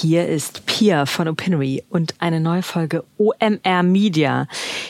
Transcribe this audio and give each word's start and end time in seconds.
Hier 0.00 0.26
ist 0.26 0.64
Pia 0.64 1.04
von 1.04 1.28
Opinory 1.28 1.84
und 1.90 2.14
eine 2.20 2.40
neue 2.40 2.62
Folge 2.62 3.04
OMR 3.18 3.82
Media. 3.82 4.46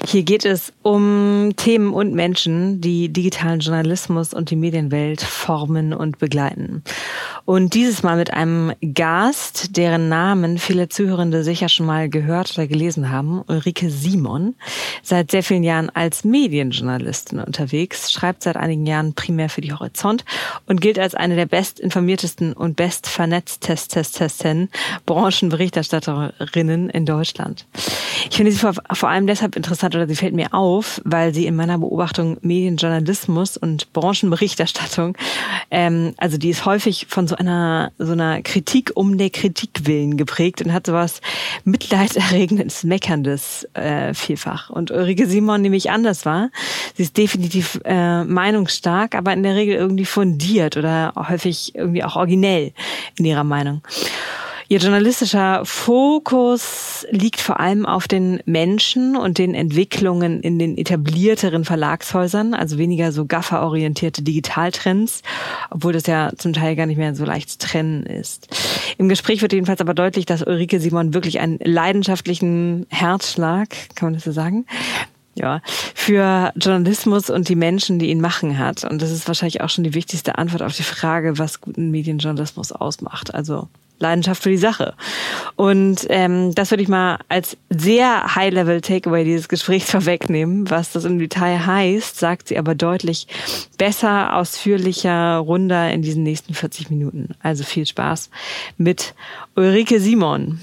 Hier 0.07 0.23
geht 0.23 0.45
es 0.45 0.73
um 0.83 1.53
Themen 1.57 1.93
und 1.93 2.15
Menschen, 2.15 2.81
die 2.81 3.09
digitalen 3.09 3.59
Journalismus 3.59 4.33
und 4.33 4.51
die 4.51 4.57
Medienwelt 4.57 5.21
formen 5.21 5.93
und 5.93 6.21
begleiten. 6.21 6.85
Und 7.45 7.75
dieses 7.75 8.05
Mal 8.05 8.17
mit 8.17 8.33
einem 8.33 8.73
Gast, 8.95 9.77
deren 9.77 10.09
Namen 10.09 10.59
viele 10.59 10.89
Zuhörende 10.89 11.43
sicher 11.43 11.69
schon 11.69 11.87
mal 11.87 12.09
gehört 12.09 12.57
oder 12.57 12.69
gelesen 12.69 13.11
haben, 13.11 13.43
Ulrike 13.49 13.91
Simon. 13.91 14.55
Seit 15.03 15.33
sehr 15.33 15.43
vielen 15.43 15.65
Jahren 15.65 15.91
als 15.91 16.23
Medienjournalistin 16.23 17.41
unterwegs, 17.41 18.13
schreibt 18.13 18.45
seit 18.45 18.57
einigen 18.57 18.87
Jahren 18.87 19.15
primär 19.15 19.49
für 19.49 19.63
die 19.63 19.73
Horizont 19.73 20.25
und 20.67 20.81
gilt 20.81 21.01
als 21.01 21.17
eine 21.17 21.35
der 21.35 21.47
bestinformiertesten 21.47 22.53
und 22.53 22.77
bestvernetztesten 22.77 24.69
Branchenberichterstatterinnen 25.07 26.91
in 26.91 27.07
Deutschland. 27.07 27.67
Ich 28.29 28.37
finde 28.37 28.53
sie 28.53 28.59
vor, 28.59 28.75
vor 28.93 29.09
allem 29.09 29.27
deshalb 29.27 29.57
interessant 29.57 29.95
oder 29.95 30.07
sie 30.07 30.17
fällt 30.17 30.35
mir 30.35 30.53
auf, 30.53 31.01
weil 31.05 31.35
sie 31.35 31.47
in 31.47 31.57
meiner 31.57 31.79
Beobachtung 31.79 32.37
Medienjournalismus 32.43 33.57
und 33.57 33.93
Branchenberichterstattung, 33.93 35.17
ähm, 35.71 36.15
also 36.17 36.39
die 36.39 36.51
ist 36.51 36.65
häufig 36.65 37.07
von 37.09 37.27
so 37.27 37.37
einer 37.37 37.93
so 37.99 38.13
einer 38.13 38.43
Kritik 38.43 38.93
um 38.95 39.19
der 39.19 39.31
Kritik 39.31 39.87
willen 39.87 40.17
geprägt 40.17 40.63
und 40.63 40.73
hat 40.73 40.87
sowas 40.87 41.21
mitleiderregendes, 41.65 42.85
meckerndes 42.85 43.69
äh, 43.75 44.15
vielfach. 44.15 44.71
Und 44.71 44.91
Ulrike 44.91 45.27
Simon 45.27 45.63
nämlich 45.63 45.91
anders 45.91 46.27
war. 46.27 46.51
Sie 46.97 47.03
ist 47.03 47.17
definitiv 47.17 47.81
äh, 47.85 48.25
meinungsstark, 48.25 49.15
aber 49.15 49.33
in 49.33 49.43
der 49.43 49.55
Regel 49.55 49.77
irgendwie 49.77 50.05
fundiert 50.05 50.77
oder 50.77 51.13
häufig 51.17 51.75
irgendwie 51.75 52.05
auch 52.05 52.17
originell 52.17 52.73
in 53.19 53.25
ihrer 53.25 53.45
Meinung. 53.45 53.83
Ihr 54.73 54.79
journalistischer 54.79 55.65
Fokus 55.65 57.05
liegt 57.11 57.41
vor 57.41 57.59
allem 57.59 57.87
auf 57.87 58.07
den 58.07 58.41
Menschen 58.47 59.17
und 59.17 59.39
den 59.39 59.53
Entwicklungen 59.53 60.41
in 60.43 60.61
den 60.61 60.79
etablierteren 60.79 61.65
Verlagshäusern, 61.65 62.55
also 62.55 62.79
weniger 62.79 63.11
so 63.11 63.27
gafferorientierte 63.27 64.23
Digitaltrends, 64.23 65.23
obwohl 65.71 65.93
das 65.93 66.07
ja 66.07 66.31
zum 66.37 66.53
Teil 66.53 66.77
gar 66.77 66.87
nicht 66.87 66.99
mehr 66.99 67.17
so 67.17 67.25
leicht 67.25 67.51
zu 67.51 67.59
trennen 67.59 68.05
ist. 68.05 68.47
Im 68.97 69.09
Gespräch 69.09 69.43
wird 69.43 69.53
jedenfalls 69.53 69.81
aber 69.81 69.93
deutlich, 69.93 70.25
dass 70.25 70.47
Ulrike 70.47 70.79
Simon 70.79 71.15
wirklich 71.15 71.41
einen 71.41 71.59
leidenschaftlichen 71.59 72.87
Herzschlag, 72.91 73.71
kann 73.97 74.07
man 74.07 74.15
das 74.15 74.23
so 74.23 74.31
sagen, 74.31 74.67
ja, 75.35 75.63
für 75.97 76.53
Journalismus 76.55 77.29
und 77.29 77.49
die 77.49 77.57
Menschen, 77.57 77.99
die 77.99 78.11
ihn 78.11 78.21
machen 78.21 78.57
hat. 78.57 78.85
Und 78.85 79.03
das 79.03 79.11
ist 79.11 79.27
wahrscheinlich 79.27 79.63
auch 79.63 79.69
schon 79.69 79.83
die 79.83 79.95
wichtigste 79.95 80.39
Antwort 80.39 80.63
auf 80.63 80.77
die 80.77 80.85
Frage, 80.85 81.41
was 81.41 81.61
guten 81.61 81.91
Medienjournalismus 81.91 82.71
ausmacht. 82.71 83.35
Also 83.35 83.67
Leidenschaft 84.01 84.43
für 84.43 84.51
die 84.51 84.57
Sache. 84.57 84.95
Und 85.57 86.07
ähm, 86.09 86.55
das 86.55 86.71
würde 86.71 86.83
ich 86.83 86.89
mal 86.89 87.19
als 87.29 87.57
sehr 87.69 88.35
High-Level-Takeaway 88.35 89.25
dieses 89.25 89.49
Gesprächs 89.49 89.91
vorwegnehmen. 89.91 90.69
Was 90.71 90.93
das 90.93 91.05
im 91.05 91.19
Detail 91.19 91.65
heißt, 91.65 92.19
sagt 92.19 92.49
sie 92.49 92.59
aber 92.59 92.75
deutlich 92.75 93.27
besser, 93.79 94.37
ausführlicher, 94.37 95.37
runder 95.37 95.91
in 95.91 96.03
diesen 96.03 96.23
nächsten 96.23 96.55
40 96.55 96.91
Minuten. 96.91 97.35
Also 97.43 97.65
viel 97.65 97.87
Spaß 97.87 98.31
mit 98.77 99.15
Ulrike 99.55 100.01
Simon. 100.01 100.61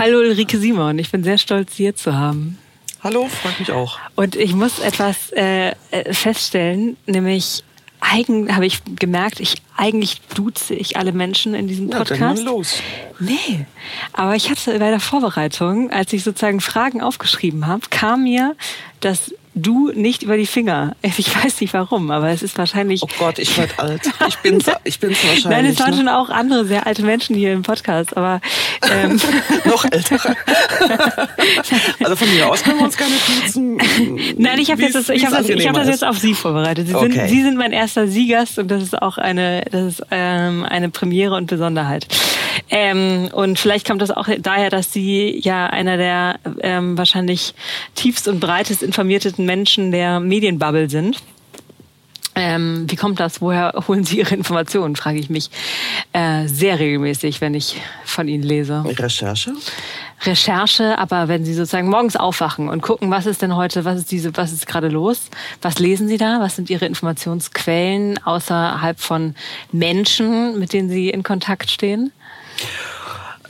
Hallo 0.00 0.20
Ulrike 0.20 0.56
Simon, 0.56 0.98
ich 0.98 1.10
bin 1.10 1.22
sehr 1.22 1.36
stolz, 1.36 1.76
Sie 1.76 1.82
hier 1.82 1.94
zu 1.94 2.16
haben. 2.16 2.56
Hallo, 3.04 3.26
freut 3.26 3.60
mich 3.60 3.70
auch. 3.70 3.98
Und 4.14 4.34
ich 4.34 4.54
muss 4.54 4.78
etwas 4.78 5.30
äh, 5.32 5.74
feststellen, 6.10 6.96
nämlich 7.04 7.64
eigen 8.00 8.56
habe 8.56 8.64
ich 8.64 8.80
gemerkt, 8.96 9.40
ich 9.40 9.56
eigentlich 9.76 10.22
duze 10.34 10.74
ich 10.74 10.96
alle 10.96 11.12
Menschen 11.12 11.52
in 11.52 11.68
diesem 11.68 11.90
Podcast. 11.90 12.18
Ja, 12.18 12.32
dann 12.32 12.44
los. 12.46 12.80
Nee, 13.18 13.66
aber 14.14 14.36
ich 14.36 14.48
hatte 14.48 14.78
bei 14.78 14.88
der 14.88 15.00
Vorbereitung, 15.00 15.90
als 15.90 16.14
ich 16.14 16.24
sozusagen 16.24 16.62
Fragen 16.62 17.02
aufgeschrieben 17.02 17.66
habe, 17.66 17.82
kam 17.90 18.22
mir 18.22 18.56
das 19.00 19.34
du 19.60 19.92
nicht 19.92 20.22
über 20.22 20.36
die 20.36 20.46
Finger. 20.46 20.96
Ich 21.20 21.36
weiß 21.36 21.60
nicht 21.60 21.74
warum, 21.74 22.10
aber 22.10 22.30
es 22.30 22.42
ist 22.42 22.56
wahrscheinlich. 22.56 23.02
Oh 23.02 23.08
Gott, 23.18 23.38
ich 23.38 23.58
werde 23.58 23.78
alt. 23.78 24.00
Ich 24.26 24.38
bin's, 24.38 24.64
ich 24.84 24.98
bin's 25.00 25.18
wahrscheinlich. 25.22 25.44
Nein, 25.44 25.66
es 25.66 25.78
waren 25.78 25.90
ne? 25.90 25.96
schon 25.98 26.08
auch 26.08 26.30
andere 26.30 26.64
sehr 26.64 26.86
alte 26.86 27.02
Menschen 27.02 27.36
hier 27.36 27.52
im 27.52 27.62
Podcast, 27.62 28.16
aber 28.16 28.40
ähm. 28.90 29.20
noch 29.66 29.84
ältere. 29.84 30.34
also 32.02 32.16
von 32.16 32.34
mir 32.34 32.48
aus 32.48 32.62
können 32.62 32.78
wir 32.78 32.84
uns 32.86 32.96
keine 32.96 33.14
duzen. 33.26 33.76
Nein, 34.38 34.58
ich 34.60 34.70
habe 34.70 34.80
jetzt 34.80 34.94
das, 34.94 35.10
ich 35.10 35.26
habe 35.26 35.36
das, 35.36 35.48
ich 35.48 35.68
hab 35.68 35.74
das 35.74 35.88
jetzt 35.88 36.04
auf 36.04 36.18
Sie 36.18 36.32
vorbereitet. 36.32 36.88
Sie 36.88 36.94
okay. 36.94 37.12
sind, 37.12 37.28
Sie 37.28 37.42
sind 37.42 37.56
mein 37.58 37.72
erster 37.72 38.06
Siegast 38.06 38.58
und 38.58 38.70
das 38.70 38.82
ist 38.82 39.00
auch 39.00 39.18
eine, 39.18 39.62
das 39.70 39.98
ist 39.98 40.02
ähm, 40.10 40.64
eine 40.64 40.88
Premiere 40.88 41.34
und 41.34 41.46
Besonderheit. 41.46 42.06
Ähm, 42.70 43.28
und 43.32 43.58
vielleicht 43.58 43.86
kommt 43.86 44.02
das 44.02 44.10
auch 44.10 44.28
daher, 44.38 44.70
dass 44.70 44.92
Sie 44.92 45.38
ja 45.42 45.66
einer 45.66 45.96
der 45.96 46.38
ähm, 46.60 46.96
wahrscheinlich 46.96 47.54
tiefst 47.94 48.28
und 48.28 48.40
breitest 48.40 48.82
informiertsten 48.82 49.44
Menschen 49.50 49.90
der 49.90 50.20
Medienbubble 50.20 50.88
sind. 50.88 51.16
Ähm, 52.36 52.86
wie 52.88 52.94
kommt 52.94 53.18
das? 53.18 53.40
Woher 53.40 53.72
holen 53.88 54.04
Sie 54.04 54.18
Ihre 54.18 54.36
Informationen, 54.36 54.94
frage 54.94 55.18
ich 55.18 55.28
mich 55.28 55.50
äh, 56.12 56.46
sehr 56.46 56.78
regelmäßig, 56.78 57.40
wenn 57.40 57.54
ich 57.54 57.74
von 58.04 58.28
Ihnen 58.28 58.44
lese. 58.44 58.84
Recherche? 58.86 59.52
Recherche, 60.22 60.96
aber 60.98 61.26
wenn 61.26 61.44
Sie 61.44 61.52
sozusagen 61.54 61.88
morgens 61.88 62.14
aufwachen 62.14 62.68
und 62.68 62.80
gucken, 62.80 63.10
was 63.10 63.26
ist 63.26 63.42
denn 63.42 63.56
heute, 63.56 63.84
was 63.84 63.98
ist 63.98 64.12
diese, 64.12 64.36
was 64.36 64.52
ist 64.52 64.68
gerade 64.68 64.86
los? 64.86 65.30
Was 65.62 65.80
lesen 65.80 66.06
Sie 66.06 66.16
da? 66.16 66.38
Was 66.38 66.54
sind 66.54 66.70
Ihre 66.70 66.86
Informationsquellen 66.86 68.22
außerhalb 68.22 69.00
von 69.00 69.34
Menschen, 69.72 70.60
mit 70.60 70.72
denen 70.72 70.88
Sie 70.88 71.10
in 71.10 71.24
Kontakt 71.24 71.72
stehen? 71.72 72.12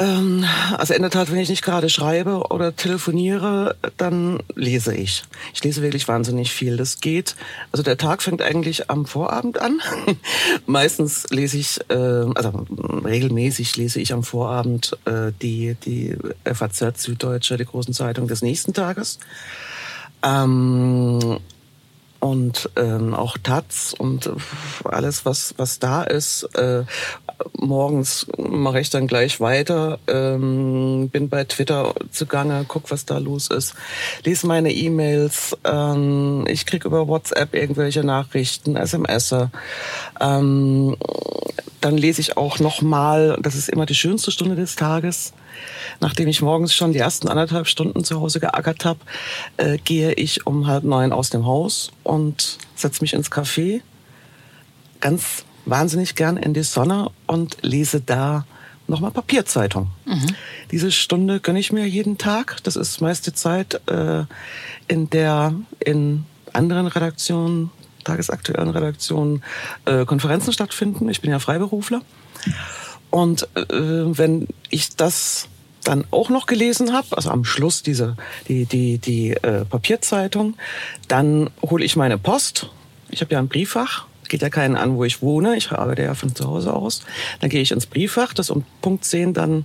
Ähm, 0.00 0.46
also 0.78 0.94
in 0.94 1.02
der 1.02 1.10
Tat, 1.10 1.30
wenn 1.30 1.38
ich 1.38 1.50
nicht 1.50 1.62
gerade 1.62 1.90
schreibe 1.90 2.46
oder 2.48 2.74
telefoniere, 2.74 3.76
dann 3.98 4.42
lese 4.54 4.94
ich. 4.94 5.24
Ich 5.52 5.62
lese 5.62 5.82
wirklich 5.82 6.08
wahnsinnig 6.08 6.52
viel. 6.52 6.78
Das 6.78 7.00
geht. 7.00 7.36
Also 7.70 7.82
der 7.82 7.98
Tag 7.98 8.22
fängt 8.22 8.40
eigentlich 8.40 8.88
am 8.88 9.04
Vorabend 9.04 9.60
an. 9.60 9.80
Meistens 10.66 11.28
lese 11.28 11.58
ich, 11.58 11.80
äh, 11.90 11.94
also 11.94 12.66
regelmäßig 13.04 13.76
lese 13.76 14.00
ich 14.00 14.14
am 14.14 14.24
Vorabend 14.24 14.96
äh, 15.04 15.32
die 15.42 15.76
die 15.84 16.16
FAZ 16.44 17.02
Süddeutsche, 17.02 17.58
die 17.58 17.66
großen 17.66 17.92
Zeitung 17.92 18.26
des 18.26 18.40
nächsten 18.40 18.72
Tages. 18.72 19.18
Ähm, 20.22 21.40
und 22.20 22.70
ähm, 22.76 23.14
auch 23.14 23.38
Taz 23.38 23.94
und 23.96 24.30
alles, 24.84 25.24
was, 25.24 25.54
was 25.56 25.78
da 25.78 26.02
ist. 26.02 26.44
Äh, 26.54 26.84
morgens 27.58 28.26
mache 28.36 28.80
ich 28.80 28.90
dann 28.90 29.06
gleich 29.06 29.40
weiter, 29.40 29.98
ähm, 30.06 31.08
bin 31.10 31.28
bei 31.28 31.44
Twitter 31.44 31.94
zugange, 32.12 32.64
guck, 32.68 32.90
was 32.90 33.06
da 33.06 33.18
los 33.18 33.48
ist, 33.48 33.74
lese 34.24 34.46
meine 34.46 34.72
E-Mails, 34.72 35.56
ähm, 35.64 36.44
ich 36.46 36.66
krieg 36.66 36.84
über 36.84 37.08
WhatsApp 37.08 37.54
irgendwelche 37.54 38.04
Nachrichten, 38.04 38.76
SMS. 38.76 39.34
Ähm, 40.20 40.96
dann 41.80 41.96
lese 41.96 42.20
ich 42.20 42.36
auch 42.36 42.58
nochmal, 42.58 43.38
das 43.40 43.54
ist 43.54 43.70
immer 43.70 43.86
die 43.86 43.94
schönste 43.94 44.30
Stunde 44.30 44.54
des 44.54 44.76
Tages, 44.76 45.32
nachdem 46.00 46.28
ich 46.28 46.42
morgens 46.42 46.74
schon 46.74 46.92
die 46.92 46.98
ersten 46.98 47.28
anderthalb 47.28 47.66
Stunden 47.66 48.04
zu 48.04 48.20
Hause 48.20 48.40
geackert 48.40 48.84
habe, 48.84 49.00
äh, 49.56 49.78
gehe 49.78 50.12
ich 50.12 50.46
um 50.46 50.66
halb 50.66 50.84
neun 50.84 51.12
aus 51.12 51.30
dem 51.30 51.46
Haus 51.46 51.92
und 52.02 52.58
setze 52.74 53.02
mich 53.02 53.12
ins 53.12 53.30
Café, 53.30 53.82
ganz 55.00 55.44
wahnsinnig 55.66 56.14
gern 56.14 56.36
in 56.36 56.54
die 56.54 56.62
Sonne 56.62 57.10
und 57.26 57.58
lese 57.62 58.00
da 58.00 58.44
nochmal 58.86 59.12
Papierzeitung. 59.12 59.88
Mhm. 60.04 60.34
Diese 60.70 60.90
Stunde 60.90 61.40
gönne 61.40 61.60
ich 61.60 61.72
mir 61.72 61.86
jeden 61.86 62.18
Tag. 62.18 62.58
Das 62.64 62.76
ist 62.76 63.00
meiste 63.00 63.32
Zeit, 63.32 63.80
äh, 63.88 64.24
in 64.88 65.08
der 65.10 65.54
in 65.78 66.24
anderen 66.52 66.88
Redaktionen, 66.88 67.70
tagesaktuellen 68.04 68.70
Redaktionen, 68.70 69.42
äh, 69.84 70.04
Konferenzen 70.04 70.52
stattfinden. 70.52 71.08
Ich 71.08 71.20
bin 71.20 71.30
ja 71.30 71.38
Freiberufler. 71.38 72.02
Und 73.10 73.48
äh, 73.54 73.64
wenn 73.68 74.46
ich 74.70 74.96
das 74.96 75.48
dann 75.84 76.04
auch 76.10 76.28
noch 76.28 76.46
gelesen 76.46 76.92
habe, 76.92 77.16
also 77.16 77.30
am 77.30 77.44
Schluss 77.44 77.82
diese 77.82 78.16
die 78.48 78.66
die 78.66 78.98
die 78.98 79.30
äh, 79.30 79.64
Papierzeitung, 79.64 80.56
dann 81.08 81.50
hole 81.62 81.84
ich 81.84 81.96
meine 81.96 82.18
Post. 82.18 82.70
Ich 83.08 83.20
habe 83.20 83.32
ja 83.32 83.38
ein 83.38 83.48
Brieffach. 83.48 84.06
Geht 84.28 84.42
ja 84.42 84.50
keinen 84.50 84.76
an, 84.76 84.96
wo 84.96 85.04
ich 85.04 85.22
wohne. 85.22 85.56
Ich 85.56 85.72
arbeite 85.72 86.02
ja 86.02 86.14
von 86.14 86.34
zu 86.34 86.46
Hause 86.46 86.72
aus. 86.72 87.02
Dann 87.40 87.50
gehe 87.50 87.60
ich 87.62 87.72
ins 87.72 87.86
Brieffach, 87.86 88.32
das 88.32 88.50
um 88.50 88.64
Punkt 88.80 89.04
10 89.04 89.34
dann 89.34 89.64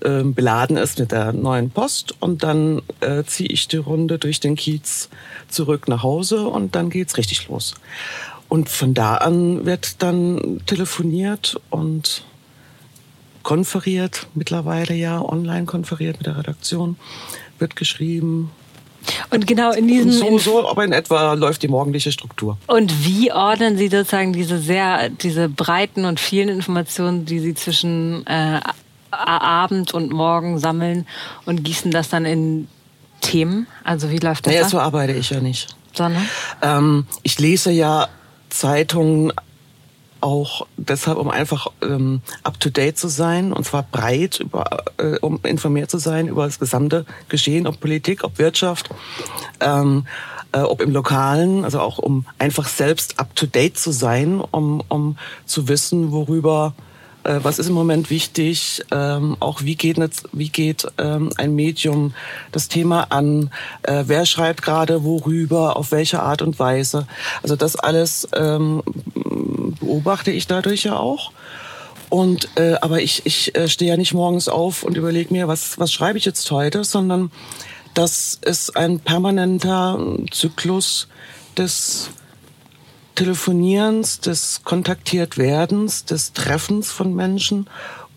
äh, 0.00 0.22
beladen 0.22 0.76
ist 0.76 0.98
mit 1.00 1.10
der 1.10 1.32
neuen 1.32 1.70
Post 1.70 2.14
und 2.20 2.42
dann 2.44 2.82
äh, 3.00 3.24
ziehe 3.24 3.48
ich 3.48 3.66
die 3.66 3.78
Runde 3.78 4.18
durch 4.18 4.38
den 4.38 4.54
Kiez 4.54 5.08
zurück 5.48 5.88
nach 5.88 6.02
Hause 6.04 6.46
und 6.46 6.76
dann 6.76 6.90
geht's 6.90 7.16
richtig 7.16 7.48
los. 7.48 7.74
Und 8.48 8.68
von 8.68 8.94
da 8.94 9.16
an 9.16 9.66
wird 9.66 10.02
dann 10.02 10.60
telefoniert 10.66 11.60
und 11.70 12.24
konferiert 13.46 14.26
mittlerweile 14.34 14.92
ja, 14.92 15.22
online 15.22 15.66
konferiert 15.66 16.18
mit 16.18 16.26
der 16.26 16.36
Redaktion, 16.36 16.96
wird 17.60 17.76
geschrieben. 17.76 18.50
Und 19.30 19.46
genau 19.46 19.70
in 19.70 19.86
diesem. 19.86 20.10
So, 20.10 20.36
so, 20.38 20.68
aber 20.68 20.84
in 20.84 20.90
etwa 20.90 21.34
läuft 21.34 21.62
die 21.62 21.68
morgendliche 21.68 22.10
Struktur. 22.10 22.58
Und 22.66 23.06
wie 23.06 23.30
ordnen 23.30 23.78
Sie 23.78 23.86
sozusagen 23.86 24.32
diese 24.32 24.58
sehr, 24.58 25.10
diese 25.10 25.48
breiten 25.48 26.06
und 26.06 26.18
vielen 26.18 26.48
Informationen, 26.48 27.24
die 27.24 27.38
Sie 27.38 27.54
zwischen 27.54 28.26
äh, 28.26 28.58
Abend 29.12 29.94
und 29.94 30.10
Morgen 30.10 30.58
sammeln 30.58 31.06
und 31.44 31.62
gießen 31.62 31.92
das 31.92 32.08
dann 32.08 32.24
in 32.24 32.66
Themen? 33.20 33.68
Also 33.84 34.10
wie 34.10 34.18
läuft 34.18 34.46
das? 34.46 34.54
Naja, 34.54 34.68
so 34.68 34.80
arbeite 34.80 35.12
ich 35.12 35.30
ja 35.30 35.38
nicht. 35.38 35.68
Sondern? 35.92 36.28
Ähm, 36.62 37.06
ich 37.22 37.38
lese 37.38 37.70
ja 37.70 38.08
Zeitungen 38.48 39.32
auch 40.26 40.66
deshalb, 40.76 41.18
um 41.18 41.30
einfach 41.30 41.68
ähm, 41.82 42.20
up-to-date 42.42 42.98
zu 42.98 43.06
sein, 43.06 43.52
und 43.52 43.64
zwar 43.64 43.84
breit, 43.84 44.40
über, 44.40 44.82
äh, 44.98 45.18
um 45.20 45.38
informiert 45.44 45.88
zu 45.88 45.98
sein 45.98 46.26
über 46.26 46.44
das 46.46 46.58
gesamte 46.58 47.06
Geschehen, 47.28 47.68
ob 47.68 47.78
Politik, 47.78 48.24
ob 48.24 48.36
Wirtschaft, 48.38 48.90
ähm, 49.60 50.04
äh, 50.50 50.62
ob 50.62 50.80
im 50.80 50.90
Lokalen, 50.90 51.64
also 51.64 51.78
auch 51.78 51.98
um 51.98 52.26
einfach 52.40 52.66
selbst 52.66 53.20
up-to-date 53.20 53.78
zu 53.78 53.92
sein, 53.92 54.40
um, 54.40 54.82
um 54.88 55.16
zu 55.44 55.68
wissen, 55.68 56.10
worüber 56.10 56.74
äh, 57.26 57.40
was 57.42 57.58
ist 57.58 57.68
im 57.68 57.74
Moment 57.74 58.08
wichtig, 58.10 58.84
ähm, 58.90 59.36
auch 59.40 59.62
wie 59.62 59.74
geht, 59.74 59.98
wie 60.32 60.48
geht 60.48 60.86
ähm, 60.98 61.30
ein 61.36 61.54
Medium 61.54 62.14
das 62.52 62.68
Thema 62.68 63.08
an, 63.10 63.50
äh, 63.82 64.04
wer 64.06 64.26
schreibt 64.26 64.62
gerade 64.62 65.02
worüber, 65.02 65.76
auf 65.76 65.90
welche 65.90 66.22
Art 66.22 66.42
und 66.42 66.58
Weise. 66.58 67.06
Also 67.42 67.56
das 67.56 67.76
alles 67.76 68.28
ähm, 68.34 68.82
beobachte 69.80 70.30
ich 70.30 70.46
dadurch 70.46 70.84
ja 70.84 70.96
auch. 70.96 71.32
Und 72.08 72.48
äh, 72.56 72.74
aber 72.80 73.02
ich, 73.02 73.26
ich 73.26 73.56
äh, 73.56 73.68
stehe 73.68 73.90
ja 73.90 73.96
nicht 73.96 74.14
morgens 74.14 74.48
auf 74.48 74.84
und 74.84 74.96
überlege 74.96 75.32
mir, 75.32 75.48
was, 75.48 75.78
was 75.78 75.92
schreibe 75.92 76.18
ich 76.18 76.24
jetzt 76.24 76.48
heute, 76.52 76.84
sondern 76.84 77.32
das 77.94 78.38
ist 78.42 78.76
ein 78.76 79.00
permanenter 79.00 79.98
Zyklus 80.30 81.08
des 81.56 82.10
Telefonierens, 83.16 84.20
des 84.20 84.60
Kontaktiertwerdens, 84.62 86.04
des 86.04 86.32
Treffens 86.32 86.92
von 86.92 87.14
Menschen 87.14 87.66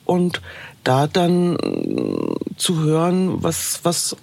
und 0.06 0.42
da 0.84 1.07
dann 1.07 1.56
äh, 1.56 2.56
zu 2.57 2.80
hören, 2.81 3.42
was, 3.42 3.80
was 3.84 4.16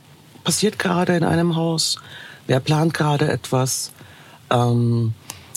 passiert 0.45 0.79
gerade 0.79 1.17
in 1.17 1.25
einem 1.25 1.57
Haus, 1.57 1.97
wer 2.47 2.61
plant 2.61 2.95
gerade 2.95 3.29
etwas, 3.29 3.91
ähm, 4.51 5.15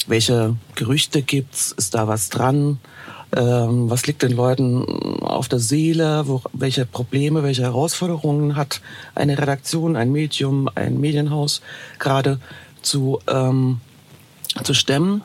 welche 0.08 0.56
Gerüchte 0.76 1.22
gibt's, 1.22 1.74
ist 1.74 1.94
da 1.94 2.08
was 2.08 2.30
dran, 2.30 2.80
ähm, 3.36 3.90
was 3.90 4.08
liegt 4.08 4.24
den 4.24 4.32
Leuten 4.32 4.84
auf 5.22 5.48
der 5.48 5.60
Seele, 5.60 6.28
wo, 6.28 6.42
welche 6.54 6.86
Probleme, 6.86 7.44
welche 7.44 7.64
Herausforderungen 7.64 8.56
hat 8.56 8.82
eine 9.16 9.38
Redaktion, 9.38 9.96
ein 9.96 10.12
Medium, 10.12 10.70
ein 10.74 11.00
Medienhaus 11.00 11.62
gerade 12.00 12.40
zu 12.82 13.20
ähm, 13.28 13.82
zu 14.64 14.74
stemmen. 14.74 15.22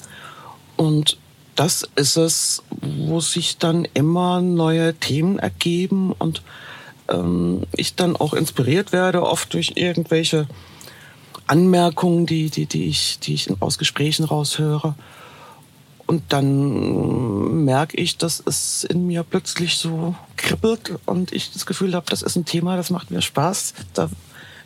Und 0.76 1.18
das 1.54 1.88
ist 1.94 2.16
es, 2.16 2.62
wo 2.70 3.20
sich 3.20 3.58
dann 3.58 3.86
immer 3.94 4.40
neue 4.40 4.94
Themen 4.94 5.38
ergeben 5.38 6.12
und 6.12 6.42
ähm, 7.08 7.62
ich 7.76 7.94
dann 7.94 8.16
auch 8.16 8.34
inspiriert 8.34 8.92
werde, 8.92 9.22
oft 9.22 9.52
durch 9.54 9.72
irgendwelche 9.76 10.48
Anmerkungen, 11.46 12.26
die, 12.26 12.50
die, 12.50 12.66
die, 12.66 12.86
ich, 12.86 13.18
die 13.20 13.34
ich 13.34 13.50
aus 13.60 13.78
Gesprächen 13.78 14.24
raushöre. 14.24 14.94
Und 16.06 16.22
dann 16.30 17.64
merke 17.64 17.96
ich, 17.96 18.18
dass 18.18 18.42
es 18.44 18.84
in 18.84 19.06
mir 19.06 19.22
plötzlich 19.22 19.76
so 19.76 20.14
kribbelt 20.36 20.98
und 21.06 21.32
ich 21.32 21.52
das 21.52 21.64
Gefühl 21.64 21.94
habe, 21.94 22.06
das 22.10 22.22
ist 22.22 22.36
ein 22.36 22.44
Thema, 22.44 22.76
das 22.76 22.90
macht 22.90 23.10
mir 23.10 23.22
Spaß. 23.22 23.74
Da 23.94 24.10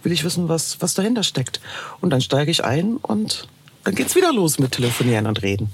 will 0.03 0.13
ich 0.13 0.25
wissen, 0.25 0.49
was, 0.49 0.81
was 0.81 0.95
dahinter 0.95 1.23
steckt. 1.23 1.61
Und 2.01 2.11
dann 2.11 2.21
steige 2.21 2.51
ich 2.51 2.65
ein 2.65 2.97
und 2.97 3.47
dann 3.89 3.95
geht's 3.95 4.15
wieder 4.15 4.35
los 4.35 4.59
mit 4.59 4.73
Telefonieren 4.73 5.27
und 5.27 5.41
Reden. 5.41 5.71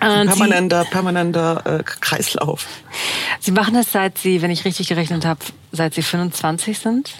Ein 0.00 0.26
permanenter, 0.26 0.84
permanenter 0.84 1.78
äh, 1.78 1.82
Kreislauf. 1.82 2.66
Sie 3.40 3.52
machen 3.52 3.72
das 3.72 3.90
seit 3.90 4.18
Sie, 4.18 4.42
wenn 4.42 4.50
ich 4.50 4.66
richtig 4.66 4.88
gerechnet 4.88 5.24
habe, 5.24 5.40
seit 5.72 5.94
Sie 5.94 6.02
25 6.02 6.78
sind? 6.78 7.14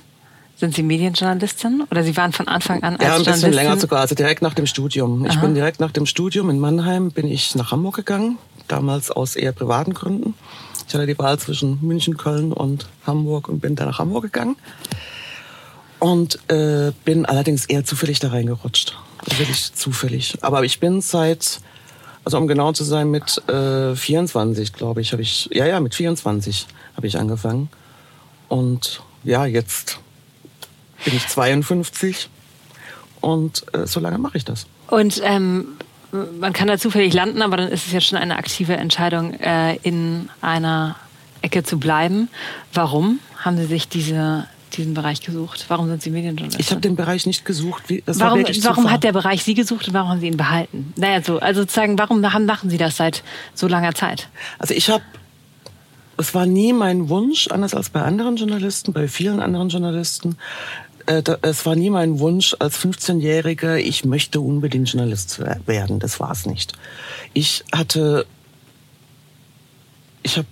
Sind 0.57 0.75
Sie 0.75 0.83
Medienjournalistin 0.83 1.85
oder 1.91 2.03
Sie 2.03 2.15
waren 2.19 2.33
von 2.33 2.47
Anfang 2.47 2.83
an 2.83 2.97
als 2.97 3.05
Ja, 3.05 3.17
ein 3.17 3.25
bisschen 3.25 3.55
länger 3.55 3.79
sogar, 3.79 4.01
also 4.01 4.15
direkt 4.15 4.43
nach 4.43 4.53
dem 4.53 4.67
Studium. 4.67 5.25
Ich 5.25 5.33
Aha. 5.33 5.41
bin 5.41 5.55
direkt 5.55 5.81
nach 5.81 5.93
dem 5.93 6.05
Studium 6.05 6.51
in 6.51 6.59
Mannheim 6.59 7.11
bin 7.11 7.27
ich 7.27 7.55
nach 7.55 7.73
Hamburg 7.73 7.97
gegangen, 7.97 8.37
damals 8.69 9.11
aus 9.11 9.35
eher 9.35 9.53
privaten 9.53 9.95
Gründen. 9.95 10.35
Ich 10.87 10.95
hatte 10.95 11.07
die 11.07 11.19
Wahl 11.19 11.39
zwischen 11.39 11.79
München, 11.81 12.19
Köln 12.19 12.53
und 12.53 12.87
Hamburg 13.07 13.49
und 13.49 13.61
bin 13.61 13.77
dann 13.77 13.89
nach 13.89 13.99
Hamburg 13.99 14.25
gegangen. 14.25 14.57
Und 16.01 16.39
äh, 16.51 16.93
bin 17.07 17.25
allerdings 17.25 17.65
eher 17.65 17.87
zufällig 17.87 18.21
da 18.21 18.29
reingerutscht. 18.29 18.95
Wirklich 19.37 19.73
zufällig. 19.75 20.39
Aber 20.43 20.65
ich 20.65 20.81
bin 20.81 21.01
seit, 21.01 21.61
also 22.25 22.39
um 22.39 22.49
genau 22.49 22.73
zu 22.73 22.85
sein, 22.85 23.11
mit 23.11 23.43
äh, 23.49 23.95
24, 23.95 24.73
glaube 24.73 25.01
ich, 25.01 25.13
habe 25.13 25.23
ich, 25.23 25.49
ja, 25.53 25.67
ja, 25.67 25.81
mit 25.81 25.95
24 25.95 26.67
habe 26.97 27.07
ich 27.07 27.19
angefangen. 27.19 27.69
Und 28.49 29.03
ja, 29.25 29.45
jetzt 29.47 29.99
bin 31.05 31.15
ich 31.15 31.27
52 31.27 32.29
und 33.21 33.65
äh, 33.75 33.87
so 33.87 34.01
lange 34.01 34.19
mache 34.19 34.39
ich 34.39 34.45
das. 34.45 34.67
Und 34.89 35.21
ähm, 35.25 35.77
man 36.13 36.53
kann 36.53 36.69
da 36.69 36.79
zufällig 36.79 37.13
landen, 37.13 37.43
aber 37.43 37.57
dann 37.57 37.69
ist 37.69 37.87
es 37.87 37.93
ja 37.93 38.01
schon 38.01 38.19
eine 38.19 38.37
aktive 38.37 38.77
Entscheidung, 38.77 39.35
äh, 39.35 39.77
in 39.83 40.31
einer 40.41 40.97
Ecke 41.43 41.63
zu 41.63 41.79
bleiben. 41.79 42.29
Warum 42.73 43.21
haben 43.37 43.57
Sie 43.59 43.67
sich 43.67 43.89
diese, 43.89 44.47
diesen 44.77 44.95
Bereich 44.95 45.21
gesucht? 45.21 45.65
Warum 45.69 45.89
sind 45.89 46.03
Sie 46.03 46.11
Medienjournalistin? 46.11 46.61
Ich 46.61 46.71
habe 46.71 46.81
den 46.81 46.97
Bereich 46.97 47.27
nicht 47.27 47.45
gesucht. 47.45 47.83
Warum, 48.07 48.45
warum 48.65 48.91
hat 48.91 49.05
der 49.05 49.13
Bereich 49.13 49.43
Sie 49.45 49.55
gesucht 49.55 49.89
und 49.89 49.95
warum 49.95 50.11
haben 50.11 50.21
Sie 50.21 50.27
ihn 50.27 50.37
behalten? 50.37 50.93
Naja, 50.97 51.23
so, 51.23 51.39
also 51.39 51.61
sozusagen, 51.63 51.99
warum 51.99 52.21
machen 52.21 52.71
Sie 52.71 52.79
das 52.79 52.97
seit 52.97 53.23
so 53.55 53.67
langer 53.69 53.95
Zeit? 53.95 54.29
Also 54.59 54.75
ich 54.75 54.89
habe, 54.91 55.03
es 56.17 56.35
war 56.35 56.47
nie 56.47 56.73
mein 56.73 57.09
Wunsch, 57.09 57.49
anders 57.49 57.75
als 57.75 57.91
bei 57.91 58.03
anderen 58.03 58.37
Journalisten, 58.37 58.93
bei 58.93 59.09
vielen 59.09 59.41
anderen 59.41 59.69
Journalisten, 59.69 60.37
äh, 61.07 61.23
da- 61.23 61.39
es 61.43 61.65
war 61.65 61.75
nie 61.77 61.91
mein 61.91 62.19
Wunsch 62.19 62.55
als 62.59 62.79
15-Jähriger, 62.79 63.77
ich 63.77 64.05
möchte 64.05 64.41
unbedingt 64.41 64.91
Journalist 64.93 65.41
werden. 65.67 66.01
Das 66.01 66.21
war 66.21 66.31
es 66.33 66.45
nicht. 66.47 66.73
Ich 67.35 67.65
hatte, 67.73 68.27
ich 70.23 70.37
habe 70.37 70.47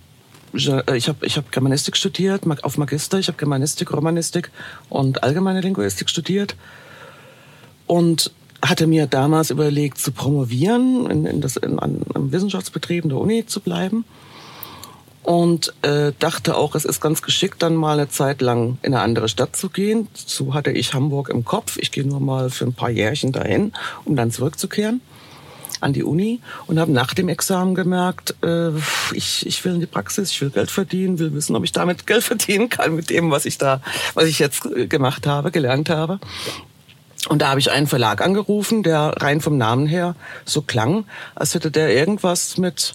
ich 0.56 1.08
habe 1.08 1.26
ich 1.26 1.36
hab 1.36 1.52
Germanistik 1.52 1.96
studiert, 1.96 2.42
auf 2.62 2.78
Magister. 2.78 3.18
Ich 3.18 3.28
habe 3.28 3.38
Germanistik, 3.38 3.92
Romanistik 3.92 4.50
und 4.88 5.22
allgemeine 5.22 5.60
Linguistik 5.60 6.10
studiert 6.10 6.56
und 7.86 8.32
hatte 8.62 8.86
mir 8.86 9.06
damals 9.06 9.50
überlegt, 9.50 9.98
zu 9.98 10.12
promovieren, 10.12 11.08
in, 11.10 11.26
in 11.26 11.40
das, 11.40 11.56
in, 11.56 11.78
an, 11.78 12.02
am 12.14 12.32
Wissenschaftsbetrieb 12.32 13.04
in 13.04 13.10
der 13.10 13.18
Uni 13.18 13.46
zu 13.46 13.60
bleiben. 13.60 14.04
Und 15.22 15.74
äh, 15.82 16.12
dachte 16.18 16.56
auch, 16.56 16.76
es 16.76 16.84
ist 16.84 17.00
ganz 17.00 17.20
geschickt, 17.20 17.60
dann 17.60 17.74
mal 17.74 17.98
eine 17.98 18.08
Zeit 18.08 18.40
lang 18.40 18.78
in 18.82 18.94
eine 18.94 19.02
andere 19.02 19.28
Stadt 19.28 19.56
zu 19.56 19.68
gehen. 19.68 20.06
So 20.14 20.54
hatte 20.54 20.70
ich 20.70 20.94
Hamburg 20.94 21.28
im 21.30 21.44
Kopf. 21.44 21.78
Ich 21.78 21.90
gehe 21.90 22.06
nur 22.06 22.20
mal 22.20 22.48
für 22.48 22.64
ein 22.64 22.74
paar 22.74 22.90
Jährchen 22.90 23.32
dahin, 23.32 23.72
um 24.04 24.14
dann 24.14 24.30
zurückzukehren 24.30 25.00
an 25.80 25.92
die 25.92 26.02
Uni 26.02 26.40
und 26.66 26.78
habe 26.78 26.92
nach 26.92 27.14
dem 27.14 27.28
Examen 27.28 27.74
gemerkt, 27.74 28.34
äh, 28.42 28.70
ich, 29.12 29.46
ich 29.46 29.64
will 29.64 29.74
in 29.74 29.80
die 29.80 29.86
Praxis, 29.86 30.30
ich 30.30 30.40
will 30.40 30.50
Geld 30.50 30.70
verdienen, 30.70 31.18
will 31.18 31.32
wissen, 31.34 31.56
ob 31.56 31.64
ich 31.64 31.72
damit 31.72 32.06
Geld 32.06 32.24
verdienen 32.24 32.68
kann 32.68 32.94
mit 32.94 33.10
dem, 33.10 33.30
was 33.30 33.46
ich 33.46 33.58
da, 33.58 33.80
was 34.14 34.24
ich 34.24 34.38
jetzt 34.38 34.66
äh, 34.66 34.86
gemacht 34.86 35.26
habe, 35.26 35.50
gelernt 35.50 35.90
habe. 35.90 36.18
Und 37.28 37.42
da 37.42 37.48
habe 37.48 37.60
ich 37.60 37.70
einen 37.70 37.86
Verlag 37.86 38.20
angerufen, 38.22 38.82
der 38.82 39.14
rein 39.16 39.40
vom 39.40 39.58
Namen 39.58 39.86
her 39.86 40.14
so 40.44 40.62
klang, 40.62 41.06
als 41.34 41.54
hätte 41.54 41.70
der 41.70 41.92
irgendwas 41.92 42.56
mit 42.56 42.94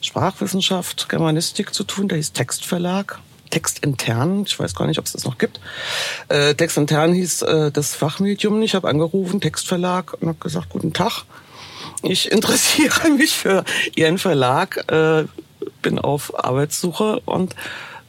Sprachwissenschaft, 0.00 1.08
Germanistik 1.08 1.72
zu 1.74 1.84
tun. 1.84 2.08
Der 2.08 2.16
hieß 2.16 2.32
Textverlag. 2.32 3.20
Textintern, 3.50 4.44
ich 4.46 4.58
weiß 4.58 4.76
gar 4.76 4.86
nicht, 4.86 4.98
ob 4.98 5.06
es 5.06 5.12
das 5.12 5.24
noch 5.24 5.36
gibt. 5.36 5.60
Äh, 6.28 6.54
Textintern 6.54 7.12
hieß 7.12 7.42
äh, 7.42 7.72
das 7.72 7.94
Fachmedium. 7.96 8.62
Ich 8.62 8.76
habe 8.76 8.88
angerufen, 8.88 9.40
Textverlag, 9.40 10.16
und 10.20 10.28
habe 10.28 10.38
gesagt, 10.38 10.68
guten 10.68 10.92
Tag. 10.92 11.24
Ich 12.02 12.30
interessiere 12.30 13.10
mich 13.16 13.32
für 13.32 13.64
Ihren 13.94 14.18
Verlag, 14.18 14.90
äh, 14.90 15.24
bin 15.82 15.98
auf 15.98 16.44
Arbeitssuche 16.44 17.20
und 17.24 17.54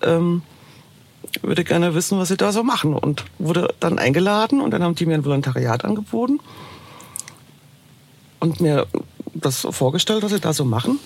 ähm, 0.02 0.42
würde 1.42 1.64
gerne 1.64 1.96
wissen, 1.96 2.18
was 2.18 2.30
Sie 2.30 2.38
da 2.38 2.52
so 2.52 2.64
machen. 2.64 2.94
Und 2.94 3.26
wurde 3.40 3.74
dann 3.80 4.00
eingeladen 4.00 4.62
und 4.62 4.72
dann 4.72 4.84
haben 4.84 4.96
die 4.96 5.06
mir 5.06 5.16
ein 5.16 5.26
Volontariat 5.26 5.86
angeboten 5.86 6.40
und 8.42 8.60
mir 8.60 8.88
das 9.34 9.66
vorgestellt, 9.70 10.24
was 10.24 10.32
sie 10.32 10.40
da 10.40 10.52
so 10.52 10.66
machen. 10.66 11.00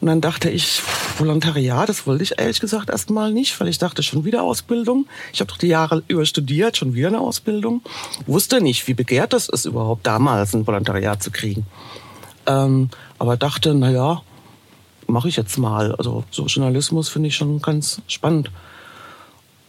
Und 0.00 0.06
dann 0.06 0.22
dachte 0.22 0.48
ich, 0.48 0.80
Volontariat, 1.18 1.88
das 1.88 2.06
wollte 2.06 2.22
ich 2.22 2.38
ehrlich 2.38 2.60
gesagt 2.60 2.88
erstmal 2.88 3.32
nicht, 3.32 3.58
weil 3.60 3.68
ich 3.68 3.76
dachte, 3.76 4.02
schon 4.02 4.24
wieder 4.24 4.42
Ausbildung. 4.42 5.06
Ich 5.32 5.40
habe 5.40 5.50
doch 5.50 5.58
die 5.58 5.66
Jahre 5.66 6.02
über 6.08 6.24
studiert, 6.24 6.78
schon 6.78 6.94
wieder 6.94 7.08
eine 7.08 7.20
Ausbildung. 7.20 7.82
Wusste 8.26 8.62
nicht, 8.62 8.88
wie 8.88 8.94
begehrt 8.94 9.34
das 9.34 9.48
ist 9.50 9.66
überhaupt 9.66 10.06
damals, 10.06 10.54
ein 10.54 10.66
Volontariat 10.66 11.22
zu 11.22 11.30
kriegen. 11.30 11.66
Ähm, 12.46 12.90
aber 13.18 13.36
dachte, 13.36 13.74
na 13.74 13.90
ja, 13.90 14.22
mache 15.06 15.28
ich 15.28 15.36
jetzt 15.36 15.58
mal. 15.58 15.94
Also 15.94 16.24
so 16.30 16.46
Journalismus 16.46 17.08
finde 17.08 17.28
ich 17.28 17.36
schon 17.36 17.60
ganz 17.60 18.00
spannend. 18.06 18.50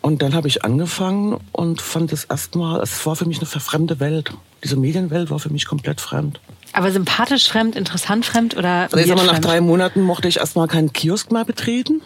Und 0.02 0.22
dann 0.24 0.34
habe 0.34 0.48
ich 0.48 0.66
angefangen 0.66 1.40
und 1.52 1.82
fand 1.82 2.12
es 2.12 2.24
erstmal, 2.24 2.82
es 2.82 3.06
war 3.06 3.16
für 3.16 3.26
mich 3.26 3.38
eine 3.38 3.46
verfremde 3.46 4.00
Welt. 4.00 4.34
Diese 4.64 4.76
Medienwelt 4.76 5.30
war 5.30 5.40
für 5.40 5.52
mich 5.52 5.66
komplett 5.66 6.02
fremd. 6.02 6.40
Aber 6.74 6.92
sympathisch 6.92 7.50
fremd, 7.50 7.76
interessant 7.76 8.26
fremd 8.26 8.58
oder? 8.58 8.84
Also 8.92 8.98
ich 8.98 9.08
sag 9.08 9.18
mal, 9.18 9.26
nach 9.26 9.40
drei 9.40 9.62
Monaten 9.62 10.02
mochte 10.02 10.28
ich 10.28 10.38
erstmal 10.38 10.68
keinen 10.68 10.92
Kiosk 10.94 11.32
mehr 11.32 11.46
betreten, 11.46 12.02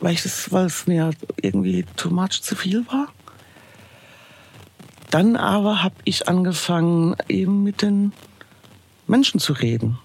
weil, 0.00 0.12
ich 0.12 0.22
das, 0.22 0.52
weil 0.52 0.66
es 0.66 0.86
mir 0.86 1.10
irgendwie 1.40 1.86
too 1.96 2.10
much 2.10 2.42
zu 2.42 2.54
viel 2.54 2.84
war. 2.88 3.08
Dann 5.10 5.36
aber 5.36 5.82
habe 5.82 5.94
ich 6.04 6.28
angefangen, 6.28 7.16
eben 7.28 7.62
mit 7.62 7.82
den 7.82 8.12
Menschen 9.12 9.40
zu 9.40 9.52
reden 9.52 9.98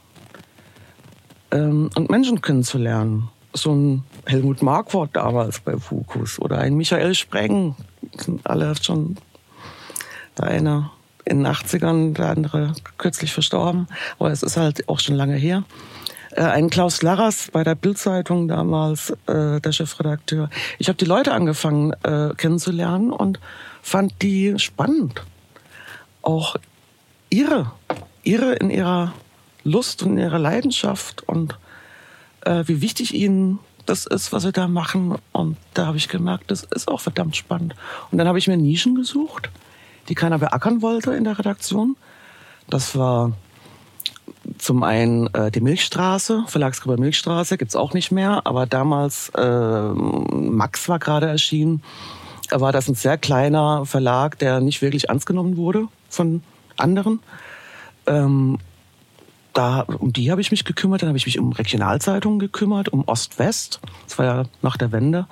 ähm, 1.52 1.90
und 1.96 2.10
Menschen 2.10 2.42
kennenzulernen. 2.42 3.30
So 3.54 3.74
ein 3.74 4.04
Helmut 4.26 4.62
Marquardt 4.62 5.16
damals 5.16 5.62
bei 5.62 5.78
Fukus 5.78 6.40
oder 6.40 6.58
ein 6.60 6.76
Michael 6.76 7.16
Spreng, 7.16 7.78
sind 8.18 8.46
alle 8.46 8.76
schon 8.82 9.16
der 10.38 10.48
eine 10.48 10.92
in 11.24 11.44
den 11.44 11.48
80ern, 11.48 12.16
der 12.16 12.28
andere 12.32 12.74
kürzlich 12.98 13.32
verstorben, 13.32 13.88
aber 14.20 14.30
es 14.32 14.44
ist 14.44 14.58
halt 14.58 14.88
auch 14.90 15.00
schon 15.00 15.16
lange 15.16 15.36
her. 15.36 15.64
Äh, 16.32 16.42
ein 16.42 16.70
Klaus 16.70 17.02
Larras 17.02 17.48
bei 17.54 17.64
der 17.64 17.76
Bildzeitung 17.76 18.50
damals, 18.50 19.12
äh, 19.28 19.62
der 19.62 19.72
Chefredakteur. 19.72 20.50
Ich 20.80 20.90
habe 20.90 20.98
die 20.98 21.06
Leute 21.06 21.32
angefangen 21.32 21.94
äh, 22.04 22.34
kennenzulernen 22.36 23.12
und 23.14 23.40
fand 23.82 24.22
die 24.22 24.60
spannend. 24.60 25.24
Auch 26.22 26.58
ihre, 27.30 27.72
ihre 28.28 28.54
in 28.54 28.70
ihrer 28.70 29.14
Lust 29.64 30.04
und 30.04 30.14
in 30.14 30.20
ihrer 30.20 30.40
Leidenschaft 30.40 31.24
und 31.28 31.58
äh, 32.42 32.64
wie 32.68 32.82
wichtig 32.82 33.14
ihnen 33.14 33.60
das 33.86 34.06
ist, 34.06 34.34
was 34.34 34.44
sie 34.44 34.52
da 34.52 34.68
machen. 34.68 35.16
Und 35.32 35.58
da 35.74 35.86
habe 35.88 35.98
ich 35.98 36.10
gemerkt, 36.10 36.52
das 36.52 36.64
ist 36.64 36.88
auch 36.88 37.00
verdammt 37.00 37.36
spannend. 37.36 37.76
Und 38.12 38.18
dann 38.18 38.28
habe 38.28 38.38
ich 38.38 38.48
mir 38.48 38.58
Nischen 38.58 38.96
gesucht, 38.96 39.50
die 40.10 40.16
keiner 40.16 40.40
beackern 40.40 40.82
wollte 40.82 41.14
in 41.14 41.24
der 41.24 41.40
Redaktion. 41.40 41.96
Das 42.70 42.98
war 42.98 43.32
zum 44.58 44.84
einen 44.84 45.34
äh, 45.34 45.52
die 45.52 45.62
Milchstraße, 45.62 46.44
Verlagsgruppe 46.48 47.00
Milchstraße, 47.00 47.58
gibt's 47.58 47.76
auch 47.76 47.94
nicht 47.94 48.12
mehr, 48.12 48.42
aber 48.46 48.66
damals 48.66 49.30
äh, 49.36 49.82
Max 49.90 50.88
war 50.90 51.00
gerade 51.00 51.28
erschienen. 51.28 51.82
War 52.50 52.72
das 52.72 52.88
ein 52.88 52.96
sehr 52.96 53.18
kleiner 53.18 53.86
Verlag, 53.86 54.40
der 54.40 54.62
nicht 54.62 54.82
wirklich 54.82 55.10
ernst 55.10 55.26
genommen 55.26 55.58
wurde 55.58 55.88
von 56.10 56.44
anderen. 56.78 57.20
Ähm, 58.08 58.58
da, 59.54 59.82
um 59.82 60.14
die 60.14 60.30
habe 60.30 60.40
ich 60.40 60.52
mich 60.52 60.66
gekümmert. 60.66 61.02
Dann 61.02 61.10
habe 61.10 61.18
ich 61.18 61.26
mich 61.26 61.40
um 61.40 61.52
Regionalzeitungen 61.52 62.40
gekümmert, 62.40 62.90
um 62.90 63.04
Ost-West. 63.08 63.80
Das 64.08 64.20
war 64.20 64.26
ja 64.26 64.44
nach 64.62 64.78
der 64.78 64.92
Wende. 64.92 65.28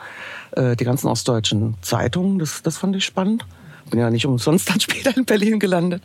Äh, 0.52 0.76
die 0.76 0.84
ganzen 0.84 1.08
ostdeutschen 1.08 1.76
Zeitungen, 1.82 2.40
das, 2.40 2.64
das 2.64 2.78
fand 2.78 2.96
ich 2.96 3.06
spannend. 3.06 3.46
Bin 3.92 4.00
ja 4.00 4.10
nicht 4.10 4.26
umsonst 4.26 4.70
dann 4.70 4.80
später 4.80 5.16
in 5.16 5.26
Berlin 5.26 5.60
gelandet. 5.60 6.02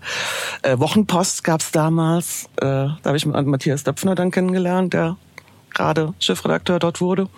Äh, 0.62 0.78
Wochenpost 0.78 1.44
gab's 1.44 1.72
damals. 1.72 2.44
Äh, 2.56 2.66
da 2.66 3.00
habe 3.04 3.16
ich 3.16 3.24
Matthias 3.24 3.84
Döpfner 3.84 4.14
dann 4.14 4.30
kennengelernt, 4.30 4.92
der 4.92 5.16
gerade 5.72 6.12
Chefredakteur 6.18 6.78
dort 6.78 7.00
wurde. 7.00 7.28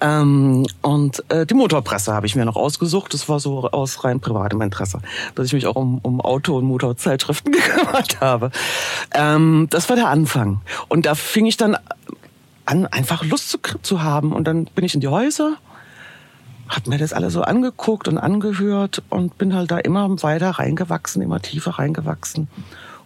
Ähm, 0.00 0.66
und 0.82 1.24
äh, 1.30 1.44
die 1.46 1.54
Motorpresse 1.54 2.12
habe 2.12 2.26
ich 2.26 2.34
mir 2.34 2.44
noch 2.44 2.56
ausgesucht. 2.56 3.12
Das 3.12 3.28
war 3.28 3.40
so 3.40 3.70
aus 3.70 4.04
rein 4.04 4.20
privatem 4.20 4.60
Interesse, 4.62 5.00
dass 5.34 5.46
ich 5.46 5.52
mich 5.52 5.66
auch 5.66 5.76
um, 5.76 5.98
um 5.98 6.20
Auto- 6.20 6.56
und 6.56 6.64
Motorzeitschriften 6.64 7.52
gekümmert 7.52 8.20
habe. 8.20 8.50
Ähm, 9.12 9.66
das 9.70 9.88
war 9.88 9.96
der 9.96 10.08
Anfang. 10.08 10.62
Und 10.88 11.06
da 11.06 11.14
fing 11.14 11.46
ich 11.46 11.56
dann 11.56 11.76
an, 12.64 12.86
einfach 12.86 13.24
Lust 13.24 13.50
zu, 13.50 13.58
zu 13.82 14.02
haben. 14.02 14.32
Und 14.32 14.44
dann 14.44 14.64
bin 14.66 14.84
ich 14.84 14.94
in 14.94 15.00
die 15.00 15.08
Häuser, 15.08 15.56
habe 16.68 16.90
mir 16.90 16.98
das 16.98 17.12
alles 17.12 17.32
so 17.32 17.42
angeguckt 17.42 18.08
und 18.08 18.16
angehört 18.16 19.02
und 19.10 19.36
bin 19.38 19.54
halt 19.54 19.70
da 19.70 19.78
immer 19.78 20.08
weiter 20.22 20.50
reingewachsen, 20.50 21.20
immer 21.20 21.40
tiefer 21.42 21.72
reingewachsen. 21.72 22.48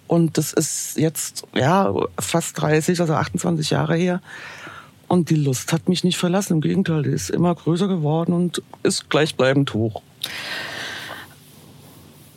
Und 0.07 0.37
das 0.37 0.53
ist 0.53 0.99
jetzt 0.99 1.47
ja 1.55 1.93
fast 2.19 2.61
30, 2.61 3.01
also 3.01 3.15
28 3.15 3.71
Jahre 3.71 3.97
her. 3.97 4.21
Und 5.15 5.31
die 5.31 5.37
Lust 5.37 5.73
hat 5.73 5.89
mich 5.89 6.03
nicht 6.03 6.19
verlassen. 6.19 6.55
Im 6.55 6.61
Gegenteil, 6.61 7.05
die 7.05 7.11
ist 7.11 7.31
immer 7.31 7.55
größer 7.55 7.87
geworden 7.87 8.33
und 8.33 8.61
ist 8.83 9.09
gleichbleibend 9.11 9.73
hoch. 9.73 10.03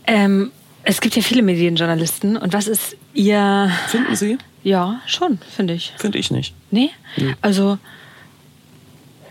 Ähm, 0.06 0.52
es 0.84 1.02
gibt 1.02 1.16
ja 1.16 1.24
viele 1.24 1.42
Medienjournalisten. 1.42 2.38
Und 2.38 2.54
was 2.54 2.68
ist 2.68 2.96
Ihr. 3.16 3.72
Finden 3.88 4.16
Sie? 4.16 4.38
Ja, 4.64 5.02
schon, 5.08 5.40
finde 5.56 5.74
ich. 5.74 5.92
Finde 5.98 6.20
ich 6.20 6.30
nicht. 6.30 6.54
Nee? 6.70 6.92
nee. 7.16 7.34
Also 7.42 7.80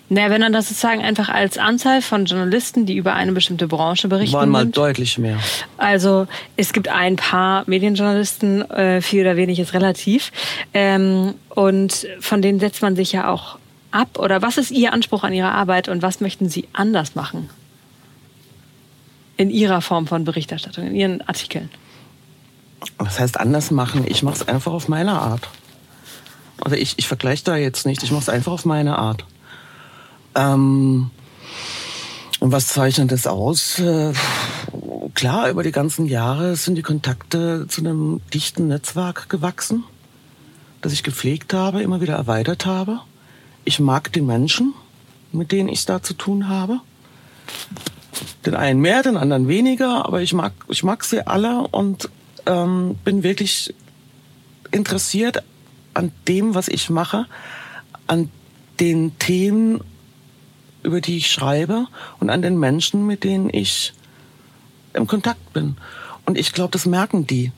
naja, 0.09 0.31
wenn 0.31 0.41
man 0.41 0.53
das 0.53 0.69
sozusagen 0.69 1.03
einfach 1.03 1.29
als 1.29 1.59
Anzahl 1.59 2.01
von 2.01 2.27
Journalisten, 2.27 2.87
die 2.87 2.97
über 2.97 3.15
eine 3.15 3.33
bestimmte 3.33 3.67
Branche 3.67 4.07
berichten. 4.07 4.37
Waren 4.37 4.51
mal 4.51 4.65
nimmt. 4.65 4.77
deutlich 4.77 5.19
mehr. 5.19 5.39
Also 5.79 6.29
es 6.57 6.73
gibt 6.73 6.89
ein 6.89 7.17
paar 7.17 7.65
Medienjournalisten, 7.67 8.71
äh, 8.71 9.01
viel 9.01 9.23
oder 9.23 9.37
wenig 9.37 9.59
ist 9.59 9.75
relativ. 9.75 10.31
Ähm, 10.73 11.35
und 11.49 12.07
von 12.21 12.41
denen 12.41 12.61
setzt 12.61 12.83
man 12.83 12.95
sich 12.95 13.11
ja 13.13 13.29
auch 13.29 13.59
ab. 13.91 14.19
Oder 14.19 14.43
was 14.43 14.59
ist 14.59 14.71
Ihr 14.71 14.93
Anspruch 14.93 15.25
an 15.25 15.33
Ihre 15.33 15.51
Arbeit 15.51 15.89
und 15.89 16.03
was 16.03 16.21
möchten 16.21 16.49
Sie 16.49 16.69
anders 16.73 17.17
machen? 17.17 17.51
In 19.37 19.51
Ihrer 19.51 19.81
Form 19.81 20.07
von 20.07 20.25
Berichterstattung, 20.25 20.87
in 20.87 20.95
Ihren 20.95 21.23
Artikeln. 21.23 21.69
Was 22.99 23.19
heißt 23.19 23.41
anders 23.41 23.73
machen? 23.73 24.05
Ich 24.07 24.23
mache 24.23 24.37
es 24.37 24.49
einfach 24.49 24.73
auf 24.73 24.87
meine 24.87 25.13
Art. 25.21 25.49
Also 26.61 26.77
ich, 26.77 26.95
ich 26.97 27.09
vergleiche 27.09 27.43
da 27.45 27.57
jetzt 27.57 27.87
nicht, 27.87 28.05
ich 28.05 28.13
mache 28.13 28.23
es 28.23 28.29
einfach 28.29 28.53
auf 28.53 28.65
meine 28.65 28.99
Art. 28.99 29.25
Ähm, 30.37 31.11
und 32.39 32.53
was 32.53 32.69
zeichnet 32.69 33.11
das 33.11 33.27
aus? 33.27 33.79
Äh, 33.79 34.13
klar, 35.15 35.49
über 35.49 35.63
die 35.63 35.73
ganzen 35.73 36.07
Jahre 36.07 36.55
sind 36.55 36.77
die 36.77 36.83
Kontakte 36.83 37.67
zu 37.69 37.81
einem 37.81 38.21
dichten 38.33 38.69
Netzwerk 38.69 39.29
gewachsen, 39.31 39.85
das 40.83 40.93
ich 40.93 41.03
gepflegt 41.03 41.55
habe, 41.55 41.83
immer 41.83 42.01
wieder 42.01 42.15
erweitert 42.15 42.67
habe. 42.67 43.01
Ich 43.65 43.81
mag 43.81 44.13
die 44.13 44.21
Menschen, 44.21 44.75
mit 45.33 45.51
denen 45.51 45.69
ich 45.69 45.87
da 45.87 46.03
zu 46.03 46.15
tun 46.15 46.49
habe. 46.49 46.81
Den 48.45 48.55
einen 48.55 48.81
mehr, 48.81 49.03
den 49.03 49.17
anderen 49.17 49.49
weniger, 49.49 50.05
aber 50.05 50.21
ich 50.21 50.33
mag, 50.33 50.53
ich 50.69 50.85
mag 50.85 51.05
sie 51.05 51.27
alle 51.27 51.67
und 51.69 52.11
ähm, 52.45 52.97
bin 53.05 53.23
wirklich 53.23 53.75
interessiert 54.71 55.43
an 55.95 56.13
dem, 56.29 56.55
was 56.55 56.69
ich 56.69 56.91
mache, 56.91 57.27
an 58.07 58.31
den 58.79 59.19
Themen 59.19 59.81
über 60.87 61.01
die 61.01 61.17
ich 61.17 61.31
schreibe 61.31 61.89
und 62.21 62.31
an 62.31 62.43
den 62.43 62.59
Menschen, 62.59 63.07
mit 63.07 63.25
denen 63.25 63.51
ich 63.53 63.93
im 64.95 65.09
Kontakt 65.09 65.53
bin. 65.53 65.77
Und 66.25 66.39
ich 66.39 66.53
glaube, 66.53 66.71
das 66.71 66.87
merken 66.87 67.27
die, 67.27 67.51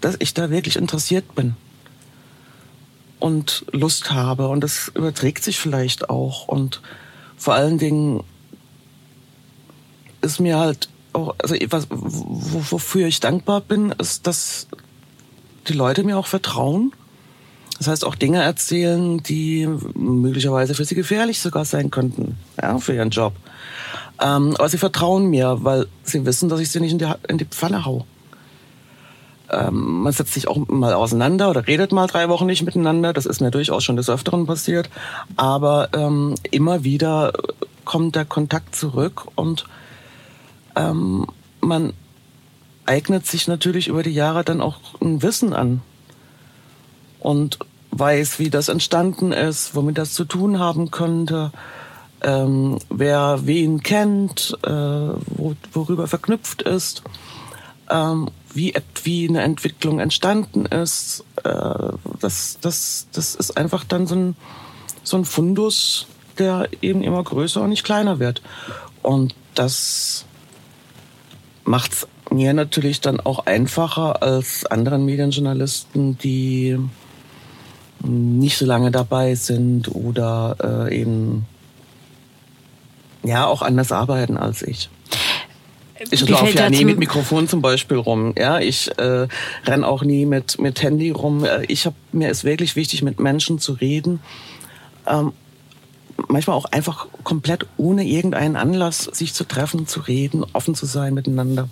dass 0.00 0.16
ich 0.18 0.34
da 0.34 0.50
wirklich 0.50 0.76
interessiert 0.76 1.36
bin 1.36 1.54
und 3.20 3.64
Lust 3.70 4.10
habe. 4.10 4.48
Und 4.48 4.62
das 4.62 4.88
überträgt 4.94 5.44
sich 5.44 5.58
vielleicht 5.58 6.10
auch. 6.10 6.48
Und 6.48 6.82
vor 7.36 7.54
allen 7.54 7.78
Dingen 7.78 8.24
ist 10.20 10.40
mir 10.40 10.58
halt 10.58 10.88
auch, 11.12 11.36
also 11.38 11.54
was, 11.70 11.86
wofür 11.88 13.06
ich 13.06 13.20
dankbar 13.20 13.60
bin, 13.60 13.92
ist, 13.92 14.26
dass 14.26 14.66
die 15.68 15.72
Leute 15.72 16.02
mir 16.02 16.18
auch 16.18 16.26
vertrauen 16.26 16.92
das 17.78 17.88
heißt 17.88 18.04
auch 18.04 18.14
Dinge 18.14 18.42
erzählen, 18.42 19.22
die 19.22 19.68
möglicherweise 19.94 20.74
für 20.74 20.84
sie 20.84 20.94
gefährlich 20.94 21.40
sogar 21.40 21.64
sein 21.64 21.90
könnten, 21.90 22.36
ja, 22.60 22.78
für 22.78 22.94
ihren 22.94 23.10
Job. 23.10 23.34
Ähm, 24.20 24.54
aber 24.56 24.68
sie 24.68 24.78
vertrauen 24.78 25.26
mir, 25.26 25.58
weil 25.60 25.86
sie 26.02 26.24
wissen, 26.24 26.48
dass 26.48 26.60
ich 26.60 26.70
sie 26.70 26.80
nicht 26.80 26.92
in 26.92 26.98
die, 26.98 27.12
in 27.28 27.38
die 27.38 27.44
Pfanne 27.44 27.84
hau. 27.84 28.06
Ähm, 29.50 30.02
man 30.02 30.12
setzt 30.12 30.34
sich 30.34 30.48
auch 30.48 30.56
mal 30.68 30.94
auseinander 30.94 31.50
oder 31.50 31.66
redet 31.66 31.92
mal 31.92 32.06
drei 32.06 32.28
Wochen 32.28 32.46
nicht 32.46 32.64
miteinander. 32.64 33.12
Das 33.12 33.26
ist 33.26 33.40
mir 33.40 33.50
durchaus 33.50 33.84
schon 33.84 33.96
des 33.96 34.08
Öfteren 34.08 34.46
passiert. 34.46 34.88
Aber 35.36 35.90
ähm, 35.92 36.34
immer 36.50 36.82
wieder 36.82 37.32
kommt 37.84 38.16
der 38.16 38.24
Kontakt 38.24 38.74
zurück 38.74 39.26
und 39.34 39.66
ähm, 40.74 41.26
man 41.60 41.92
eignet 42.86 43.26
sich 43.26 43.48
natürlich 43.48 43.88
über 43.88 44.02
die 44.02 44.10
Jahre 44.10 44.44
dann 44.44 44.60
auch 44.60 44.78
ein 45.00 45.22
Wissen 45.22 45.52
an 45.52 45.82
und 47.26 47.58
weiß, 47.90 48.38
wie 48.38 48.50
das 48.50 48.68
entstanden 48.68 49.32
ist, 49.32 49.74
womit 49.74 49.98
das 49.98 50.14
zu 50.14 50.24
tun 50.24 50.60
haben 50.60 50.92
könnte, 50.92 51.50
ähm, 52.22 52.78
wer 52.88 53.40
wen 53.46 53.82
kennt, 53.82 54.56
äh, 54.62 54.70
wo, 54.70 55.56
worüber 55.72 56.06
verknüpft 56.06 56.62
ist, 56.62 57.02
ähm, 57.90 58.30
wie, 58.54 58.74
wie 59.02 59.28
eine 59.28 59.42
Entwicklung 59.42 59.98
entstanden 59.98 60.66
ist. 60.66 61.24
Äh, 61.42 61.94
das, 62.20 62.58
das, 62.60 63.08
das 63.10 63.34
ist 63.34 63.56
einfach 63.56 63.82
dann 63.82 64.06
so 64.06 64.14
ein, 64.14 64.36
so 65.02 65.16
ein 65.16 65.24
Fundus, 65.24 66.06
der 66.38 66.68
eben 66.80 67.02
immer 67.02 67.24
größer 67.24 67.60
und 67.60 67.70
nicht 67.70 67.82
kleiner 67.82 68.20
wird. 68.20 68.40
Und 69.02 69.34
das 69.56 70.26
macht 71.64 71.92
es 71.92 72.08
mir 72.30 72.54
natürlich 72.54 73.00
dann 73.00 73.18
auch 73.18 73.46
einfacher 73.46 74.22
als 74.22 74.64
anderen 74.66 75.04
Medienjournalisten, 75.04 76.18
die 76.18 76.78
nicht 78.02 78.56
so 78.56 78.66
lange 78.66 78.90
dabei 78.90 79.34
sind 79.34 79.94
oder 79.94 80.88
äh, 80.88 81.00
eben 81.00 81.46
ja 83.24 83.46
auch 83.46 83.62
anders 83.62 83.92
arbeiten 83.92 84.36
als 84.36 84.62
ich. 84.62 84.88
Ich 86.10 86.28
laufe 86.28 86.50
ja 86.50 86.68
nie 86.68 86.84
mit 86.84 86.98
Mikrofon 86.98 87.48
zum 87.48 87.62
Beispiel 87.62 87.96
rum. 87.96 88.34
Ja, 88.36 88.60
ich 88.60 88.90
äh, 88.98 89.28
renn 89.64 89.82
auch 89.82 90.02
nie 90.02 90.26
mit 90.26 90.58
mit 90.58 90.82
Handy 90.82 91.10
rum. 91.10 91.44
Äh, 91.44 91.64
ich 91.66 91.86
habe 91.86 91.96
mir 92.12 92.30
ist 92.30 92.44
wirklich 92.44 92.76
wichtig, 92.76 93.02
mit 93.02 93.18
Menschen 93.18 93.58
zu 93.58 93.72
reden. 93.72 94.20
Ähm, 95.06 95.32
manchmal 96.28 96.56
auch 96.56 96.66
einfach 96.66 97.06
komplett 97.24 97.66
ohne 97.76 98.04
irgendeinen 98.04 98.56
Anlass 98.56 99.04
sich 99.04 99.32
zu 99.34 99.44
treffen, 99.44 99.86
zu 99.86 100.00
reden, 100.00 100.44
offen 100.52 100.74
zu 100.74 100.86
sein 100.86 101.14
miteinander 101.14 101.68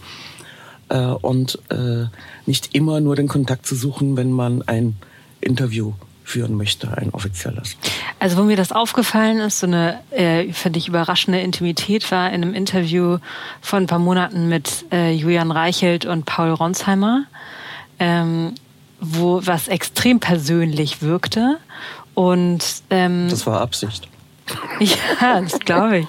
äh, 0.88 0.98
und 0.98 1.58
äh, 1.70 2.06
nicht 2.46 2.74
immer 2.74 3.00
nur 3.00 3.16
den 3.16 3.28
Kontakt 3.28 3.66
zu 3.66 3.74
suchen, 3.74 4.16
wenn 4.16 4.32
man 4.32 4.62
ein 4.62 4.96
Interview 5.40 5.92
führen 6.24 6.56
möchte, 6.56 6.96
ein 6.96 7.10
offizielles. 7.10 7.76
Also 8.18 8.38
wo 8.38 8.42
mir 8.42 8.56
das 8.56 8.72
aufgefallen 8.72 9.38
ist, 9.40 9.60
so 9.60 9.66
eine, 9.66 10.00
äh, 10.10 10.52
finde 10.52 10.78
ich, 10.78 10.88
überraschende 10.88 11.40
Intimität 11.40 12.10
war 12.10 12.28
in 12.28 12.42
einem 12.42 12.54
Interview 12.54 13.18
von 13.60 13.84
ein 13.84 13.86
paar 13.86 13.98
Monaten 13.98 14.48
mit 14.48 14.86
äh, 14.90 15.12
Julian 15.12 15.50
Reichelt 15.50 16.06
und 16.06 16.24
Paul 16.24 16.50
Ronsheimer, 16.50 17.24
ähm, 17.98 18.54
wo 19.00 19.42
was 19.44 19.68
extrem 19.68 20.18
persönlich 20.18 21.02
wirkte. 21.02 21.58
Und 22.14 22.64
ähm, 22.90 23.28
das 23.28 23.46
war 23.46 23.60
Absicht. 23.60 24.08
Ja, 24.80 25.40
das 25.40 25.58
glaube 25.60 25.98
ich. 25.98 26.06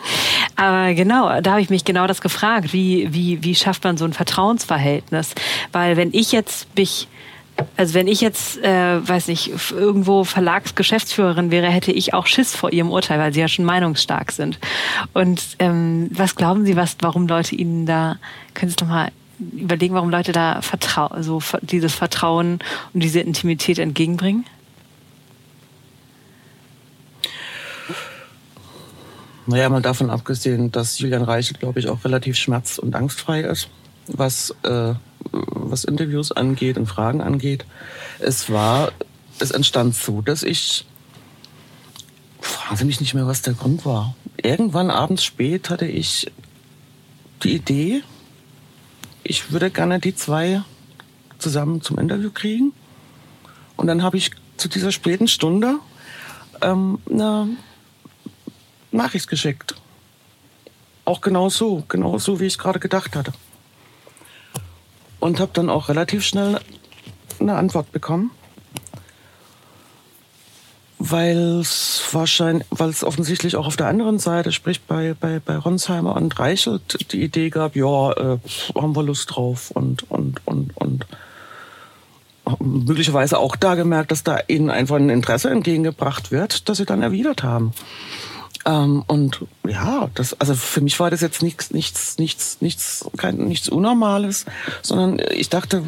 Aber 0.56 0.94
genau, 0.94 1.42
da 1.42 1.52
habe 1.52 1.62
ich 1.62 1.70
mich 1.70 1.86
genau 1.86 2.08
das 2.08 2.22
gefragt. 2.22 2.74
Wie, 2.74 3.14
wie, 3.14 3.44
wie 3.44 3.56
schafft 3.56 3.84
man 3.84 3.98
so 3.98 4.06
ein 4.06 4.14
Vertrauensverhältnis? 4.14 5.36
Weil 5.72 5.96
wenn 5.96 6.10
ich 6.14 6.32
jetzt 6.32 6.68
mich 6.76 7.08
also 7.78 7.94
wenn 7.94 8.08
ich 8.08 8.22
jetzt, 8.22 8.58
äh, 8.64 9.08
weiß 9.08 9.28
nicht, 9.28 9.52
irgendwo 9.72 10.24
Verlagsgeschäftsführerin 10.24 11.52
wäre, 11.52 11.68
hätte 11.68 11.92
ich 11.92 12.14
auch 12.14 12.26
Schiss 12.26 12.56
vor 12.56 12.72
ihrem 12.72 12.92
Urteil, 12.92 13.20
weil 13.20 13.34
sie 13.34 13.40
ja 13.40 13.48
schon 13.48 13.66
meinungsstark 13.66 14.32
sind. 14.32 14.60
Und 15.14 15.42
ähm, 15.60 16.10
was 16.12 16.36
glauben 16.36 16.66
Sie, 16.66 16.76
was, 16.76 16.98
warum 17.00 17.28
Leute 17.28 17.56
Ihnen 17.56 17.86
da, 17.86 18.18
können 18.54 18.70
Sie 18.70 18.76
doch 18.76 18.88
mal 18.88 19.12
überlegen, 19.40 19.94
warum 19.94 20.10
Leute 20.10 20.32
da 20.32 20.62
Vertrau 20.62 21.22
so 21.22 21.42
dieses 21.62 21.94
Vertrauen 21.94 22.60
und 22.94 23.04
diese 23.04 23.20
Intimität 23.20 23.80
entgegenbringen? 23.80 24.46
Naja, 29.48 29.70
mal 29.70 29.82
davon 29.82 30.10
abgesehen, 30.10 30.72
dass 30.72 30.98
Julian 31.00 31.22
Reichel, 31.22 31.58
glaube 31.58 31.80
ich, 31.80 31.88
auch 31.88 32.04
relativ 32.04 32.36
schmerz- 32.36 32.80
und 32.80 32.96
angstfrei 32.96 33.42
ist, 33.42 33.70
was 34.08 34.56
äh, 34.64 34.94
was 35.48 35.84
Interviews 35.84 36.32
angeht 36.32 36.78
und 36.78 36.88
Fragen 36.88 37.22
angeht. 37.22 37.66
Es 38.20 38.50
war, 38.50 38.92
es 39.40 39.52
entstand 39.52 39.96
so, 39.96 40.22
dass 40.22 40.44
ich, 40.44 40.86
fragen 42.40 42.78
Sie 42.78 42.86
mich 42.86 43.00
nicht 43.00 43.14
mehr, 43.14 43.28
was 43.28 43.42
der 43.42 43.54
Grund 43.54 43.86
war. 43.86 44.16
Irgendwann 44.42 44.90
abends 44.90 45.24
spät 45.24 45.70
hatte 45.70 45.86
ich 45.86 46.32
die 47.44 47.54
Idee, 47.54 48.04
ich 49.24 49.52
würde 49.52 49.72
gerne 49.72 50.00
die 50.00 50.16
zwei 50.16 50.62
zusammen 51.40 51.82
zum 51.82 51.98
Interview 51.98 52.30
kriegen. 52.32 52.74
Und 53.76 53.88
dann 53.88 54.04
habe 54.04 54.18
ich 54.18 54.32
zu 54.58 54.70
dieser 54.70 54.92
späten 54.92 55.28
Stunde 55.28 55.80
ähm, 56.62 57.00
eine 57.10 57.50
Nachricht 58.92 59.28
geschickt. 59.28 59.76
Auch 61.04 61.22
genau 61.22 61.50
so, 61.50 61.84
genau 61.88 62.18
so, 62.20 62.40
wie 62.40 62.46
ich 62.46 62.58
gerade 62.58 62.80
gedacht 62.80 63.16
hatte 63.16 63.34
und 65.20 65.40
habe 65.40 65.52
dann 65.54 65.70
auch 65.70 65.90
relativ 65.90 66.24
schnell 66.26 66.60
eine 67.40 67.56
Antwort 67.56 67.92
bekommen. 67.92 68.32
Weil 70.98 71.60
es 71.60 72.02
wahrscheinlich, 72.12 72.66
weil 72.72 72.90
es 72.90 73.04
offensichtlich 73.04 73.58
auch 73.58 73.68
auf 73.68 73.76
der 73.76 73.88
anderen 73.88 74.18
Seite, 74.18 74.52
sprich 74.52 74.82
bei, 74.82 75.14
bei, 75.20 75.40
bei 75.40 75.58
Ronsheimer 75.58 76.16
und 76.16 76.40
Reichelt, 76.40 77.12
die 77.12 77.22
Idee 77.22 77.50
gab, 77.50 77.76
ja, 77.76 78.12
äh, 78.14 78.38
haben 78.76 78.96
wir 78.96 79.04
Lust 79.04 79.36
drauf 79.36 79.72
und, 79.72 80.10
und, 80.10 80.42
und, 80.48 80.76
und 80.78 81.06
möglicherweise 82.60 83.40
auch 83.40 83.56
da 83.56 83.76
gemerkt, 83.76 84.12
dass 84.12 84.24
da 84.24 84.40
ihnen 84.48 84.70
einfach 84.70 84.96
ein 84.96 85.10
Interesse 85.10 85.50
entgegengebracht 85.50 86.32
wird, 86.32 86.70
das 86.70 86.78
sie 86.78 86.86
dann 86.86 87.02
erwidert 87.02 87.44
haben. 87.44 87.74
Ähm, 88.66 89.04
und 89.06 89.46
ja, 89.68 90.10
das, 90.16 90.40
also 90.40 90.56
für 90.56 90.82
mich 90.82 91.00
war 91.00 91.12
das 91.12 91.22
jetzt 91.22 91.44
nichts, 91.44 91.72
nichts, 91.72 92.18
nichts, 92.18 92.58
nichts, 92.62 93.06
kein, 93.16 93.38
nichts 93.38 93.70
Unnormales, 93.70 94.46
sondern 94.82 95.22
ich 95.32 95.50
dachte 95.50 95.84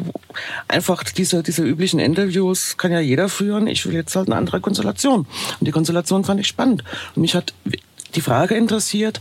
einfach 0.68 1.02
diese, 1.02 1.42
diese 1.42 1.64
üblichen 1.64 1.98
Interviews 1.98 2.76
kann 2.76 2.92
ja 2.92 3.00
jeder 3.00 3.28
führen. 3.28 3.66
Ich 3.66 3.84
will 3.84 3.94
jetzt 3.94 4.14
halt 4.14 4.28
eine 4.28 4.36
andere 4.36 4.60
Konstellation. 4.60 5.20
Und 5.58 5.66
die 5.66 5.72
Konstellation 5.72 6.24
fand 6.24 6.40
ich 6.40 6.46
spannend. 6.46 6.84
Und 7.16 7.22
mich 7.22 7.34
hat 7.34 7.52
die 8.14 8.20
Frage 8.20 8.54
interessiert, 8.54 9.20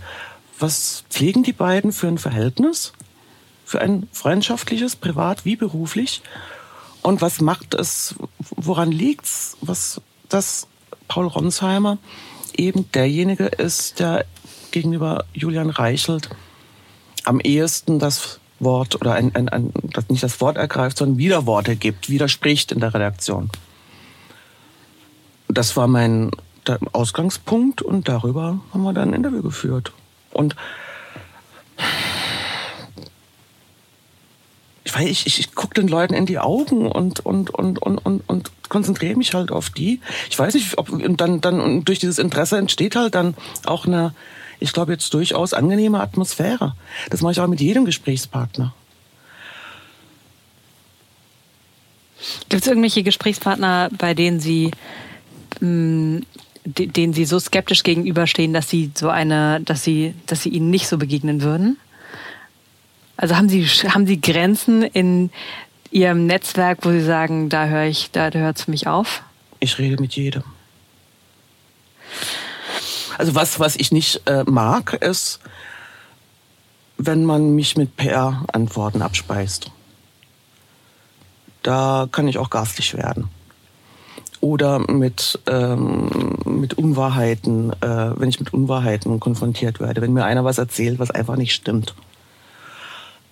was 0.60 1.04
pflegen 1.10 1.42
die 1.44 1.54
beiden 1.54 1.92
für 1.92 2.08
ein 2.08 2.20
Verhältnis? 2.20 2.94
Für 3.66 3.82
ein 3.82 4.08
freundschaftliches, 4.12 4.96
privat 4.96 5.46
wie 5.46 5.56
beruflich? 5.56 6.22
Und 7.02 7.22
was 7.22 7.42
macht 7.42 7.74
es, 7.74 8.16
woran 8.56 8.92
liegt's, 8.92 9.58
was 9.62 10.02
das 10.30 10.68
Paul 11.08 11.28
Ronsheimer 11.28 11.98
eben 12.58 12.92
derjenige 12.92 13.46
ist, 13.46 14.00
der 14.00 14.26
gegenüber 14.72 15.26
Julian 15.34 15.70
Reichelt 15.70 16.30
am 17.24 17.40
ehesten 17.40 18.00
das 18.00 18.40
Wort 18.60 18.96
oder 18.96 19.14
ein, 19.14 19.36
ein, 19.36 19.50
ein, 19.50 19.74
nicht 20.10 20.24
das 20.24 20.42
Wort 20.42 20.58
ergreift, 20.58 20.98
sondern 20.98 21.18
Widerworte 21.18 21.76
gibt, 21.76 22.10
widerspricht 22.10 22.72
in 22.72 22.80
der 22.80 22.94
Redaktion. 22.94 23.50
Das 25.48 25.76
war 25.78 25.88
mein 25.88 26.32
Ausgangspunkt 26.92 27.82
und 27.82 28.08
darüber 28.08 28.60
haben 28.74 28.84
wir 28.84 28.94
dann 28.94 29.10
ein 29.10 29.14
Interview 29.14 29.42
geführt. 29.42 29.94
Und 30.32 30.56
ich 34.88 34.96
weiß, 34.96 35.06
ich, 35.06 35.28
ich, 35.28 35.40
ich 35.40 35.54
gucke 35.54 35.74
den 35.74 35.90
Leuten 35.90 36.14
in 36.14 36.26
die 36.26 36.40
Augen 36.40 36.90
und, 36.90 37.20
und, 37.20 37.50
und, 37.50 37.78
und, 37.82 37.98
und, 37.98 38.22
und 38.26 38.52
konzentriere 38.70 39.18
mich 39.18 39.34
halt 39.34 39.52
auf 39.52 39.70
die. 39.70 40.00
Ich 40.30 40.40
weiß 40.40 40.54
nicht, 40.54 40.78
ob 40.78 40.90
und 40.90 41.20
dann, 41.20 41.42
dann 41.42 41.60
und 41.60 41.84
durch 41.90 42.00
dieses 42.00 42.20
Interesse 42.20 42.58
entsteht 42.58 42.96
halt 42.96 43.14
dann 43.14 43.36
auch 43.66 43.86
eine, 43.86 44.16
ich 44.62 44.72
glaube 44.72 44.94
jetzt 44.94 45.14
durchaus 45.14 45.54
angenehme 45.54 46.00
Atmosphäre. 46.00 46.74
Das 47.10 47.22
mache 47.22 47.34
ich 47.34 47.40
auch 47.42 47.48
mit 47.48 47.60
jedem 47.60 47.84
Gesprächspartner. 47.84 48.74
Gibt 52.48 52.62
es 52.62 52.68
irgendwelche 52.70 53.04
Gesprächspartner, 53.04 53.90
bei 53.98 54.14
denen 54.14 54.40
Sie 54.40 54.72
mh, 55.60 55.68
mm, 55.68 56.26
denen 56.66 57.12
Sie 57.12 57.26
so 57.26 57.40
skeptisch 57.40 57.84
gegenüberstehen, 57.84 58.54
dass 58.54 58.70
Sie 58.70 58.92
so 58.96 59.10
eine, 59.10 59.60
dass 59.66 59.84
Sie, 59.84 60.14
dass 60.28 60.44
Sie 60.44 60.50
ihnen 60.50 60.70
nicht 60.70 60.88
so 60.88 60.98
begegnen 60.98 61.42
würden? 61.42 61.78
Also 63.18 63.36
haben 63.36 63.50
Sie, 63.50 63.66
haben 63.66 64.06
Sie 64.06 64.22
Grenzen 64.22 64.84
in 64.84 65.32
Ihrem 65.90 66.28
Netzwerk, 66.28 66.86
wo 66.86 66.92
Sie 66.92 67.04
sagen, 67.04 67.50
da 67.50 67.66
höre 67.66 67.86
ich, 67.86 68.12
da 68.12 68.30
hört 68.30 68.60
es 68.60 68.68
mich 68.68 68.88
auf? 68.88 69.24
Ich 69.60 69.80
rede 69.80 70.00
mit 70.00 70.16
jedem. 70.16 70.44
Also 73.18 73.34
was, 73.34 73.60
was 73.60 73.76
ich 73.76 73.92
nicht 73.92 74.22
äh, 74.28 74.44
mag, 74.44 74.94
ist, 74.94 75.40
wenn 76.98 77.26
man 77.26 77.56
mich 77.56 77.76
mit 77.76 77.96
PR-Antworten 77.98 79.02
abspeist. 79.02 79.72
Da 81.64 82.08
kann 82.12 82.28
ich 82.28 82.38
auch 82.38 82.52
garstig 82.52 82.94
werden. 82.96 83.30
Oder 84.40 84.80
mit, 84.92 85.40
ähm, 85.48 86.38
mit 86.46 86.76
Unwahrheiten, 86.76 87.72
äh, 87.82 88.12
wenn 88.16 88.30
ich 88.30 88.40
mit 88.40 88.54
Unwahrheiten 88.54 89.20
konfrontiert 89.20 89.80
werde. 89.80 90.02
Wenn 90.02 90.14
mir 90.14 90.26
einer 90.26 90.46
was 90.46 90.60
erzählt, 90.60 91.00
was 91.00 91.10
einfach 91.10 91.36
nicht 91.38 91.54
stimmt 91.54 91.96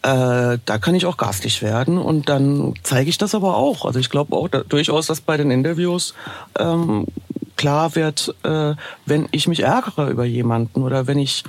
äh, 0.05 0.59
da 0.65 0.77
kann 0.77 0.93
ich 0.93 1.07
auch 1.07 1.17
garstig 1.17 1.63
werden 1.63 1.97
und 1.97 2.29
dann 2.29 2.75
zeige 2.83 3.09
ich 3.09 3.17
das 3.17 3.33
aber 3.33 3.57
auch. 3.57 3.85
Also 3.85 3.99
ich 3.99 4.11
glaube 4.11 4.35
auch 4.35 4.47
da, 4.47 4.59
durchaus, 4.59 5.07
dass 5.07 5.19
bei 5.19 5.35
den 5.35 5.49
Interviews 5.49 6.13
ähm, 6.59 7.07
klar 7.55 7.95
wird, 7.95 8.35
äh, 8.43 8.75
wenn 9.07 9.27
ich 9.31 9.47
mich 9.47 9.61
ärgere 9.61 10.11
über 10.11 10.23
jemanden 10.23 10.83
oder 10.83 11.07
wenn 11.07 11.17
ich 11.17 11.43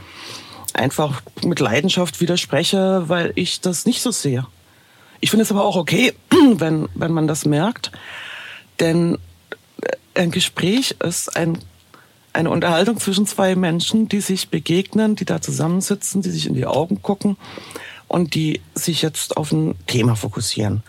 einfach 0.72 1.20
mit 1.44 1.60
Leidenschaft 1.60 2.22
widerspreche, 2.22 3.10
weil 3.10 3.32
ich 3.34 3.60
das 3.60 3.84
nicht 3.84 4.00
so 4.00 4.10
sehe. 4.10 4.46
Ich 5.20 5.28
finde 5.28 5.42
es 5.42 5.50
aber 5.50 5.64
auch 5.64 5.76
okay, 5.76 6.14
wenn, 6.54 6.88
wenn 6.94 7.12
man 7.12 7.26
das 7.26 7.44
merkt, 7.44 7.92
denn 8.80 9.18
äh, 9.82 10.22
ein 10.22 10.30
Gespräch 10.30 10.96
ist 11.04 11.36
ein, 11.36 11.58
eine 12.32 12.48
Unterhaltung 12.48 12.98
zwischen 13.00 13.26
zwei 13.26 13.54
Menschen, 13.54 14.08
die 14.08 14.22
sich 14.22 14.48
begegnen, 14.48 15.14
die 15.14 15.26
da 15.26 15.42
zusammensitzen, 15.42 16.22
die 16.22 16.30
sich 16.30 16.46
in 16.46 16.54
die 16.54 16.64
Augen 16.64 17.02
gucken 17.02 17.36
und 18.08 18.34
die 18.34 18.60
sich 18.74 19.02
jetzt 19.02 19.36
auf 19.36 19.52
ein 19.52 19.74
Thema 19.86 20.14
fokussieren. 20.14 20.82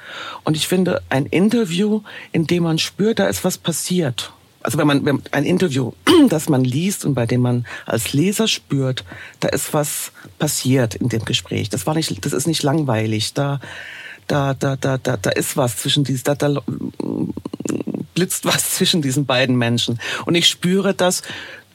Und 0.44 0.56
ich 0.56 0.68
finde, 0.68 1.02
ein 1.10 1.26
Interview, 1.26 2.02
in 2.32 2.48
dem 2.48 2.64
man 2.64 2.78
spürt, 2.78 3.20
da 3.20 3.28
ist 3.28 3.44
was 3.44 3.58
passiert. 3.58 4.32
Also 4.62 4.78
wenn 4.78 4.88
man 4.88 5.06
wenn 5.06 5.22
ein 5.32 5.46
Interview, 5.46 5.94
das 6.30 6.50
man 6.50 6.64
liest 6.64 7.06
und 7.06 7.14
bei 7.14 7.26
dem 7.26 7.42
man 7.42 7.66
als 7.86 8.14
Leser 8.14 8.48
spürt, 8.48 9.06
da 9.40 9.48
ist 9.50 9.74
was 9.74 10.12
passiert 10.40 10.96
in 10.96 11.10
dem 11.10 11.26
Gespräch. 11.26 11.70
Das 11.70 11.88
war 11.88 11.96
nicht, 11.96 12.26
das 12.26 12.34
ist 12.34 12.48
nicht 12.48 12.64
langweilig. 12.64 13.34
Da, 13.34 13.60
da, 14.28 14.54
da, 14.54 14.76
da, 14.76 14.98
da, 14.98 15.18
da 15.18 15.30
ist 15.30 15.56
was 15.58 15.78
zwischen 15.78 16.04
diesen, 16.04 16.24
da, 16.26 16.36
da 16.36 16.62
blitzt 18.18 18.46
was 18.46 18.72
zwischen 18.76 19.04
diesen 19.04 19.28
beiden 19.28 19.56
Menschen. 19.56 20.00
Und 20.26 20.34
ich 20.34 20.48
spüre 20.48 20.96
das 20.96 21.22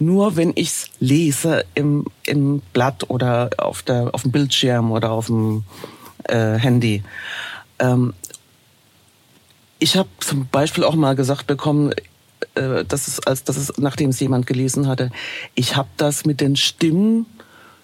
nur, 0.00 0.34
wenn 0.34 0.52
ich's 0.56 0.90
lese 0.98 1.64
im, 1.76 2.06
im 2.26 2.60
Blatt 2.72 3.08
oder 3.08 3.50
auf, 3.58 3.82
der, 3.82 4.12
auf 4.12 4.22
dem 4.22 4.32
Bildschirm 4.32 4.90
oder 4.90 5.12
auf 5.12 5.26
dem 5.26 5.62
äh, 6.24 6.54
Handy. 6.58 7.04
Ähm, 7.78 8.12
ich 9.78 9.96
habe 9.96 10.08
zum 10.18 10.48
Beispiel 10.48 10.82
auch 10.82 10.96
mal 10.96 11.14
gesagt 11.14 11.46
bekommen, 11.46 11.92
äh, 12.56 12.84
dass 12.84 13.06
es, 13.06 13.20
als 13.20 13.44
dass 13.44 13.56
es, 13.56 13.78
nachdem 13.78 14.10
es 14.10 14.18
jemand 14.18 14.48
gelesen 14.48 14.88
hatte, 14.88 15.12
ich 15.54 15.76
habe 15.76 15.88
das 15.96 16.24
mit 16.24 16.40
den 16.40 16.56
Stimmen 16.56 17.26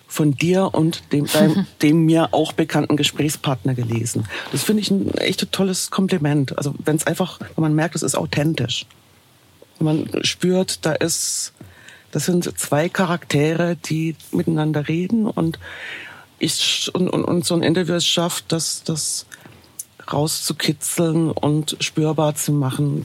von 0.09 0.33
dir 0.33 0.71
und 0.73 1.12
dem, 1.12 1.27
deinem, 1.27 1.66
dem 1.83 2.07
mir 2.07 2.31
auch 2.33 2.53
bekannten 2.53 2.97
Gesprächspartner 2.97 3.75
gelesen. 3.75 4.25
Das 4.51 4.64
finde 4.64 4.83
ich 4.83 4.90
ein 4.90 5.12
echt 5.18 5.53
tolles 5.53 5.90
Kompliment. 5.90 6.57
Also 6.57 6.75
wenn 6.85 6.97
es 6.97 7.07
einfach, 7.07 7.38
wenn 7.55 7.62
man 7.62 7.75
merkt, 7.75 7.94
es 7.94 8.03
ist 8.03 8.16
authentisch. 8.16 8.87
Wenn 9.79 9.85
man 9.85 10.25
spürt, 10.25 10.85
da 10.85 10.92
ist, 10.92 11.53
das 12.11 12.25
sind 12.25 12.59
zwei 12.59 12.88
Charaktere, 12.88 13.77
die 13.77 14.16
miteinander 14.33 14.88
reden 14.88 15.27
und 15.27 15.59
ich 16.40 16.90
und, 16.94 17.09
und, 17.09 17.25
und 17.25 17.44
so 17.44 17.55
ein 17.55 17.62
Interview 17.62 17.94
es 17.94 18.07
schafft, 18.07 18.51
das, 18.51 18.83
das 18.85 19.27
rauszukitzeln 20.11 21.31
und 21.31 21.77
spürbar 21.81 22.35
zu 22.35 22.53
machen, 22.53 23.05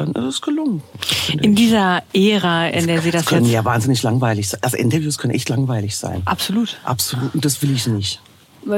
dann 0.00 0.12
ist 0.12 0.24
es 0.24 0.42
gelungen. 0.42 0.82
In 1.40 1.54
dieser 1.54 2.02
Ära, 2.12 2.68
in 2.68 2.86
der 2.86 3.00
Sie 3.02 3.10
das, 3.10 3.22
das 3.22 3.30
können 3.30 3.46
jetzt... 3.46 3.54
ja 3.54 3.64
wahnsinnig 3.64 4.02
langweilig 4.02 4.48
sein. 4.48 4.60
Also 4.62 4.76
Interviews 4.76 5.18
können 5.18 5.34
echt 5.34 5.48
langweilig 5.48 5.96
sein. 5.96 6.22
Absolut. 6.24 6.78
Absolut. 6.84 7.34
Und 7.34 7.44
das 7.44 7.62
will 7.62 7.72
ich 7.72 7.86
nicht. 7.86 8.20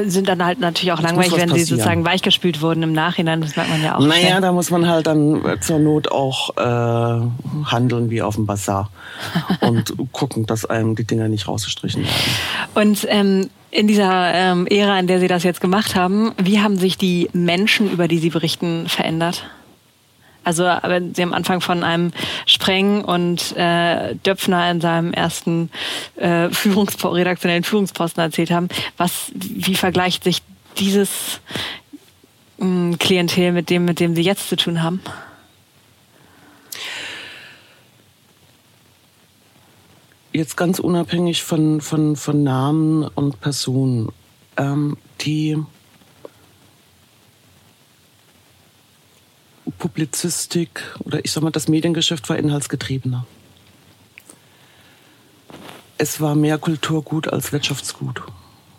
Sind 0.06 0.28
dann 0.28 0.44
halt 0.44 0.60
natürlich 0.60 0.92
auch 0.92 1.00
langweilig, 1.00 1.32
wenn 1.36 1.52
sie 1.52 1.64
sozusagen 1.64 2.04
weichgespült 2.04 2.60
wurden 2.62 2.82
im 2.82 2.92
Nachhinein. 2.92 3.40
Das 3.40 3.56
merkt 3.56 3.70
man 3.70 3.82
ja 3.82 3.96
auch. 3.96 4.00
Naja, 4.00 4.28
schnell. 4.28 4.40
da 4.40 4.52
muss 4.52 4.70
man 4.70 4.86
halt 4.86 5.06
dann 5.06 5.42
zur 5.62 5.78
Not 5.78 6.12
auch 6.12 6.56
äh, 6.56 7.26
handeln 7.64 8.10
wie 8.10 8.22
auf 8.22 8.36
dem 8.36 8.46
Bazar 8.46 8.90
und 9.60 9.94
gucken, 10.12 10.46
dass 10.46 10.64
einem 10.64 10.94
die 10.94 11.04
Dinger 11.04 11.28
nicht 11.28 11.48
rausgestrichen 11.48 12.02
werden. 12.02 12.14
Und 12.74 13.06
ähm, 13.10 13.50
in 13.72 13.86
dieser 13.88 14.34
ähm, 14.34 14.66
Ära, 14.66 14.98
in 14.98 15.06
der 15.06 15.18
Sie 15.18 15.28
das 15.28 15.42
jetzt 15.42 15.60
gemacht 15.60 15.96
haben, 15.96 16.32
wie 16.40 16.60
haben 16.60 16.76
sich 16.76 16.96
die 16.96 17.28
Menschen, 17.32 17.90
über 17.90 18.06
die 18.06 18.18
Sie 18.18 18.30
berichten, 18.30 18.88
verändert? 18.88 19.44
Also 20.42 20.64
wenn 20.64 21.14
Sie 21.14 21.22
am 21.22 21.32
Anfang 21.32 21.60
von 21.60 21.84
einem 21.84 22.12
Spreng 22.46 23.04
und 23.04 23.54
äh, 23.56 24.14
Döpfner 24.14 24.70
in 24.70 24.80
seinem 24.80 25.12
ersten 25.12 25.70
äh, 26.16 26.48
Führungspo 26.50 27.08
redaktionellen 27.08 27.64
Führungsposten 27.64 28.22
erzählt 28.22 28.50
haben, 28.50 28.68
was, 28.96 29.32
wie 29.34 29.74
vergleicht 29.74 30.24
sich 30.24 30.42
dieses 30.78 31.40
mh, 32.58 32.96
Klientel 32.98 33.52
mit 33.52 33.70
dem, 33.70 33.84
mit 33.84 34.00
dem 34.00 34.14
Sie 34.14 34.22
jetzt 34.22 34.48
zu 34.48 34.56
tun 34.56 34.82
haben? 34.82 35.00
Jetzt 40.32 40.56
ganz 40.56 40.78
unabhängig 40.78 41.42
von, 41.42 41.80
von, 41.80 42.14
von 42.16 42.42
Namen 42.44 43.02
und 43.02 43.40
Personen, 43.40 44.10
ähm, 44.56 44.96
die 45.20 45.58
Publizistik 49.78 50.82
oder 51.00 51.24
ich 51.24 51.32
sag 51.32 51.42
mal, 51.42 51.50
das 51.50 51.68
Mediengeschäft 51.68 52.28
war 52.28 52.36
inhaltsgetriebener. 52.36 53.26
Es 55.98 56.20
war 56.20 56.34
mehr 56.34 56.58
Kulturgut 56.58 57.28
als 57.28 57.52
Wirtschaftsgut, 57.52 58.22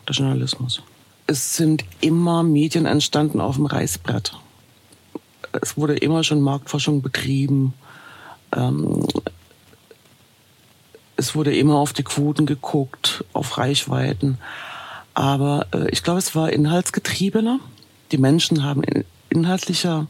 der 0.08 0.16
Journalismus. 0.16 0.82
Es 1.28 1.56
sind 1.56 1.86
immer 2.02 2.44
Medien 2.44 2.86
entstanden 2.86 3.40
auf 3.40 3.56
dem 3.56 3.68
Reißbrett. 3.68 4.34
Es 5.62 5.78
wurde 5.78 5.96
immer 5.96 6.24
schon 6.24 6.42
Marktforschung 6.42 7.02
betrieben. 7.02 7.74
Ähm, 8.56 9.06
es 11.16 11.36
wurde 11.36 11.56
immer 11.56 11.76
auf 11.76 11.94
die 11.94 12.04
Quoten 12.04 12.46
geguckt, 12.46 13.24
auf 13.34 13.58
Reichweiten. 13.58 14.40
Aber 15.14 15.68
äh, 15.74 15.90
ich 15.92 16.04
glaube, 16.04 16.20
es 16.20 16.36
war 16.36 16.52
inhaltsgetriebener. 16.52 17.60
Die 18.12 18.18
Menschen 18.18 18.64
haben 18.64 18.84
in, 18.84 19.06
inhaltlicher 19.30 20.08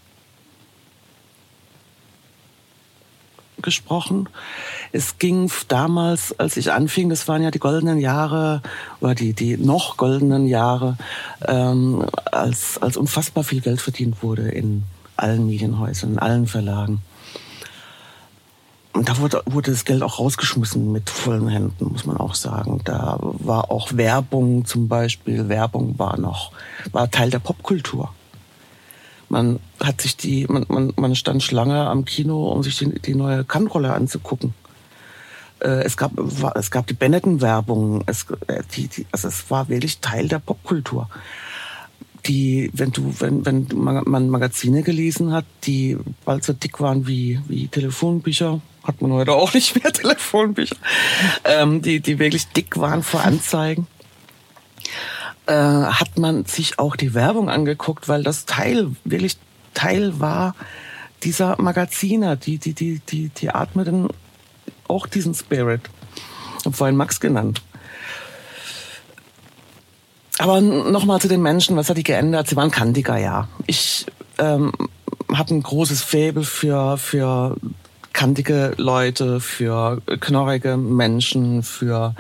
gesprochen. 3.62 4.30
Es 4.91 5.17
ging 5.17 5.52
damals, 5.67 6.38
als 6.39 6.58
ich 6.58 6.71
anfing, 6.71 7.10
das 7.10 7.28
waren 7.28 7.43
ja 7.43 7.52
die 7.52 7.60
goldenen 7.60 8.00
Jahre 8.00 8.62
oder 9.00 9.15
die, 9.15 9.34
die 9.34 9.58
noch 9.58 9.97
goldenen 9.97 10.47
Jahre, 10.47 10.97
ähm, 11.47 12.06
als, 12.32 12.78
als 12.82 12.97
unfassbar 12.97 13.43
viel 13.43 13.62
Geld 13.62 13.82
verdient 13.82 14.24
wurde 14.24 14.50
in 14.50 14.84
allen 15.15 15.47
Medienhäusern, 15.47 16.13
in 16.13 16.19
allen 16.19 16.47
Verlagen. 16.47 17.02
Und 18.93 19.08
da 19.08 19.17
wurde, 19.19 19.41
wurde 19.45 19.71
das 19.71 19.86
Geld 19.86 20.04
auch 20.04 20.19
rausgeschmissen 20.19 20.91
mit 20.91 21.10
vollen 21.10 21.47
Händen, 21.47 21.91
muss 21.91 22.06
man 22.06 22.17
auch 22.17 22.36
sagen. 22.36 22.82
Da 22.84 23.17
war 23.21 23.71
auch 23.71 23.93
Werbung 23.93 24.65
zum 24.65 24.89
Beispiel. 24.89 25.47
Werbung 25.47 25.97
war 25.97 26.19
noch, 26.19 26.52
war 26.91 27.10
Teil 27.10 27.30
der 27.30 27.39
Popkultur. 27.39 28.13
Man 29.31 29.61
hat 29.81 30.01
sich 30.01 30.17
die, 30.17 30.45
man, 30.47 30.65
man, 30.67 30.91
man 30.97 31.15
stand 31.15 31.41
Schlange 31.41 31.87
am 31.87 32.03
Kino, 32.03 32.49
um 32.49 32.63
sich 32.63 32.77
die, 32.79 32.99
die 32.99 33.15
neue 33.15 33.45
Kannrolle 33.45 33.93
anzugucken. 33.93 34.53
Äh, 35.61 35.83
es 35.85 35.95
gab, 35.95 36.11
es 36.55 36.69
gab 36.69 36.85
die 36.87 36.93
Benetton-Werbung. 36.93 38.03
Es, 38.07 38.25
äh, 38.47 38.61
die, 38.75 38.89
die, 38.89 39.05
also 39.09 39.29
es 39.29 39.49
war 39.49 39.69
wirklich 39.69 39.99
Teil 39.99 40.27
der 40.27 40.39
Popkultur. 40.39 41.09
Die, 42.27 42.71
wenn 42.73 42.91
du, 42.91 43.15
wenn, 43.19 43.45
wenn 43.45 43.67
man 43.73 44.29
Magazine 44.29 44.83
gelesen 44.83 45.31
hat, 45.31 45.45
die 45.63 45.97
bald 46.25 46.43
so 46.43 46.51
dick 46.51 46.81
waren 46.81 47.07
wie, 47.07 47.39
wie 47.47 47.69
Telefonbücher, 47.69 48.59
hat 48.83 49.01
man 49.01 49.13
heute 49.13 49.31
auch 49.31 49.53
nicht 49.53 49.81
mehr 49.81 49.93
Telefonbücher, 49.93 50.75
ähm, 51.45 51.81
die, 51.81 52.01
die 52.01 52.19
wirklich 52.19 52.49
dick 52.49 52.75
waren 52.75 53.01
vor 53.01 53.21
Anzeigen 53.23 53.87
äh, 55.47 55.54
hat 55.54 56.17
man 56.17 56.45
sich 56.45 56.80
auch 56.80 56.95
die 56.95 57.13
Werbung 57.13 57.49
angeguckt, 57.49 58.08
weil 58.08 58.23
das 58.23 58.45
Teil, 58.45 58.91
wirklich 59.04 59.38
Teil 59.73 60.19
war 60.19 60.56
dieser 61.23 61.62
Magazine, 61.62 62.38
die, 62.38 62.58
die, 62.58 62.73
die, 62.73 62.99
die, 62.99 63.30
die 63.30 63.49
atmeten 63.49 64.08
auch 64.88 65.08
diesen 65.08 65.34
Spirit. 65.34 65.82
Ich 66.65 66.75
vorhin 66.75 66.95
Max 66.95 67.19
genannt. 67.19 67.62
Aber 70.38 70.60
nochmal 70.60 71.21
zu 71.21 71.27
den 71.27 71.41
Menschen, 71.41 71.75
was 71.77 71.89
hat 71.89 71.97
die 71.97 72.04
geändert? 72.04 72.47
Sie 72.47 72.56
waren 72.56 72.71
kantiger, 72.71 73.17
ja. 73.17 73.47
Ich 73.67 74.08
ähm, 74.39 74.71
habe 75.32 75.54
ein 75.54 75.62
großes 75.62 76.01
Faible 76.01 76.43
für, 76.43 76.97
für 76.97 77.56
kantige 78.13 78.73
Leute, 78.77 79.39
für 79.39 80.01
knorrige 80.19 80.77
Menschen, 80.77 81.63
für 81.63 82.15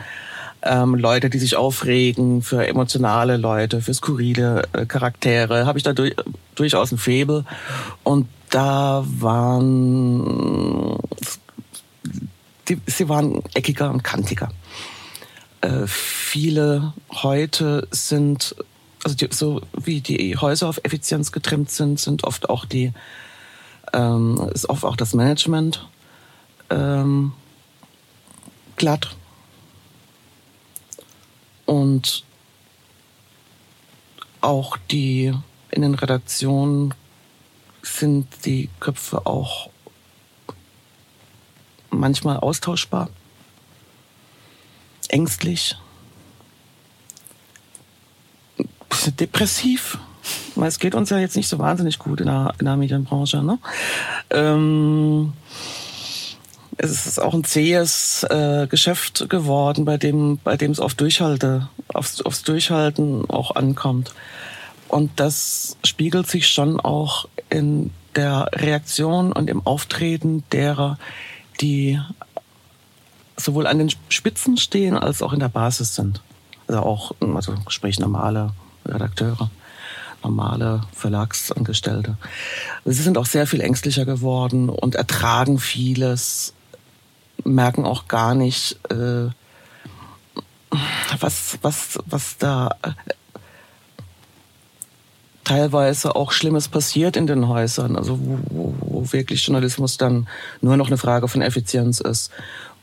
ähm, 0.63 0.95
Leute, 0.95 1.29
die 1.29 1.39
sich 1.39 1.55
aufregen, 1.55 2.41
für 2.41 2.65
emotionale 2.67 3.37
Leute, 3.37 3.81
für 3.81 3.93
skurrile 3.93 4.63
äh, 4.73 4.85
Charaktere, 4.85 5.65
habe 5.65 5.77
ich 5.79 5.83
da 5.83 5.93
durch, 5.93 6.15
durchaus 6.55 6.91
ein 6.91 6.97
Faible. 6.97 7.45
Und 8.03 8.27
da 8.49 9.03
waren, 9.07 10.97
die, 12.67 12.79
sie 12.85 13.09
waren 13.09 13.41
eckiger 13.53 13.89
und 13.89 14.03
kantiger. 14.03 14.51
Äh, 15.61 15.87
viele 15.87 16.93
heute 17.11 17.87
sind, 17.91 18.55
also 19.03 19.15
die, 19.15 19.29
so 19.31 19.61
wie 19.73 20.01
die 20.01 20.37
Häuser 20.37 20.67
auf 20.67 20.79
Effizienz 20.83 21.31
getrimmt 21.31 21.71
sind, 21.71 21.99
sind 21.99 22.23
oft 22.23 22.49
auch 22.49 22.65
die, 22.65 22.93
ähm, 23.93 24.49
ist 24.53 24.69
oft 24.69 24.85
auch 24.85 24.95
das 24.95 25.13
Management 25.13 25.87
ähm, 26.69 27.31
glatt 28.75 29.15
und 31.71 32.25
auch 34.41 34.75
die 34.75 35.33
in 35.69 35.83
den 35.83 35.95
Redaktionen 35.95 36.93
sind 37.81 38.27
die 38.43 38.69
Köpfe 38.81 39.25
auch 39.25 39.69
manchmal 41.89 42.35
austauschbar, 42.35 43.09
ängstlich, 45.07 45.77
depressiv. 49.21 49.97
Es 50.57 50.77
geht 50.77 50.93
uns 50.93 51.09
ja 51.09 51.19
jetzt 51.19 51.37
nicht 51.37 51.47
so 51.47 51.57
wahnsinnig 51.57 51.99
gut 51.99 52.19
in 52.19 52.25
der, 52.25 52.53
in 52.59 52.65
der 52.65 52.75
Medienbranche. 52.75 53.41
Ne? 53.41 53.59
Ähm, 54.29 55.31
es 56.77 57.05
ist 57.05 57.21
auch 57.21 57.33
ein 57.33 57.43
zähes 57.43 58.23
äh, 58.23 58.67
Geschäft 58.67 59.29
geworden, 59.29 59.85
bei 59.85 59.97
dem, 59.97 60.39
bei 60.43 60.57
dem 60.57 60.71
es 60.71 60.79
auf 60.79 60.93
Durchhalte, 60.93 61.69
aufs, 61.93 62.21
aufs 62.21 62.43
Durchhalten 62.43 63.29
auch 63.29 63.55
ankommt. 63.55 64.13
Und 64.87 65.11
das 65.19 65.77
spiegelt 65.83 66.27
sich 66.27 66.49
schon 66.49 66.79
auch 66.79 67.27
in 67.49 67.91
der 68.15 68.49
Reaktion 68.53 69.31
und 69.31 69.49
im 69.49 69.65
Auftreten 69.65 70.43
derer, 70.51 70.97
die 71.61 71.99
sowohl 73.37 73.67
an 73.67 73.79
den 73.79 73.91
Spitzen 74.09 74.57
stehen 74.57 74.97
als 74.97 75.21
auch 75.21 75.33
in 75.33 75.39
der 75.39 75.49
Basis 75.49 75.95
sind. 75.95 76.21
Also 76.67 76.81
auch, 76.81 77.11
also 77.35 77.55
sprich 77.67 77.99
normale 77.99 78.51
Redakteure. 78.85 79.49
normale 80.23 80.81
Verlagsangestellte. 80.93 82.17
Sie 82.85 83.01
sind 83.01 83.17
auch 83.17 83.25
sehr 83.25 83.47
viel 83.47 83.61
ängstlicher 83.61 84.05
geworden 84.05 84.69
und 84.69 84.95
ertragen 84.95 85.57
vieles, 85.57 86.53
merken 87.43 87.85
auch 87.85 88.07
gar 88.07 88.35
nicht, 88.35 88.79
äh, 88.91 89.29
was, 91.19 91.57
was, 91.61 91.99
was 92.05 92.37
da 92.37 92.75
äh, 92.81 92.91
teilweise 95.43 96.15
auch 96.15 96.31
Schlimmes 96.31 96.67
passiert 96.67 97.17
in 97.17 97.27
den 97.27 97.47
Häusern, 97.47 97.95
also 97.95 98.19
wo, 98.19 98.39
wo, 98.49 98.75
wo 98.79 99.13
wirklich 99.13 99.45
Journalismus 99.45 99.97
dann 99.97 100.27
nur 100.61 100.77
noch 100.77 100.87
eine 100.87 100.97
Frage 100.97 101.27
von 101.27 101.41
Effizienz 101.41 101.99
ist 101.99 102.31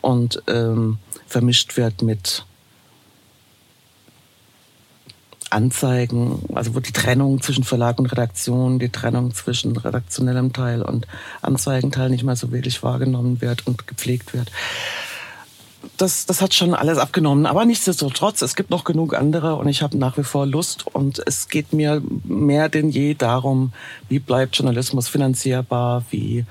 und 0.01 0.43
ähm, 0.49 0.99
vermischt 1.27 1.77
wird 1.77 2.03
mit 2.03 2.45
Anzeigen, 5.51 6.43
also 6.55 6.75
wo 6.75 6.81
die 6.81 6.93
Trennung 6.93 7.41
zwischen 7.41 7.65
Verlag 7.65 7.99
und 7.99 8.07
Redaktion, 8.07 8.79
die 8.79 8.91
Trennung 8.91 9.35
zwischen 9.35 9.77
redaktionellem 9.77 10.53
Teil 10.53 10.83
und 10.83 11.07
Anzeigenteil 11.43 12.11
nicht 12.11 12.25
mehr 12.25 12.37
so 12.37 12.53
wirklich 12.53 12.83
wahrgenommen 12.83 13.41
wird 13.41 13.67
und 13.67 13.87
gepflegt 13.87 14.35
wird. 14.35 14.51
Das, 15.97 16.27
das 16.27 16.41
hat 16.41 16.55
schon 16.55 16.75
alles 16.75 16.99
abgenommen. 16.99 17.47
Aber 17.47 17.65
nichtsdestotrotz, 17.65 18.43
es 18.43 18.57
gibt 18.57 18.71
noch 18.71 18.85
genug 18.85 19.15
andere 19.15 19.57
und 19.57 19.69
ich 19.69 19.83
habe 19.83 19.97
nach 19.97 20.19
wie 20.19 20.25
vor 20.25 20.47
Lust 20.47 20.87
und 20.87 21.21
es 21.25 21.49
geht 21.49 21.73
mir 21.73 22.03
mehr 22.25 22.69
denn 22.69 22.91
je 22.91 23.15
darum, 23.15 23.73
wie 24.09 24.19
bleibt 24.19 24.57
Journalismus 24.57 25.09
finanzierbar, 25.09 26.05
wie 26.11 26.45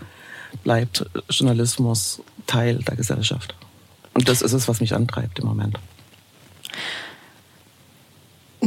bleibt 0.64 1.06
Journalismus 1.30 2.22
Teil 2.48 2.80
der 2.80 2.96
Gesellschaft. 2.96 3.56
Und 4.14 4.30
das 4.30 4.42
ist 4.42 4.54
es, 4.54 4.68
was 4.68 4.80
mich 4.80 4.96
antreibt 4.96 5.40
im 5.40 5.46
Moment. 5.46 5.78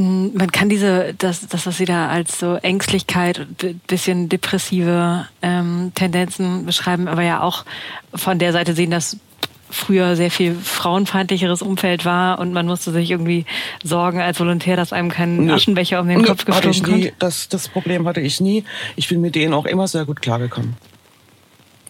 Mm, 0.00 0.28
man 0.34 0.50
kann 0.50 0.68
diese, 0.70 1.14
das, 1.18 1.46
das, 1.46 1.66
was 1.66 1.76
Sie 1.76 1.84
da 1.84 2.08
als 2.08 2.38
so 2.38 2.54
Ängstlichkeit, 2.54 3.46
bisschen 3.86 4.28
depressive 4.28 5.26
ähm, 5.42 5.92
Tendenzen 5.94 6.64
beschreiben, 6.64 7.06
aber 7.06 7.22
ja 7.22 7.42
auch 7.42 7.64
von 8.14 8.38
der 8.38 8.52
Seite 8.52 8.74
sehen, 8.74 8.90
dass 8.90 9.18
früher 9.68 10.16
sehr 10.16 10.30
viel 10.30 10.54
frauenfeindlicheres 10.54 11.62
Umfeld 11.62 12.04
war 12.04 12.38
und 12.38 12.52
man 12.52 12.66
musste 12.66 12.90
sich 12.90 13.10
irgendwie 13.10 13.44
sorgen 13.84 14.20
als 14.20 14.40
Volontär, 14.40 14.76
dass 14.76 14.92
einem 14.92 15.10
kein 15.10 15.48
Aschenbecher 15.50 16.00
um 16.00 16.08
den 16.08 16.24
Kopf 16.24 16.44
geflogen 16.44 16.82
kommt. 16.82 17.12
Das, 17.20 17.48
das 17.48 17.68
Problem 17.68 18.08
hatte 18.08 18.20
ich 18.20 18.40
nie. 18.40 18.64
Ich 18.96 19.08
bin 19.08 19.20
mit 19.20 19.34
denen 19.34 19.54
auch 19.54 19.66
immer 19.66 19.86
sehr 19.86 20.06
gut 20.06 20.22
klargekommen. 20.22 20.76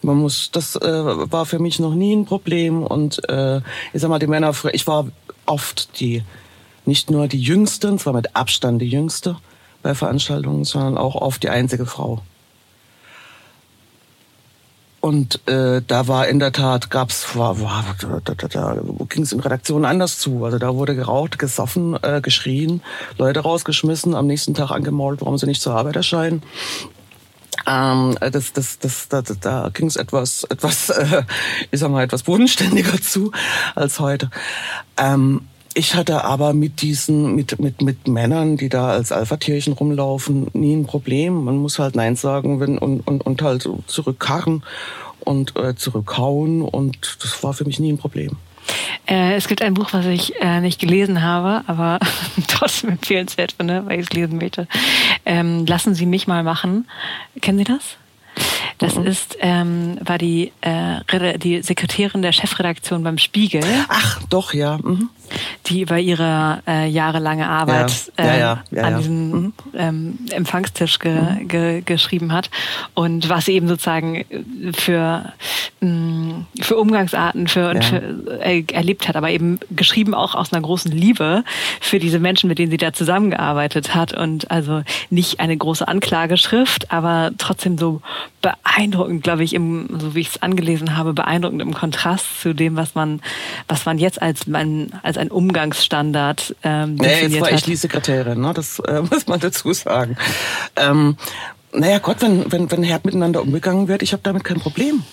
Man 0.03 0.17
muss, 0.17 0.51
das 0.51 0.75
äh, 0.75 0.81
war 0.81 1.45
für 1.45 1.59
mich 1.59 1.79
noch 1.79 1.95
nie 1.95 2.15
ein 2.15 2.25
Problem 2.25 2.83
und 2.83 3.27
äh, 3.29 3.61
ich 3.93 4.01
sag 4.01 4.09
mal, 4.09 4.19
die 4.19 4.27
Männer, 4.27 4.53
ich 4.73 4.85
war 4.85 5.07
oft 5.45 5.99
die 5.99 6.23
nicht 6.85 7.11
nur 7.11 7.27
die 7.27 7.41
Jüngste, 7.41 7.89
und 7.89 7.99
zwar 7.99 8.13
mit 8.13 8.35
Abstand 8.35 8.81
die 8.81 8.89
Jüngste 8.89 9.37
bei 9.81 9.95
Veranstaltungen, 9.95 10.63
sondern 10.63 10.97
auch 10.97 11.15
oft 11.15 11.43
die 11.43 11.49
einzige 11.49 11.85
Frau. 11.85 12.21
Und 15.01 15.47
äh, 15.47 15.81
da 15.85 16.07
war 16.07 16.27
in 16.27 16.37
der 16.37 16.51
Tat, 16.51 16.89
da, 16.91 17.07
da, 17.07 18.33
da 18.47 18.77
ging 19.09 19.23
es 19.23 19.31
in 19.31 19.39
Redaktionen 19.39 19.83
anders 19.83 20.19
zu. 20.19 20.45
Also 20.45 20.59
da 20.59 20.75
wurde 20.75 20.95
geraucht, 20.95 21.39
gesoffen, 21.39 21.97
äh, 22.03 22.21
geschrien, 22.21 22.83
Leute 23.17 23.39
rausgeschmissen, 23.39 24.13
am 24.13 24.27
nächsten 24.27 24.53
Tag 24.53 24.69
angemault, 24.69 25.21
warum 25.21 25.39
sie 25.39 25.47
nicht 25.47 25.61
zur 25.61 25.73
Arbeit 25.73 25.95
erscheinen. 25.95 26.43
Ähm, 27.67 28.15
das, 28.19 28.53
das, 28.53 28.77
das, 28.77 29.07
da, 29.07 29.23
da 29.23 29.69
ging 29.73 29.87
es 29.87 29.95
etwas, 29.95 30.43
etwas, 30.43 30.89
äh, 30.89 31.23
ich 31.71 31.79
sag 31.79 31.89
mal, 31.89 32.03
etwas 32.03 32.23
bodenständiger 32.23 33.01
zu 33.01 33.31
als 33.73 33.99
heute. 33.99 34.29
Ähm, 34.97 35.41
ich 35.73 35.95
hatte 35.95 36.23
aber 36.23 36.53
mit 36.53 36.81
diesen, 36.81 37.35
mit, 37.35 37.59
mit, 37.59 37.81
mit 37.81 38.07
Männern, 38.07 38.57
die 38.57 38.69
da 38.69 38.89
als 38.89 39.11
Alpha-Tierchen 39.11 39.73
rumlaufen, 39.73 40.47
nie 40.53 40.75
ein 40.75 40.85
Problem. 40.85 41.43
Man 41.43 41.57
muss 41.57 41.79
halt 41.79 41.95
Nein 41.95 42.15
sagen 42.15 42.59
wenn, 42.59 42.77
und, 42.77 43.01
und, 43.01 43.25
und 43.25 43.41
halt 43.41 43.67
zurückkarren 43.87 44.63
und 45.19 45.55
äh, 45.55 45.75
zurückhauen 45.75 46.61
und 46.61 47.17
das 47.21 47.43
war 47.43 47.53
für 47.53 47.65
mich 47.65 47.79
nie 47.79 47.91
ein 47.91 47.97
Problem. 47.97 48.37
Äh, 49.07 49.35
es 49.35 49.47
gibt 49.47 49.61
ein 49.61 49.73
Buch, 49.73 49.93
was 49.93 50.05
ich 50.05 50.33
äh, 50.41 50.61
nicht 50.61 50.79
gelesen 50.79 51.21
habe, 51.21 51.63
aber 51.67 51.99
trotzdem 52.47 52.91
empfehlenswert 52.91 53.53
finde, 53.53 53.85
weil 53.85 53.99
ich 53.99 54.07
es 54.07 54.13
lesen 54.13 54.37
möchte. 54.37 54.67
Ähm, 55.25 55.65
Lassen 55.65 55.95
Sie 55.95 56.05
mich 56.05 56.27
mal 56.27 56.43
machen. 56.43 56.87
Kennen 57.41 57.57
Sie 57.57 57.63
das? 57.63 57.97
Das 58.77 58.95
mhm. 58.95 59.05
ist, 59.05 59.37
ähm, 59.41 59.97
war 60.01 60.17
die, 60.17 60.51
äh, 60.61 61.37
die 61.37 61.61
Sekretärin 61.61 62.21
der 62.21 62.31
Chefredaktion 62.31 63.03
beim 63.03 63.17
Spiegel. 63.17 63.63
Ach, 63.89 64.21
doch, 64.29 64.53
ja. 64.53 64.77
Mhm 64.81 65.09
die 65.67 65.81
über 65.81 65.99
ihre 65.99 66.61
äh, 66.67 66.87
jahrelange 66.87 67.47
Arbeit 67.47 68.11
ja. 68.17 68.25
Ja, 68.25 68.37
ja, 68.37 68.63
ähm, 68.71 68.85
an 68.85 68.97
diesem 68.97 69.31
mhm. 69.31 69.53
ähm, 69.73 70.19
Empfangstisch 70.31 70.99
ge, 70.99 71.45
ge, 71.45 71.81
geschrieben 71.81 72.33
hat. 72.33 72.49
Und 72.93 73.29
was 73.29 73.45
sie 73.45 73.53
eben 73.53 73.67
sozusagen 73.67 74.25
für, 74.73 75.33
mh, 75.79 75.89
mm, 75.89 76.47
für 76.61 76.77
Umgangsarten 76.77 77.47
für, 77.47 77.81
für 77.81 78.41
äh, 78.41 78.63
erlebt 78.71 79.07
hat, 79.07 79.15
aber 79.15 79.29
eben 79.29 79.59
geschrieben 79.69 80.13
auch 80.13 80.35
aus 80.35 80.53
einer 80.53 80.61
großen 80.61 80.91
Liebe 80.91 81.43
für 81.79 81.99
diese 81.99 82.19
Menschen, 82.19 82.47
mit 82.47 82.59
denen 82.59 82.71
sie 82.71 82.77
da 82.77 82.93
zusammengearbeitet 82.93 83.95
hat. 83.95 84.13
Und 84.13 84.51
also 84.51 84.83
nicht 85.09 85.39
eine 85.39 85.55
große 85.55 85.87
Anklageschrift, 85.87 86.91
aber 86.91 87.31
trotzdem 87.37 87.77
so 87.77 88.01
beeindruckend, 88.41 89.23
glaube 89.23 89.43
ich, 89.43 89.53
im, 89.53 89.87
so 89.99 90.15
wie 90.15 90.21
ich 90.21 90.29
es 90.29 90.41
angelesen 90.41 90.97
habe, 90.97 91.13
beeindruckend 91.13 91.61
im 91.61 91.73
Kontrast 91.73 92.41
zu 92.41 92.53
dem, 92.53 92.75
was 92.75 92.95
man, 92.95 93.21
was 93.67 93.85
man 93.85 93.97
jetzt 93.97 94.21
als, 94.21 94.47
man, 94.47 94.93
als 95.03 95.17
ein 95.17 95.29
Umgangsstandard 95.29 96.55
ähm, 96.63 96.95
nee, 96.95 97.21
jetzt 97.27 97.39
war 97.39 97.47
hat. 97.47 97.55
ich 97.55 97.63
die 97.63 97.75
Sekretärin, 97.75 98.41
ne? 98.41 98.53
das 98.53 98.79
äh, 98.79 99.01
muss 99.09 99.27
man 99.27 99.39
dazu 99.39 99.71
sagen. 99.73 100.17
Ähm, 100.75 101.17
naja 101.73 101.99
Gott, 101.99 102.21
wenn, 102.21 102.51
wenn, 102.51 102.69
wenn 102.71 102.89
hart 102.89 103.05
miteinander 103.05 103.41
umgegangen 103.41 103.87
wird, 103.87 104.01
ich 104.01 104.13
habe 104.13 104.23
damit 104.23 104.43
kein 104.43 104.59
Problem. 104.59 105.03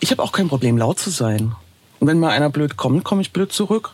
Ich 0.00 0.10
habe 0.10 0.22
auch 0.22 0.32
kein 0.32 0.48
Problem, 0.48 0.78
laut 0.78 0.98
zu 0.98 1.10
sein. 1.10 1.54
Und 2.00 2.08
wenn 2.08 2.18
mal 2.18 2.30
einer 2.30 2.50
blöd 2.50 2.76
kommt, 2.76 3.04
komme 3.04 3.22
ich 3.22 3.32
blöd 3.32 3.52
zurück. 3.52 3.92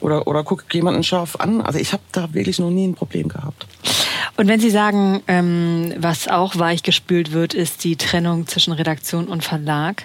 Oder, 0.00 0.26
oder 0.26 0.44
gucke 0.44 0.64
jemanden 0.72 1.02
scharf 1.02 1.36
an. 1.36 1.60
Also 1.60 1.78
ich 1.78 1.92
habe 1.92 2.02
da 2.12 2.34
wirklich 2.34 2.58
noch 2.58 2.70
nie 2.70 2.86
ein 2.86 2.94
Problem 2.94 3.28
gehabt. 3.28 3.66
Und 4.36 4.48
wenn 4.48 4.60
Sie 4.60 4.70
sagen, 4.70 5.22
ähm, 5.28 5.94
was 5.96 6.28
auch 6.28 6.58
weichgespült 6.58 7.32
wird, 7.32 7.54
ist 7.54 7.84
die 7.84 7.96
Trennung 7.96 8.46
zwischen 8.46 8.72
Redaktion 8.72 9.28
und 9.28 9.44
Verlag. 9.44 10.04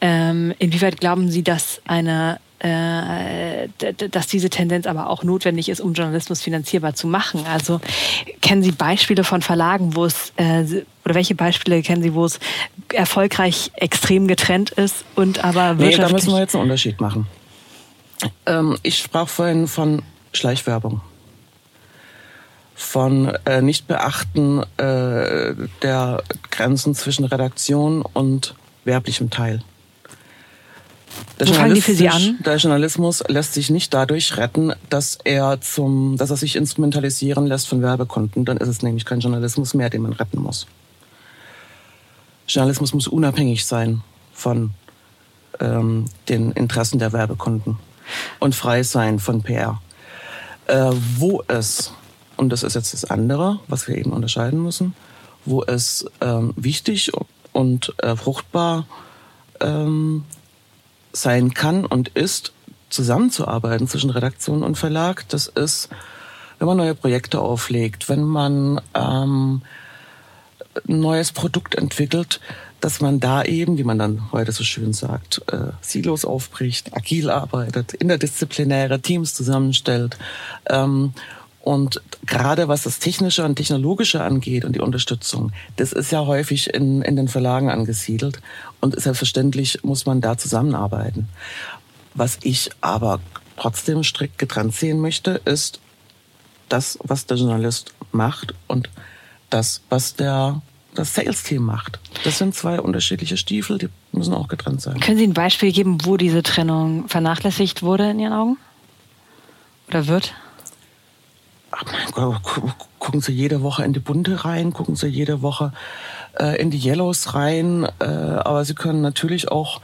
Ähm, 0.00 0.52
inwieweit 0.58 1.00
glauben 1.00 1.30
Sie, 1.30 1.42
dass 1.42 1.80
eine 1.86 2.38
äh, 2.58 3.68
dass 4.10 4.28
diese 4.28 4.48
Tendenz 4.48 4.86
aber 4.86 5.10
auch 5.10 5.24
notwendig 5.24 5.68
ist, 5.68 5.80
um 5.80 5.94
Journalismus 5.94 6.42
finanzierbar 6.42 6.94
zu 6.94 7.08
machen. 7.08 7.44
Also 7.50 7.80
kennen 8.40 8.62
Sie 8.62 8.70
Beispiele 8.70 9.24
von 9.24 9.42
Verlagen, 9.42 9.96
wo 9.96 10.04
es 10.04 10.32
äh, 10.36 10.84
oder 11.04 11.16
welche 11.16 11.34
Beispiele 11.34 11.82
kennen 11.82 12.02
Sie, 12.02 12.14
wo 12.14 12.24
es 12.24 12.38
erfolgreich 12.92 13.72
extrem 13.74 14.28
getrennt 14.28 14.70
ist 14.70 15.04
und 15.16 15.42
aber 15.42 15.78
wirtschaftlich? 15.78 15.98
Nee, 15.98 16.04
da 16.04 16.12
müssen 16.12 16.32
wir 16.32 16.38
jetzt 16.38 16.54
einen 16.54 16.62
Unterschied 16.62 17.00
machen. 17.00 17.26
Ähm, 18.46 18.78
ich 18.84 18.98
sprach 18.98 19.28
vorhin 19.28 19.66
von 19.66 20.02
Schleichwerbung 20.32 21.00
von 22.82 23.28
äh, 23.46 23.62
Nichtbeachten 23.62 24.62
äh, 24.76 25.54
der 25.82 26.22
Grenzen 26.50 26.94
zwischen 26.94 27.24
Redaktion 27.24 28.02
und 28.02 28.54
werblichem 28.84 29.30
Teil. 29.30 29.62
Der 31.38 31.48
Wo 31.48 31.52
fangen 31.52 31.74
die 31.74 31.80
für 31.80 31.94
Sie 31.94 32.08
an? 32.08 32.38
Der 32.44 32.56
Journalismus 32.56 33.22
lässt 33.28 33.54
sich 33.54 33.70
nicht 33.70 33.94
dadurch 33.94 34.36
retten, 34.36 34.72
dass 34.90 35.18
er 35.24 35.60
zum, 35.60 36.16
dass 36.16 36.30
er 36.30 36.36
sich 36.36 36.56
instrumentalisieren 36.56 37.46
lässt 37.46 37.68
von 37.68 37.82
Werbekunden. 37.82 38.44
Dann 38.44 38.56
ist 38.56 38.68
es 38.68 38.82
nämlich 38.82 39.04
kein 39.04 39.20
Journalismus 39.20 39.74
mehr, 39.74 39.88
den 39.88 40.02
man 40.02 40.12
retten 40.12 40.40
muss. 40.40 40.66
Journalismus 42.48 42.92
muss 42.92 43.06
unabhängig 43.06 43.64
sein 43.64 44.02
von 44.32 44.70
ähm, 45.60 46.06
den 46.28 46.52
Interessen 46.52 46.98
der 46.98 47.12
Werbekunden 47.12 47.78
und 48.40 48.54
frei 48.54 48.82
sein 48.82 49.18
von 49.18 49.42
PR. 49.42 49.80
Äh, 50.66 50.90
wo 51.16 51.42
es, 51.48 51.92
und 52.42 52.50
das 52.50 52.64
ist 52.64 52.74
jetzt 52.74 52.92
das 52.92 53.04
andere, 53.04 53.60
was 53.68 53.86
wir 53.86 53.96
eben 53.96 54.10
unterscheiden 54.10 54.60
müssen, 54.60 54.94
wo 55.44 55.62
es 55.62 56.04
ähm, 56.20 56.52
wichtig 56.56 57.12
und 57.52 57.94
äh, 57.98 58.16
fruchtbar 58.16 58.86
ähm, 59.60 60.24
sein 61.12 61.54
kann 61.54 61.86
und 61.86 62.08
ist, 62.08 62.52
zusammenzuarbeiten 62.90 63.86
zwischen 63.86 64.10
Redaktion 64.10 64.64
und 64.64 64.76
Verlag. 64.76 65.24
Das 65.28 65.46
ist, 65.46 65.88
wenn 66.58 66.66
man 66.66 66.76
neue 66.76 66.96
Projekte 66.96 67.40
auflegt, 67.40 68.08
wenn 68.08 68.24
man 68.24 68.80
ähm, 68.92 69.62
ein 70.88 71.00
neues 71.00 71.30
Produkt 71.30 71.76
entwickelt, 71.76 72.40
dass 72.80 73.00
man 73.00 73.20
da 73.20 73.44
eben, 73.44 73.78
wie 73.78 73.84
man 73.84 74.00
dann 74.00 74.32
heute 74.32 74.50
so 74.50 74.64
schön 74.64 74.92
sagt, 74.92 75.42
äh, 75.52 75.70
Silos 75.80 76.24
aufbricht, 76.24 76.96
agil 76.96 77.30
arbeitet, 77.30 77.94
interdisziplinäre 77.94 79.00
Teams 79.00 79.32
zusammenstellt. 79.32 80.18
Ähm, 80.68 81.14
und 81.62 82.02
gerade 82.26 82.66
was 82.66 82.82
das 82.82 82.98
Technische 82.98 83.44
und 83.44 83.54
Technologische 83.54 84.22
angeht 84.22 84.64
und 84.64 84.74
die 84.74 84.80
Unterstützung, 84.80 85.52
das 85.76 85.92
ist 85.92 86.10
ja 86.10 86.26
häufig 86.26 86.74
in, 86.74 87.02
in 87.02 87.14
den 87.14 87.28
Verlagen 87.28 87.70
angesiedelt. 87.70 88.40
Und 88.80 89.00
selbstverständlich 89.00 89.84
muss 89.84 90.04
man 90.04 90.20
da 90.20 90.36
zusammenarbeiten. 90.36 91.28
Was 92.14 92.38
ich 92.42 92.70
aber 92.80 93.20
trotzdem 93.56 94.02
strikt 94.02 94.38
getrennt 94.38 94.74
sehen 94.74 95.00
möchte, 95.00 95.40
ist 95.44 95.78
das, 96.68 96.98
was 97.04 97.26
der 97.26 97.36
Journalist 97.36 97.94
macht 98.10 98.54
und 98.66 98.90
das, 99.48 99.82
was 99.88 100.16
der 100.16 100.60
das 100.94 101.14
Sales-Team 101.14 101.62
macht. 101.62 102.00
Das 102.24 102.38
sind 102.38 102.56
zwei 102.56 102.80
unterschiedliche 102.80 103.36
Stiefel, 103.36 103.78
die 103.78 103.88
müssen 104.10 104.34
auch 104.34 104.48
getrennt 104.48 104.82
sein. 104.82 104.98
Können 104.98 105.16
Sie 105.16 105.24
ein 105.24 105.32
Beispiel 105.32 105.72
geben, 105.72 105.98
wo 106.04 106.16
diese 106.16 106.42
Trennung 106.42 107.08
vernachlässigt 107.08 107.82
wurde 107.82 108.10
in 108.10 108.18
Ihren 108.18 108.32
Augen? 108.32 108.56
Oder 109.88 110.08
wird? 110.08 110.34
Gott, 112.12 112.42
gucken 112.98 113.20
Sie 113.20 113.32
jede 113.32 113.62
Woche 113.62 113.84
in 113.84 113.92
die 113.92 114.00
Bunte 114.00 114.44
rein, 114.44 114.72
gucken 114.72 114.96
Sie 114.96 115.08
jede 115.08 115.42
Woche 115.42 115.72
äh, 116.38 116.60
in 116.60 116.70
die 116.70 116.78
Yellows 116.78 117.34
rein, 117.34 117.86
äh, 118.00 118.04
aber 118.04 118.64
Sie 118.64 118.74
können 118.74 119.00
natürlich 119.00 119.50
auch 119.50 119.80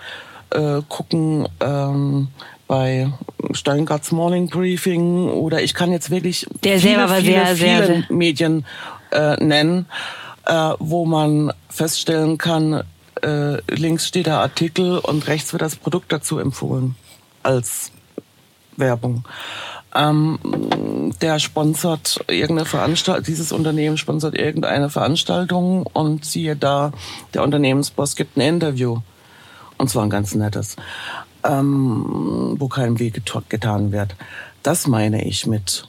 äh, 0.51 0.83
gucken 0.89 1.49
ähm, 1.61 2.29
bei 2.67 3.11
Steingarts 3.53 4.13
Morning 4.13 4.49
Briefing 4.49 5.31
oder 5.31 5.63
ich 5.63 5.75
kann 5.75 5.91
jetzt 5.91 6.11
wirklich 6.11 6.47
Der 6.63 6.79
viele, 6.79 6.97
selber 6.97 7.15
viele, 7.15 7.47
sehr, 7.47 7.57
viele 7.57 7.87
sehr 7.87 8.05
Medien 8.11 8.67
äh, 9.11 9.43
nennen, 9.43 9.87
äh, 10.47 10.73
wo 10.79 11.07
man 11.07 11.53
feststellen 11.71 12.39
kann, 12.39 12.85
äh, 13.23 13.61
links 13.73 14.07
steht 14.07 14.27
der 14.27 14.41
Artikel 14.41 14.99
und 14.99 15.27
rechts 15.27 15.53
wird 15.53 15.63
das 15.63 15.77
Produkt 15.77 16.13
dazu 16.13 16.39
empfohlen 16.39 16.95
als 17.43 17.91
Werbung. 18.77 19.25
Ähm, 19.95 20.39
der 21.23 21.39
sponsert 21.39 22.21
irgendeine 22.29 22.67
Veranstaltung, 22.67 23.25
dieses 23.25 23.53
Unternehmen 23.53 23.97
sponsert 23.97 24.35
irgendeine 24.35 24.91
Veranstaltung 24.91 25.87
und 25.87 26.25
siehe 26.25 26.57
da, 26.57 26.93
der 27.35 27.43
Unternehmensboss 27.43 28.15
gibt 28.17 28.37
ein 28.37 28.43
Interview. 28.43 28.99
Und 29.79 29.89
zwar 29.89 30.03
ein 30.03 30.11
ganz 30.11 30.35
nettes, 30.35 30.77
ähm, 31.45 32.57
wo 32.59 32.69
kein 32.69 32.99
Weg 32.99 33.23
getan 33.49 33.93
wird. 33.93 34.17
Das 34.63 34.87
meine 34.87 35.25
ich 35.25 35.47
mit 35.47 35.89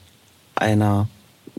einer 0.54 1.08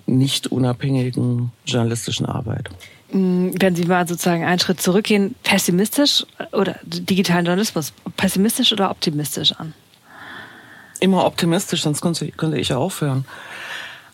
nicht 0.08 0.48
unabhängigen 0.48 1.52
journalistischen 1.66 2.26
Arbeit. 2.26 2.70
Mm, 3.12 3.50
wenn 3.60 3.76
Sie 3.76 3.86
mal 3.86 4.08
sozusagen 4.08 4.44
einen 4.44 4.60
Schritt 4.60 4.82
zurückgehen, 4.82 5.36
pessimistisch 5.44 6.26
oder 6.52 6.80
digitalen 6.84 7.46
Journalismus, 7.46 7.94
pessimistisch 8.18 8.72
oder 8.72 8.90
optimistisch 8.90 9.54
an? 9.54 9.74
Immer 11.02 11.26
optimistisch, 11.26 11.82
sonst 11.82 12.00
könnte, 12.00 12.32
könnte 12.32 12.58
ich 12.58 12.70
ja 12.70 12.78
aufhören. 12.78 13.26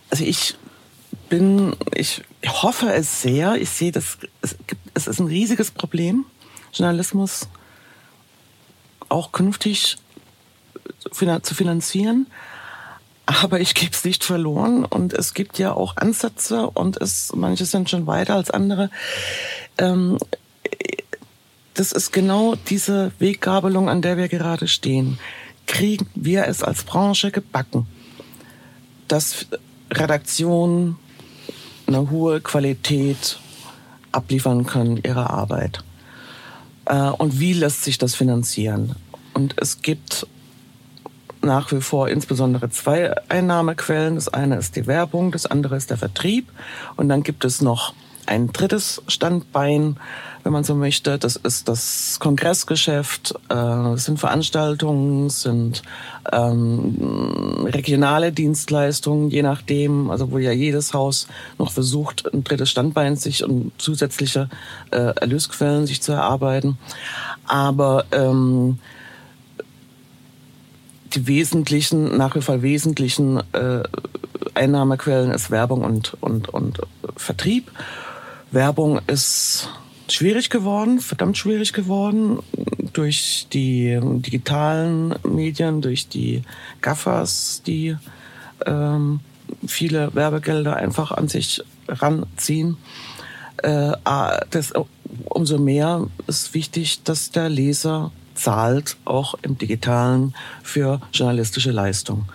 Also 0.09 0.23
ich 0.23 0.55
bin, 1.29 1.75
ich 1.93 2.23
hoffe 2.45 2.91
es 2.91 3.21
sehr. 3.21 3.55
Ich 3.55 3.69
sehe, 3.69 3.91
dass 3.91 4.17
es, 4.41 4.55
gibt, 4.65 4.81
es 4.95 5.05
ist 5.05 5.19
ein 5.19 5.27
riesiges 5.27 5.69
Problem, 5.69 6.25
Journalismus 6.73 7.47
auch 9.09 9.31
künftig 9.31 9.97
zu 11.11 11.55
finanzieren. 11.55 12.27
Aber 13.25 13.59
ich 13.59 13.73
gebe 13.75 13.91
es 13.91 14.05
nicht 14.05 14.23
verloren 14.23 14.85
und 14.85 15.13
es 15.13 15.33
gibt 15.33 15.59
ja 15.59 15.73
auch 15.73 15.97
Ansätze 15.97 16.69
und 16.69 16.95
es, 16.97 17.33
manche 17.35 17.65
sind 17.65 17.89
schon 17.89 18.07
weiter 18.07 18.35
als 18.35 18.49
andere. 18.49 18.89
Ähm, 19.77 20.17
das 21.73 21.91
ist 21.91 22.13
genau 22.13 22.55
diese 22.55 23.11
Weggabelung, 23.19 23.89
an 23.89 24.01
der 24.01 24.15
wir 24.15 24.29
gerade 24.29 24.69
stehen. 24.69 25.19
Kriegen 25.67 26.07
wir 26.15 26.47
es 26.47 26.63
als 26.63 26.83
Branche 26.83 27.31
gebacken, 27.31 27.85
dass 29.07 29.45
Redaktionen 29.91 30.97
eine 31.85 32.09
hohe 32.09 32.41
Qualität 32.41 33.39
abliefern 34.11 34.65
können 34.65 34.97
ihrer 34.97 35.29
Arbeit? 35.29 35.83
Äh, 36.85 37.09
und 37.09 37.39
wie 37.39 37.53
lässt 37.53 37.83
sich 37.83 37.97
das 37.97 38.15
finanzieren? 38.15 38.95
Und 39.33 39.55
es 39.57 39.81
gibt 39.81 40.25
nach 41.41 41.71
wie 41.71 41.81
vor 41.81 42.09
insbesondere 42.09 42.69
zwei 42.69 43.15
Einnahmequellen. 43.29 44.15
Das 44.15 44.27
eine 44.27 44.57
ist 44.57 44.75
die 44.75 44.87
Werbung, 44.87 45.31
das 45.31 45.45
andere 45.45 45.77
ist 45.77 45.89
der 45.89 45.97
Vertrieb. 45.97 46.51
Und 46.95 47.09
dann 47.09 47.23
gibt 47.23 47.45
es 47.45 47.61
noch 47.61 47.93
ein 48.25 48.51
drittes 48.51 49.01
Standbein, 49.07 49.97
wenn 50.47 50.53
man 50.53 50.63
so 50.63 50.75
möchte. 50.75 51.17
Das 51.19 51.35
ist 51.35 51.67
das 51.67 52.19
Kongressgeschäft, 52.21 53.35
äh, 53.49 53.97
sind 53.97 54.17
Veranstaltungen, 54.17 55.29
sind 55.29 55.81
ähm, 56.31 57.65
regionale 57.65 58.31
Dienstleistungen, 58.31 59.29
je 59.29 59.41
nachdem, 59.41 60.09
also 60.09 60.31
wo 60.31 60.37
ja 60.37 60.53
jedes 60.53 60.93
Haus 60.93 61.27
noch 61.59 61.73
versucht, 61.73 62.33
ein 62.33 62.45
drittes 62.45 62.69
Standbein 62.69 63.17
sich 63.17 63.43
und 63.43 63.73
zusätzliche 63.77 64.47
äh, 64.91 65.13
Erlösquellen 65.19 65.85
sich 65.85 66.01
zu 66.01 66.13
erarbeiten. 66.13 66.77
Aber 67.45 68.05
ähm, 68.13 68.79
die 71.13 71.27
wesentlichen, 71.27 72.15
nach 72.15 72.35
wie 72.35 72.41
vor 72.41 72.61
wesentlichen 72.61 73.41
äh, 73.51 73.83
Einnahmequellen 74.53 75.31
ist 75.31 75.51
Werbung 75.51 75.83
und, 75.83 76.15
und, 76.21 76.47
und 76.47 76.79
Vertrieb. 77.17 77.69
Werbung 78.51 79.01
ist 79.07 79.67
schwierig 80.09 80.49
geworden, 80.49 80.99
verdammt 80.99 81.37
schwierig 81.37 81.73
geworden 81.73 82.39
durch 82.93 83.47
die 83.51 83.99
digitalen 84.01 85.15
Medien, 85.23 85.81
durch 85.81 86.07
die 86.07 86.43
Gaffers, 86.81 87.61
die 87.65 87.95
ähm, 88.65 89.19
viele 89.65 90.13
Werbegelder 90.15 90.75
einfach 90.75 91.11
an 91.11 91.27
sich 91.27 91.63
ranziehen. 91.87 92.77
Äh, 93.57 93.91
das, 94.49 94.73
umso 95.25 95.57
mehr 95.57 96.07
ist 96.27 96.53
wichtig, 96.53 97.03
dass 97.03 97.31
der 97.31 97.49
Leser 97.49 98.11
zahlt, 98.35 98.97
auch 99.05 99.35
im 99.41 99.57
digitalen, 99.57 100.33
für 100.63 101.01
journalistische 101.13 101.71
Leistung. 101.71 102.25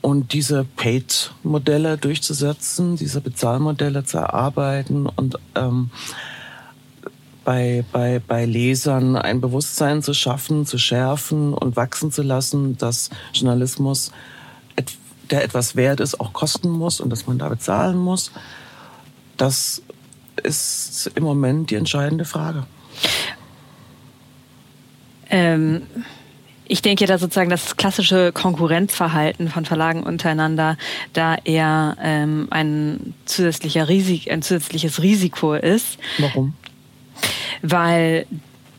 Und 0.00 0.32
diese 0.32 0.64
Paid-Modelle 0.76 1.96
durchzusetzen, 1.98 2.96
diese 2.96 3.20
Bezahlmodelle 3.20 4.04
zu 4.04 4.18
erarbeiten 4.18 5.06
und 5.06 5.36
ähm, 5.56 5.90
bei, 7.46 7.84
bei, 7.92 8.20
bei 8.26 8.44
Lesern 8.44 9.16
ein 9.16 9.40
Bewusstsein 9.40 10.02
zu 10.02 10.12
schaffen, 10.14 10.66
zu 10.66 10.78
schärfen 10.78 11.54
und 11.54 11.76
wachsen 11.76 12.10
zu 12.10 12.22
lassen, 12.22 12.76
dass 12.76 13.08
Journalismus, 13.32 14.10
der 15.30 15.44
etwas 15.44 15.76
wert 15.76 16.00
ist, 16.00 16.20
auch 16.20 16.32
kosten 16.32 16.68
muss 16.68 17.00
und 17.00 17.08
dass 17.08 17.28
man 17.28 17.38
da 17.38 17.48
bezahlen 17.48 17.96
muss. 17.96 18.32
Das 19.36 19.80
ist 20.42 21.10
im 21.14 21.22
Moment 21.22 21.70
die 21.70 21.76
entscheidende 21.76 22.24
Frage. 22.24 22.66
Ähm, 25.30 25.82
ich 26.66 26.82
denke 26.82 27.06
da 27.06 27.16
sozusagen 27.16 27.50
das 27.50 27.76
klassische 27.76 28.32
Konkurrenzverhalten 28.32 29.50
von 29.50 29.64
Verlagen 29.64 30.02
untereinander 30.02 30.76
da 31.12 31.36
eher 31.44 31.96
ähm, 32.02 32.48
ein, 32.50 33.14
zusätzlicher 33.24 33.88
Risik, 33.88 34.30
ein 34.32 34.42
zusätzliches 34.42 35.00
Risiko 35.00 35.54
ist. 35.54 35.98
Warum? 36.18 36.54
Weil 37.68 38.26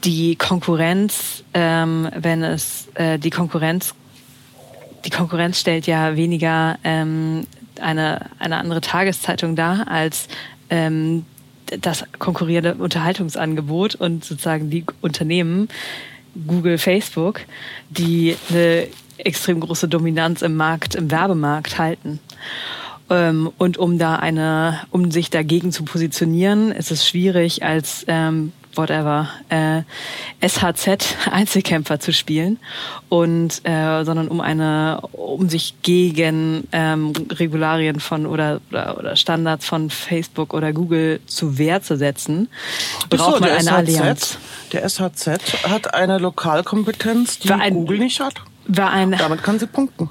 die 0.04 0.36
Konkurrenz, 0.36 1.44
ähm, 1.54 2.10
wenn 2.16 2.44
es 2.44 2.88
äh, 2.96 3.18
die 3.20 3.30
Konkurrenz, 3.30 3.94
die 5.06 5.10
Konkurrenz 5.10 5.60
stellt 5.60 5.88
ja 5.88 6.16
weniger 6.16 6.78
ähm, 6.84 7.46
eine, 7.82 8.30
eine 8.40 8.58
andere 8.58 8.82
Tageszeitung 8.82 9.56
dar 9.56 9.88
als 9.88 10.28
ähm, 10.70 11.26
das 11.82 12.06
konkurrierende 12.20 12.76
Unterhaltungsangebot 12.76 13.96
und 13.96 14.24
sozusagen 14.24 14.70
die 14.70 14.86
Unternehmen 15.02 15.68
Google, 16.46 16.78
Facebook, 16.78 17.42
die 17.90 18.38
eine 18.50 18.88
extrem 19.18 19.60
große 19.60 19.88
Dominanz 19.88 20.42
im 20.42 20.56
Markt, 20.56 20.96
im 20.96 21.10
Werbemarkt 21.12 21.78
halten. 21.78 22.20
Ähm, 23.10 23.52
und 23.58 23.78
um 23.78 23.98
da 23.98 24.18
eine, 24.18 24.82
um 24.92 25.12
sich 25.12 25.30
dagegen 25.30 25.72
zu 25.72 25.84
positionieren, 25.84 26.72
ist 26.72 26.92
es 26.92 27.08
schwierig 27.08 27.64
als 27.64 28.06
ähm, 28.08 28.54
whatever, 28.78 29.30
äh, 29.50 29.82
SHZ 30.48 31.18
Einzelkämpfer 31.32 32.00
zu 32.00 32.14
spielen 32.14 32.60
und 33.10 33.62
äh, 33.66 34.04
sondern 34.04 34.28
um 34.28 34.42
eine, 34.42 35.02
um 35.12 35.50
sich 35.50 35.76
gegen 35.82 36.68
ähm, 36.72 37.14
Regularien 37.32 38.00
von 38.00 38.26
oder, 38.26 38.62
oder, 38.70 38.98
oder 38.98 39.16
Standards 39.16 39.66
von 39.66 39.90
Facebook 39.90 40.54
oder 40.54 40.74
Google 40.74 41.20
zu 41.26 41.58
Wehr 41.58 41.82
zu 41.82 41.98
setzen, 41.98 42.50
braucht 43.10 43.36
so, 43.36 43.40
man 43.40 43.50
eine 43.50 43.62
SHZ, 43.62 43.72
Allianz. 43.72 44.38
Der 44.74 44.88
SHZ 44.88 45.64
hat 45.70 45.94
eine 45.94 46.18
Lokalkompetenz, 46.18 47.40
die 47.40 47.52
ein, 47.52 47.74
Google 47.74 48.00
nicht 48.00 48.20
hat. 48.20 48.36
War 48.68 48.92
ein, 48.92 49.12
damit 49.12 49.44
kann 49.44 49.60
sie 49.60 49.68
punkten. 49.68 50.10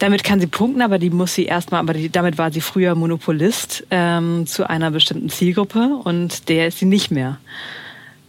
Damit 0.00 0.24
kann 0.24 0.40
sie 0.40 0.48
punkten, 0.48 0.82
aber 0.82 0.98
die 0.98 1.10
muss 1.10 1.34
sie 1.34 1.44
erstmal, 1.44 1.80
aber 1.80 1.94
die, 1.94 2.10
damit 2.10 2.38
war 2.38 2.50
sie 2.50 2.60
früher 2.60 2.96
Monopolist 2.96 3.86
ähm, 3.90 4.46
zu 4.46 4.68
einer 4.68 4.90
bestimmten 4.90 5.30
Zielgruppe 5.30 6.00
und 6.02 6.48
der 6.48 6.66
ist 6.68 6.78
sie 6.78 6.86
nicht 6.86 7.12
mehr. 7.12 7.38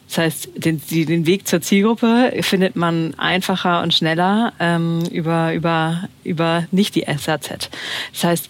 Das 0.07 0.17
heißt, 0.19 0.49
den, 0.55 0.81
den 0.87 1.25
Weg 1.25 1.47
zur 1.47 1.61
Zielgruppe 1.61 2.33
findet 2.41 2.75
man 2.75 3.13
einfacher 3.15 3.81
und 3.81 3.93
schneller 3.93 4.53
ähm, 4.59 5.03
über, 5.11 5.53
über, 5.53 6.07
über 6.23 6.65
nicht 6.71 6.95
die 6.95 7.05
SAZ. 7.05 7.69
Das 8.13 8.23
heißt, 8.23 8.49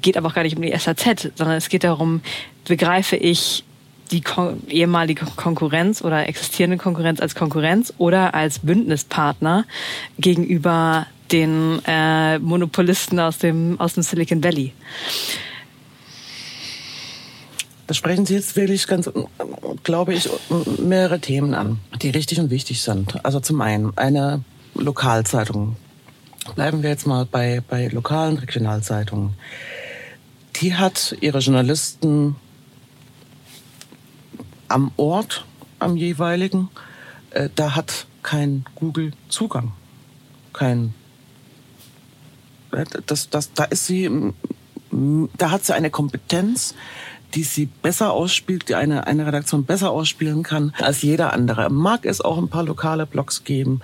geht 0.00 0.16
aber 0.16 0.28
auch 0.28 0.34
gar 0.34 0.42
nicht 0.42 0.56
um 0.56 0.62
die 0.62 0.76
SAZ, 0.76 1.32
sondern 1.34 1.56
es 1.56 1.68
geht 1.68 1.84
darum, 1.84 2.20
begreife 2.66 3.16
ich 3.16 3.64
die 4.10 4.20
Kon 4.20 4.62
ehemalige 4.68 5.24
Konkurrenz 5.36 6.02
oder 6.02 6.28
existierende 6.28 6.76
Konkurrenz 6.76 7.20
als 7.20 7.34
Konkurrenz 7.34 7.92
oder 7.98 8.34
als 8.34 8.58
Bündnispartner 8.60 9.64
gegenüber 10.18 11.06
den 11.32 11.80
äh, 11.86 12.38
Monopolisten 12.38 13.18
aus 13.18 13.38
dem, 13.38 13.80
aus 13.80 13.94
dem 13.94 14.02
Silicon 14.02 14.44
Valley. 14.44 14.72
Da 17.86 17.94
sprechen 17.94 18.24
Sie 18.24 18.34
jetzt 18.34 18.56
wirklich 18.56 18.86
ganz, 18.86 19.10
glaube 19.82 20.14
ich, 20.14 20.28
mehrere 20.78 21.20
Themen 21.20 21.54
an, 21.54 21.80
die 22.00 22.10
richtig 22.10 22.40
und 22.40 22.50
wichtig 22.50 22.82
sind. 22.82 23.24
Also 23.24 23.40
zum 23.40 23.60
einen 23.60 23.96
eine 23.96 24.42
Lokalzeitung. 24.74 25.76
Bleiben 26.54 26.82
wir 26.82 26.90
jetzt 26.90 27.06
mal 27.06 27.26
bei, 27.26 27.62
bei 27.68 27.88
lokalen 27.88 28.38
Regionalzeitungen. 28.38 29.34
Die 30.56 30.74
hat 30.74 31.16
ihre 31.20 31.38
Journalisten 31.38 32.36
am 34.68 34.92
Ort, 34.96 35.44
am 35.78 35.96
jeweiligen. 35.96 36.70
Äh, 37.30 37.48
da 37.54 37.74
hat 37.74 38.06
kein 38.22 38.64
Google 38.76 39.12
Zugang. 39.28 39.72
Kein 40.52 40.94
äh, 42.74 42.84
das, 43.06 43.30
das, 43.30 43.52
da 43.52 43.64
ist 43.64 43.86
sie, 43.86 44.10
da 44.90 45.50
hat 45.50 45.64
sie 45.64 45.74
eine 45.74 45.90
Kompetenz, 45.90 46.74
die 47.34 47.42
sie 47.42 47.66
besser 47.66 48.12
ausspielt, 48.12 48.68
die 48.68 48.74
eine, 48.74 49.06
eine 49.06 49.26
Redaktion 49.26 49.64
besser 49.64 49.90
ausspielen 49.90 50.42
kann 50.42 50.72
als 50.80 51.02
jeder 51.02 51.32
andere. 51.32 51.70
Mag 51.70 52.04
es 52.06 52.20
auch 52.20 52.38
ein 52.38 52.48
paar 52.48 52.62
lokale 52.62 53.06
Blogs 53.06 53.44
geben, 53.44 53.80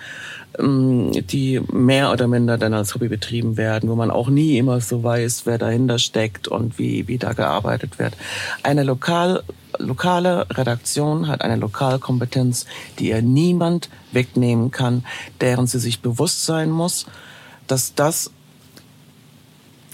ähm, 0.59 1.11
die 1.13 1.61
mehr 1.73 2.13
oder 2.13 2.29
minder 2.29 2.59
dann 2.59 2.75
als 2.75 2.95
Hobby 2.95 3.09
betrieben 3.09 3.57
werden, 3.57 3.89
wo 3.89 3.97
man 3.97 4.11
auch 4.11 4.29
nie 4.29 4.57
immer 4.59 4.81
so 4.81 5.03
weiß, 5.03 5.43
wer 5.47 5.59
dahinter 5.59 5.99
steckt 5.99 6.49
und 6.49 6.79
wie, 6.79 7.09
wie 7.09 7.19
da 7.19 7.33
gearbeitet 7.33 7.99
wird. 7.99 8.17
Eine 8.63 8.85
lokal, 8.85 9.43
lokale 9.79 10.47
Redaktion 10.51 11.27
hat 11.27 11.43
eine 11.43 11.57
Lokalkompetenz, 11.57 12.67
die 12.99 13.09
ihr 13.09 13.23
niemand 13.23 13.89
wegnehmen 14.13 14.71
kann, 14.71 15.05
deren 15.41 15.67
sie 15.67 15.81
sich 15.81 16.01
bewusst 16.01 16.45
sein 16.45 16.71
muss, 16.71 17.07
dass 17.67 17.95
das 17.95 18.31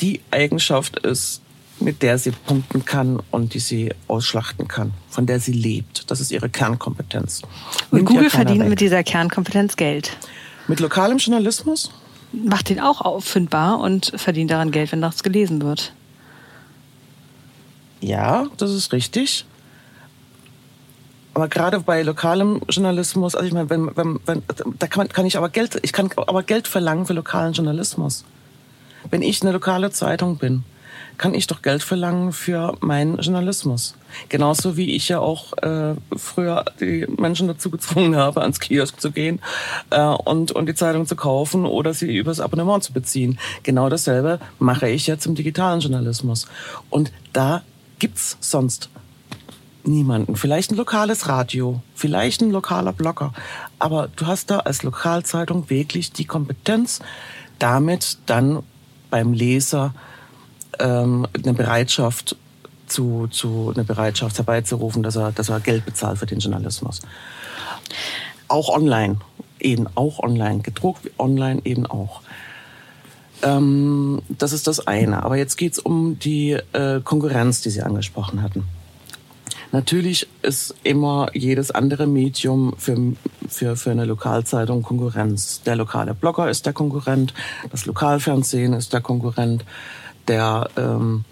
die 0.01 0.21
Eigenschaft 0.31 0.99
ist, 0.99 1.41
mit 1.81 2.03
der 2.03 2.19
sie 2.19 2.31
punkten 2.31 2.85
kann 2.85 3.21
und 3.31 3.55
die 3.55 3.59
sie 3.59 3.93
ausschlachten 4.09 4.69
kann, 4.69 4.93
von 5.09 5.27
der 5.27 5.41
sie 5.41 5.53
lebt. 5.53 6.11
Das 6.11 6.21
ist 6.21 6.31
ihre 6.31 6.49
Kernkompetenz. 6.49 7.43
Und 7.91 7.99
Nimmt 7.99 8.09
Google 8.09 8.31
verdient 8.31 8.61
weg. 8.61 8.69
mit 8.71 8.81
dieser 8.81 9.03
Kernkompetenz 9.03 9.77
Geld. 9.77 10.17
Mit 10.69 10.81
lokalem 10.81 11.19
Journalismus? 11.19 11.91
Macht 12.33 12.71
den 12.71 12.81
auch 12.81 13.01
auffindbar 13.03 13.79
und 13.81 14.13
verdient 14.17 14.51
daran 14.51 14.71
Geld, 14.71 14.93
wenn 14.93 15.01
das 15.01 15.23
gelesen 15.23 15.63
wird. 15.63 15.93
Ja, 18.01 18.47
das 18.57 18.73
ist 18.73 18.93
richtig. 18.93 19.47
Aber 21.35 21.49
gerade 21.49 21.81
bei 21.81 22.03
lokalem 22.03 22.63
Journalismus, 22.69 23.35
also 23.35 23.47
ich 23.47 23.53
meine, 23.53 23.69
wenn, 23.69 23.95
wenn, 23.97 24.19
wenn, 24.25 24.43
da 24.79 24.87
kann, 24.87 25.01
man, 25.03 25.09
kann 25.09 25.27
ich 25.27 25.37
aber 25.37 25.51
Geld, 25.51 25.79
ich 25.83 25.93
kann 25.93 26.11
aber 26.17 26.43
Geld 26.43 26.67
verlangen 26.67 27.05
für 27.05 27.13
lokalen 27.13 27.53
Journalismus. 27.53 28.25
Wenn 29.11 29.23
ich 29.23 29.43
eine 29.43 29.53
lokale 29.53 29.91
Zeitung 29.91 30.39
bin, 30.39 30.65
kann 31.19 31.35
ich 31.35 31.47
doch 31.47 31.63
Geld 31.63 31.83
verlangen 31.83 32.33
für 32.33 32.77
meinen 32.81 33.19
Journalismus. 33.19 33.95
Genauso 34.29 34.77
wie 34.77 34.95
ich 34.95 35.09
ja 35.09 35.19
auch 35.19 35.53
äh, 35.59 35.95
früher 36.17 36.65
die 36.81 37.07
Menschen 37.17 37.49
dazu 37.49 37.71
gezwungen 37.71 38.17
habe, 38.17 38.43
ans 38.43 38.61
Kiosk 38.61 39.01
zu 39.01 39.11
gehen 39.11 39.41
äh, 39.91 40.01
und, 40.01 40.53
und 40.53 40.67
die 40.67 40.75
Zeitung 40.75 41.07
zu 41.07 41.17
kaufen 41.17 41.67
oder 41.67 41.95
sie 41.95 42.17
übers 42.17 42.41
Abonnement 42.41 42.83
zu 42.83 42.93
beziehen. 42.93 43.39
Genau 43.63 43.89
dasselbe 43.89 44.41
mache 44.59 44.89
ich 44.89 45.07
jetzt 45.07 45.27
im 45.27 45.35
digitalen 45.35 45.81
Journalismus. 45.81 46.47
Und 46.91 47.13
da 47.33 47.63
gibt's 47.99 48.37
sonst 48.41 48.91
niemanden. 49.85 50.37
Vielleicht 50.37 50.73
ein 50.73 50.77
lokales 50.77 51.29
Radio, 51.29 51.81
vielleicht 51.95 52.43
ein 52.43 52.51
lokaler 52.51 52.93
Blogger. 52.93 53.33
Aber 53.79 54.09
du 54.17 54.27
hast 54.27 54.51
da 54.51 54.61
als 54.61 54.83
Lokalzeitung 54.83 55.71
wirklich 55.71 56.13
die 56.13 56.25
Kompetenz, 56.25 57.01
damit 57.59 58.19
dann 58.27 58.63
beim 59.11 59.33
Leser 59.33 59.95
ähm, 60.79 61.27
eine 61.33 61.55
Bereitschaft 61.55 62.37
zu, 62.87 63.27
zu 63.29 63.73
eine 63.75 63.85
Bereitschaft 63.85 64.37
herbeizurufen, 64.39 65.03
dass 65.03 65.17
er, 65.17 65.33
dass 65.33 65.49
er 65.49 65.61
Geld 65.61 65.85
bezahlt 65.85 66.19
für 66.19 66.27
den 66.27 66.39
Journalismus. 66.39 67.01
Auch 68.49 68.69
online, 68.69 69.17
eben 69.61 69.87
auch 69.95 70.21
online, 70.21 70.61
gedruckt 70.61 71.11
online 71.19 71.61
eben 71.65 71.87
auch. 71.87 72.21
Ähm, 73.43 74.23
das 74.29 74.53
ist 74.53 74.67
das 74.67 74.87
eine. 74.87 75.25
Aber 75.25 75.37
jetzt 75.37 75.57
geht's 75.57 75.79
um 75.79 76.19
die 76.19 76.53
äh, 76.73 77.01
Konkurrenz, 77.03 77.61
die 77.61 77.71
Sie 77.71 77.83
angesprochen 77.83 78.43
hatten. 78.43 78.65
Natürlich 79.73 80.27
ist 80.43 80.75
immer 80.85 81.29
jedes 81.35 81.71
andere 81.71 82.07
Medium 82.07 82.75
für, 82.79 82.97
für, 83.49 83.77
für 83.77 83.91
eine 83.91 84.05
Lokalzeitung 84.05 84.83
Konkurrenz. 84.83 85.61
Der 85.63 85.77
lokale 85.77 86.15
Blogger 86.15 86.49
ist 86.49 86.67
der 86.67 86.73
Konkurrent, 86.73 87.35
das 87.71 87.85
Lokalfernsehen 87.85 88.73
ist 88.73 88.93
der 88.93 89.01
Konkurrent 89.01 89.65
der 90.29 90.69
ähm, 90.77 91.25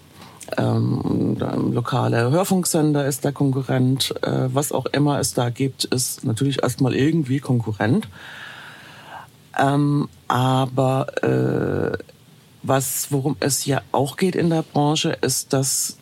ähm, 0.56 1.36
lokale 1.72 2.30
Hörfunksender 2.30 3.06
ist 3.06 3.24
der 3.24 3.32
Konkurrent. 3.32 4.14
Äh, 4.22 4.48
was 4.52 4.72
auch 4.72 4.86
immer 4.86 5.18
es 5.20 5.34
da 5.34 5.50
gibt, 5.50 5.84
ist 5.84 6.24
natürlich 6.24 6.62
erstmal 6.62 6.94
irgendwie 6.94 7.40
Konkurrent. 7.40 8.08
Ähm, 9.58 10.08
aber 10.28 11.22
äh, 11.22 11.98
was, 12.62 13.08
worum 13.10 13.36
es 13.40 13.66
ja 13.66 13.82
auch 13.92 14.16
geht 14.16 14.36
in 14.36 14.50
der 14.50 14.62
Branche, 14.62 15.10
ist, 15.20 15.52
dass 15.52 15.98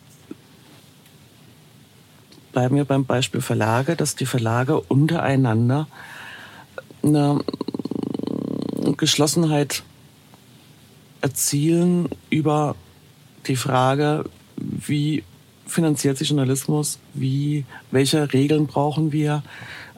bleiben 2.51 2.75
wir 2.75 2.85
beim 2.85 3.05
Beispiel 3.05 3.41
Verlage, 3.41 3.95
dass 3.95 4.15
die 4.15 4.27
Verlage 4.27 4.79
untereinander 4.79 5.87
eine 7.03 7.39
Geschlossenheit 8.95 9.83
erzielen 11.23 12.09
über 12.29 12.75
die 13.47 13.55
Frage, 13.55 14.25
wie 14.57 15.23
finanziert 15.65 16.17
sich 16.17 16.29
Journalismus, 16.29 16.99
wie, 17.13 17.65
welche 17.91 18.33
Regeln 18.33 18.67
brauchen 18.67 19.11
wir, 19.11 19.41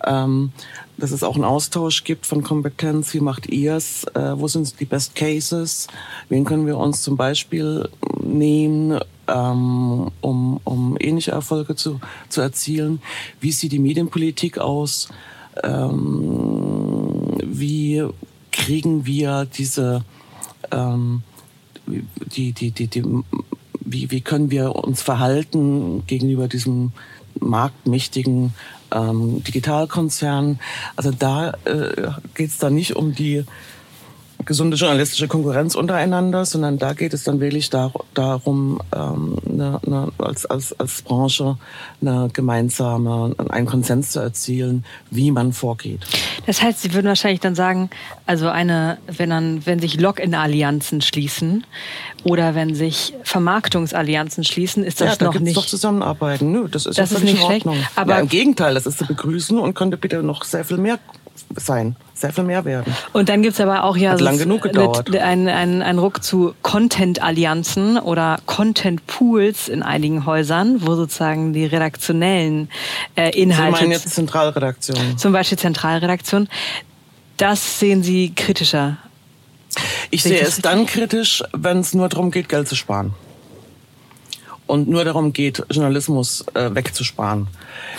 ähm, 0.06 0.52
dass 0.98 1.12
es 1.12 1.24
auch 1.24 1.36
einen 1.36 1.44
Austausch 1.44 2.04
gibt 2.04 2.28
von 2.28 2.44
Kompetenz, 2.44 3.14
wie 3.14 3.20
macht 3.20 3.48
ihr 3.48 3.76
es, 3.76 4.04
äh, 4.14 4.40
wo 4.40 4.48
sind 4.48 4.80
die 4.80 4.86
Best 4.86 5.16
Cases, 5.16 5.88
wen 6.30 6.46
können 6.46 6.68
wir 6.68 6.78
uns 6.78 7.02
zum 7.02 7.18
Beispiel 7.18 7.90
nehmen, 8.22 9.00
ähm, 9.28 10.12
um, 10.22 10.60
um 10.64 10.96
ähnliche 11.00 11.32
Erfolge 11.32 11.76
zu, 11.76 12.00
zu 12.30 12.42
erzielen, 12.42 13.02
wie 13.42 13.52
sieht 13.52 13.72
die 13.72 13.80
Medienpolitik 13.80 14.60
aus, 14.60 15.10
ähm, 15.64 17.38
wie 17.44 18.06
kriegen 18.52 19.06
wir 19.08 19.46
diese 19.46 20.04
ähm, 20.72 21.24
die, 21.88 22.52
die, 22.54 22.72
die, 22.72 22.88
die, 22.88 23.04
wie, 23.82 24.12
wie 24.12 24.22
können 24.22 24.52
wir 24.52 24.76
uns 24.76 25.02
verhalten 25.02 26.04
gegenüber 26.08 26.48
diesem 26.48 26.92
marktmächtigen 27.40 28.54
ähm, 28.92 29.44
Digitalkonzern. 29.44 30.60
Also 30.96 31.12
da 31.12 31.52
äh, 31.66 32.12
geht 32.34 32.50
es 32.50 32.58
dann 32.58 32.74
nicht 32.74 32.96
um 32.96 33.14
die 33.14 33.46
gesunde 34.46 34.78
journalistische 34.78 35.28
Konkurrenz 35.28 35.76
untereinander, 35.76 36.46
sondern 36.46 36.78
da 36.78 36.94
geht 36.94 37.14
es 37.14 37.24
dann 37.24 37.40
wirklich 37.40 37.70
dar 37.70 37.92
darum, 38.14 38.80
ähm, 38.96 39.38
eine, 39.48 39.80
eine, 39.86 40.12
als, 40.18 40.46
als, 40.46 40.80
als 40.80 41.02
Branche 41.02 41.58
eine 42.02 42.30
gemeinsame, 42.32 43.36
einen 43.50 43.66
Konsens 43.66 44.12
zu 44.12 44.20
erzielen, 44.20 44.86
wie 45.12 45.32
man 45.32 45.54
vorgeht. 45.54 46.02
Das 46.46 46.62
heißt, 46.62 46.82
Sie 46.82 46.94
würden 46.94 47.08
wahrscheinlich 47.08 47.40
dann 47.40 47.56
sagen, 47.56 47.90
also 48.26 48.48
eine, 48.50 48.98
wenn 49.08 49.30
dann, 49.30 49.66
wenn 49.66 49.80
sich 49.80 50.00
Login-Allianzen 50.00 51.02
schließen 51.02 51.66
oder 52.24 52.56
wenn 52.56 52.76
sich 52.76 53.14
Vermarktungsallianzen 53.24 54.44
schließen, 54.44 54.84
ist 54.84 55.02
das 55.02 55.12
ja, 55.12 55.16
da 55.18 55.26
noch 55.26 55.40
nicht. 55.40 55.58
doch 55.58 55.66
zusammenarbeiten. 55.66 56.52
Nö, 56.52 56.68
das 56.70 56.86
ist 56.86 56.98
das 56.98 57.12
ist 57.12 57.24
nicht 57.24 57.38
in 57.38 57.42
Ordnung. 57.42 57.76
Schlecht, 57.76 57.92
aber 57.98 58.14
ja, 58.14 58.20
im 58.20 58.30
Gegenteil, 58.30 58.74
das 58.74 58.86
ist 58.86 59.00
zu 59.00 59.06
begrüßen 59.06 59.58
und 59.58 59.74
könnte 59.74 59.98
bitte 59.98 60.24
noch 60.24 60.44
sehr 60.44 60.66
viel 60.66 60.78
mehr 60.78 61.00
sein, 61.56 61.96
sehr 62.14 62.32
viel 62.34 62.44
mehr 62.44 62.66
werden. 62.66 62.96
Und 63.14 63.30
dann 63.30 63.42
gibt's 63.42 63.60
aber 63.60 63.84
auch 63.84 63.98
ja 63.98 64.12
Hat 64.12 64.20
so 64.20 64.26
lang 64.26 64.38
genug 64.38 64.64
gedauert. 64.64 65.16
Ein, 65.16 65.48
ein, 65.48 65.82
ein 65.82 66.00
Ruck 66.00 66.24
zu 66.24 66.56
Content-Allianzen 66.62 67.98
oder 67.98 68.40
Content-Pools 68.46 69.68
in 69.68 69.84
einigen 69.84 70.26
Häusern, 70.26 70.86
wo 70.86 70.96
sozusagen 70.96 71.54
die 71.54 71.66
redaktionellen 71.66 72.70
äh, 73.16 73.30
Inhalte... 73.40 73.78
Sie 73.78 73.84
meinen 73.84 73.92
jetzt 73.92 74.10
Zentralredaktion. 74.10 75.18
Zum 75.18 75.34
Beispiel 75.34 75.58
Zentralredaktion. 75.58 76.48
Das 77.38 77.80
sehen 77.80 78.04
Sie 78.04 78.34
kritischer? 78.34 78.98
Ich 80.10 80.24
sehe 80.24 80.40
es 80.40 80.62
dann 80.62 80.86
kritisch, 80.86 81.44
wenn 81.52 81.80
es 81.80 81.94
nur 81.94 82.08
darum 82.08 82.32
geht, 82.32 82.48
Geld 82.48 82.68
zu 82.68 82.76
sparen 82.76 83.14
und 84.68 84.88
nur 84.88 85.06
darum 85.06 85.34
geht, 85.34 85.64
Journalismus 85.70 86.46
äh, 86.54 86.74
wegzusparen. 86.74 87.48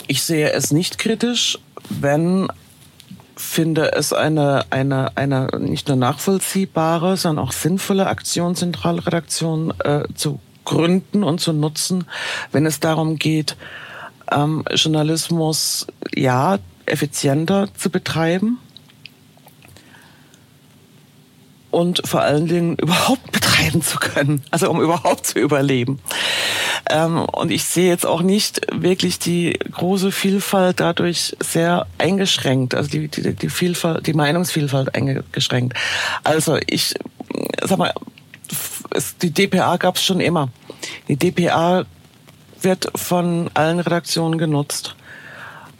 Ich 0.06 0.22
sehe 0.22 0.52
es 0.52 0.72
nicht 0.72 0.98
kritisch, 0.98 1.58
wenn 1.88 2.48
finde 3.36 3.92
es 3.92 4.12
eine, 4.12 4.64
eine, 4.70 5.16
eine 5.16 5.48
nicht 5.58 5.88
nur 5.88 5.96
nachvollziehbare, 5.96 7.16
sondern 7.16 7.44
auch 7.44 7.52
sinnvolle 7.52 8.06
Aktion 8.06 8.56
Zentralredaktion 8.56 9.74
äh, 9.80 10.04
zu 10.14 10.40
gründen 10.64 11.22
und 11.22 11.40
zu 11.40 11.52
nutzen, 11.52 12.06
wenn 12.52 12.66
es 12.66 12.80
darum 12.80 13.16
geht, 13.16 13.56
ähm, 14.30 14.64
Journalismus 14.74 15.86
ja 16.14 16.58
effizienter 16.86 17.68
zu 17.76 17.90
betreiben 17.90 18.58
und 21.76 22.00
vor 22.06 22.22
allen 22.22 22.46
Dingen 22.46 22.76
überhaupt 22.76 23.32
betreiben 23.32 23.82
zu 23.82 23.98
können, 23.98 24.42
also 24.50 24.70
um 24.70 24.80
überhaupt 24.80 25.26
zu 25.26 25.38
überleben. 25.38 26.00
Ähm, 26.88 27.18
und 27.18 27.50
ich 27.50 27.64
sehe 27.64 27.88
jetzt 27.88 28.06
auch 28.06 28.22
nicht 28.22 28.62
wirklich 28.72 29.18
die 29.18 29.58
große 29.72 30.10
Vielfalt 30.10 30.80
dadurch 30.80 31.36
sehr 31.38 31.86
eingeschränkt, 31.98 32.74
also 32.74 32.88
die, 32.88 33.08
die, 33.08 33.34
die 33.34 33.50
Vielfalt, 33.50 34.06
die 34.06 34.14
Meinungsvielfalt 34.14 34.94
eingeschränkt. 34.94 35.76
Also 36.24 36.56
ich 36.66 36.94
sag 37.62 37.76
mal, 37.76 37.92
die 39.20 39.30
DPA 39.30 39.76
gab 39.76 39.96
es 39.96 40.04
schon 40.04 40.20
immer. 40.20 40.48
Die 41.08 41.16
DPA 41.16 41.84
wird 42.62 42.90
von 42.94 43.50
allen 43.52 43.80
Redaktionen 43.80 44.38
genutzt. 44.38 44.96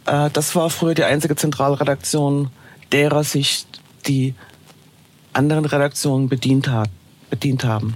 Äh, 0.05 0.29
das 0.31 0.55
war 0.55 0.69
früher 0.69 0.93
die 0.93 1.05
einzige 1.05 1.35
Zentralredaktion, 1.35 2.51
derer 2.91 3.23
sich 3.23 3.65
die 4.05 4.35
anderen 5.37 5.65
Redaktionen 5.65 6.27
bedient, 6.27 6.67
hat, 6.67 6.89
bedient 7.29 7.63
haben. 7.63 7.95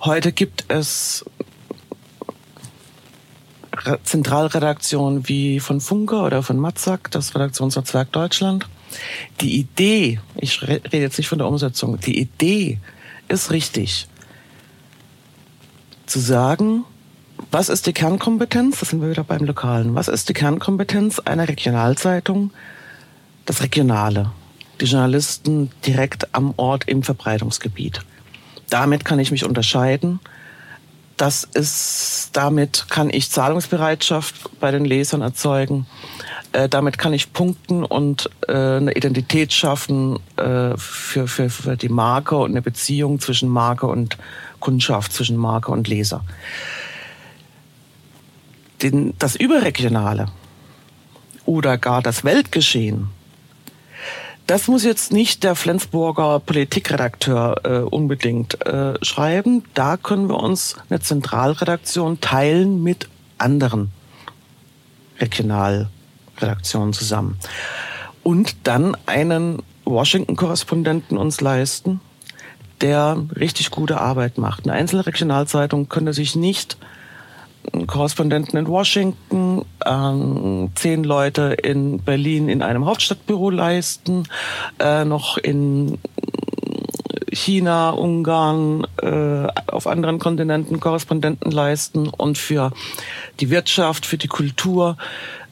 Heute 0.00 0.32
gibt 0.32 0.64
es 0.68 1.24
Zentralredaktionen 4.04 5.28
wie 5.28 5.60
von 5.60 5.80
Funke 5.80 6.16
oder 6.16 6.42
von 6.42 6.58
Matzak, 6.58 7.10
das 7.10 7.34
Redaktionsnetzwerk 7.34 8.12
Deutschland. 8.12 8.68
Die 9.40 9.58
Idee, 9.58 10.20
ich 10.36 10.62
rede 10.62 10.98
jetzt 10.98 11.18
nicht 11.18 11.28
von 11.28 11.38
der 11.38 11.48
Umsetzung, 11.48 11.98
die 11.98 12.20
Idee 12.20 12.78
ist 13.28 13.50
richtig. 13.50 14.06
Zu 16.06 16.20
sagen, 16.20 16.84
was 17.50 17.68
ist 17.68 17.86
die 17.86 17.92
Kernkompetenz? 17.92 18.80
Das 18.80 18.90
sind 18.90 19.00
wir 19.00 19.10
wieder 19.10 19.24
beim 19.24 19.44
Lokalen. 19.44 19.94
Was 19.94 20.08
ist 20.08 20.28
die 20.28 20.34
Kernkompetenz 20.34 21.18
einer 21.18 21.48
Regionalzeitung? 21.48 22.52
Das 23.46 23.62
Regionale. 23.62 24.30
Die 24.82 24.88
Journalisten 24.88 25.70
direkt 25.86 26.34
am 26.34 26.54
Ort 26.56 26.88
im 26.88 27.04
Verbreitungsgebiet. 27.04 28.00
Damit 28.68 29.04
kann 29.04 29.20
ich 29.20 29.30
mich 29.30 29.44
unterscheiden. 29.44 30.18
Das 31.16 31.44
ist, 31.44 32.30
damit 32.32 32.86
kann 32.90 33.08
ich 33.08 33.30
Zahlungsbereitschaft 33.30 34.58
bei 34.58 34.72
den 34.72 34.84
Lesern 34.84 35.20
erzeugen. 35.20 35.86
Äh, 36.50 36.68
damit 36.68 36.98
kann 36.98 37.12
ich 37.12 37.32
punkten 37.32 37.84
und 37.84 38.28
äh, 38.48 38.52
eine 38.52 38.96
Identität 38.96 39.52
schaffen 39.52 40.18
äh, 40.36 40.76
für, 40.76 41.28
für, 41.28 41.48
für 41.48 41.76
die 41.76 41.88
Marke 41.88 42.34
und 42.34 42.50
eine 42.50 42.60
Beziehung 42.60 43.20
zwischen 43.20 43.48
Marke 43.48 43.86
und 43.86 44.18
Kundschaft, 44.58 45.12
zwischen 45.12 45.36
Marke 45.36 45.70
und 45.70 45.86
Leser. 45.86 46.24
Den, 48.82 49.14
das 49.20 49.36
Überregionale 49.36 50.26
oder 51.46 51.78
gar 51.78 52.02
das 52.02 52.24
Weltgeschehen, 52.24 53.10
das 54.46 54.68
muss 54.68 54.84
jetzt 54.84 55.12
nicht 55.12 55.44
der 55.44 55.54
Flensburger 55.54 56.40
Politikredakteur 56.40 57.60
äh, 57.64 57.78
unbedingt 57.78 58.64
äh, 58.66 58.94
schreiben. 59.04 59.64
Da 59.74 59.96
können 59.96 60.28
wir 60.28 60.40
uns 60.40 60.76
eine 60.90 61.00
Zentralredaktion 61.00 62.20
teilen 62.20 62.82
mit 62.82 63.08
anderen 63.38 63.90
Regional 65.20 65.88
Redaktion 66.38 66.92
zusammen. 66.92 67.38
Und 68.22 68.56
dann 68.64 68.96
einen 69.06 69.62
Washington-Korrespondenten 69.84 71.18
uns 71.18 71.40
leisten, 71.40 72.00
der 72.80 73.24
richtig 73.36 73.70
gute 73.70 74.00
Arbeit 74.00 74.38
macht. 74.38 74.64
Eine 74.64 74.74
einzelne 74.74 75.06
Regionalzeitung 75.06 75.88
könnte 75.88 76.12
sich 76.12 76.36
nicht 76.36 76.76
Korrespondenten 77.86 78.58
in 78.58 78.66
Washington, 78.66 79.64
äh, 79.84 80.68
zehn 80.74 81.04
Leute 81.04 81.56
in 81.62 82.00
Berlin 82.00 82.48
in 82.48 82.62
einem 82.62 82.86
Hauptstadtbüro 82.86 83.50
leisten, 83.50 84.24
äh, 84.78 85.04
noch 85.04 85.38
in 85.38 85.98
China, 87.32 87.90
Ungarn, 87.90 88.86
äh, 89.00 89.46
auf 89.66 89.86
anderen 89.86 90.18
Kontinenten 90.18 90.80
Korrespondenten 90.80 91.50
leisten 91.50 92.08
und 92.08 92.36
für 92.36 92.72
die 93.40 93.50
Wirtschaft, 93.50 94.04
für 94.04 94.18
die 94.18 94.28
Kultur, 94.28 94.96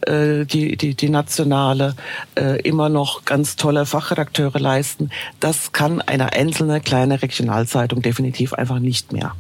äh, 0.03 0.45
die, 0.45 0.77
die, 0.77 0.95
die 0.95 1.09
nationale, 1.09 1.95
äh, 2.35 2.61
immer 2.63 2.89
noch 2.89 3.25
ganz 3.25 3.57
tolle 3.57 3.87
Fachredakteure 3.87 4.59
leisten. 4.59 5.11
Das 5.41 5.73
kann 5.73 6.03
eine 6.03 6.33
einzelne 6.33 6.81
kleine 6.81 7.23
Regionalzeitung 7.23 8.03
definitiv 8.03 8.53
einfach 8.53 8.79
nicht 8.79 9.13
mehr. 9.13 9.35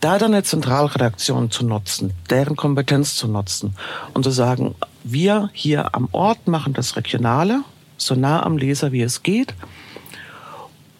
Da 0.00 0.18
dann 0.18 0.32
eine 0.32 0.42
Zentralredaktion 0.42 1.50
zu 1.50 1.64
nutzen, 1.64 2.14
deren 2.30 2.56
Kompetenz 2.56 3.16
zu 3.16 3.28
nutzen 3.28 3.76
und 4.14 4.24
zu 4.24 4.30
sagen, 4.30 4.74
wir 5.04 5.50
hier 5.52 5.94
am 5.94 6.08
Ort 6.12 6.48
machen 6.48 6.72
das 6.72 6.96
Regionale, 6.96 7.62
so 7.98 8.14
nah 8.14 8.42
am 8.42 8.56
Leser 8.56 8.92
wie 8.92 9.02
es 9.02 9.22
geht 9.22 9.54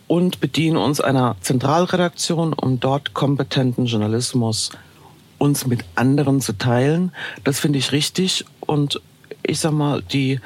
und 0.07 0.40
bedienen 0.40 0.76
uns 0.76 1.01
einer 1.01 1.36
Zentralredaktion, 1.40 2.53
um 2.53 2.80
dort 2.80 3.14
kompetenten 3.14 3.86
Journalismus 3.86 4.70
uns 5.38 5.66
mit 5.66 5.84
anderen 5.94 6.40
zu 6.40 6.59
teilen. 6.59 7.12
Das 7.44 7.61
finde 7.61 7.78
ich 7.78 7.92
richtig. 7.92 8.44
Und 8.61 9.01
ich 9.42 9.61
sag 9.61 9.72
mal, 9.72 10.03
die, 10.03 10.40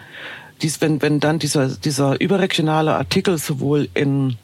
dies, 0.62 0.80
wenn, 0.80 1.02
wenn 1.02 1.18
dann 1.18 1.38
dieser, 1.38 1.68
dieser 1.68 2.20
überregionale 2.20 2.94
Artikel 2.94 3.38
sowohl 3.38 3.88
in 3.94 4.36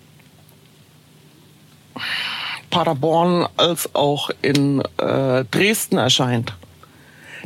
Paderborn 2.71 3.47
als 3.57 3.95
auch 3.95 4.31
in 4.43 4.81
äh, 4.99 5.45
Dresden 5.51 5.99
erscheint, 5.99 6.55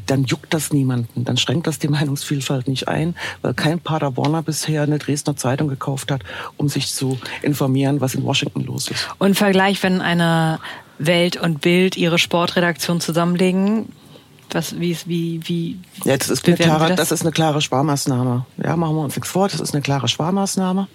dann 0.06 0.24
juckt 0.24 0.52
das 0.52 0.72
niemanden, 0.72 1.24
dann 1.24 1.36
schränkt 1.36 1.66
das 1.66 1.78
die 1.78 1.88
Meinungsvielfalt 1.96 2.68
nicht 2.68 2.88
ein, 2.88 3.14
weil 3.42 3.54
kein 3.54 3.80
Paderborner 3.80 4.42
bisher 4.42 4.82
eine 4.82 4.98
Dresdner 4.98 5.36
Zeitung 5.36 5.68
gekauft 5.68 6.10
hat, 6.10 6.22
um 6.56 6.68
sich 6.68 6.92
zu 6.92 7.18
informieren, 7.42 8.00
was 8.00 8.14
in 8.14 8.24
Washington 8.24 8.64
los 8.64 8.88
ist. 8.88 9.08
Und 9.18 9.36
Vergleich, 9.36 9.82
wenn 9.82 10.00
eine 10.00 10.60
Welt 10.98 11.36
und 11.36 11.60
Bild 11.60 11.96
ihre 11.96 12.18
Sportredaktion 12.18 13.00
zusammenlegen? 13.00 13.88
Was, 14.50 14.78
wie, 14.78 14.96
wie, 15.06 15.40
wie 15.44 15.80
ja, 16.04 16.16
das, 16.16 16.28
ist 16.28 16.46
eine 16.46 16.56
klare, 16.56 16.88
das? 16.88 16.96
das 16.96 17.12
ist 17.12 17.22
eine 17.22 17.32
klare 17.32 17.60
Sparmaßnahme. 17.60 18.46
Ja, 18.62 18.76
machen 18.76 18.94
wir 18.94 19.02
uns 19.02 19.16
nichts 19.16 19.30
vor, 19.30 19.48
das 19.48 19.60
ist 19.60 19.74
eine 19.74 19.82
klare 19.82 20.06
Sparmaßnahme. 20.06 20.86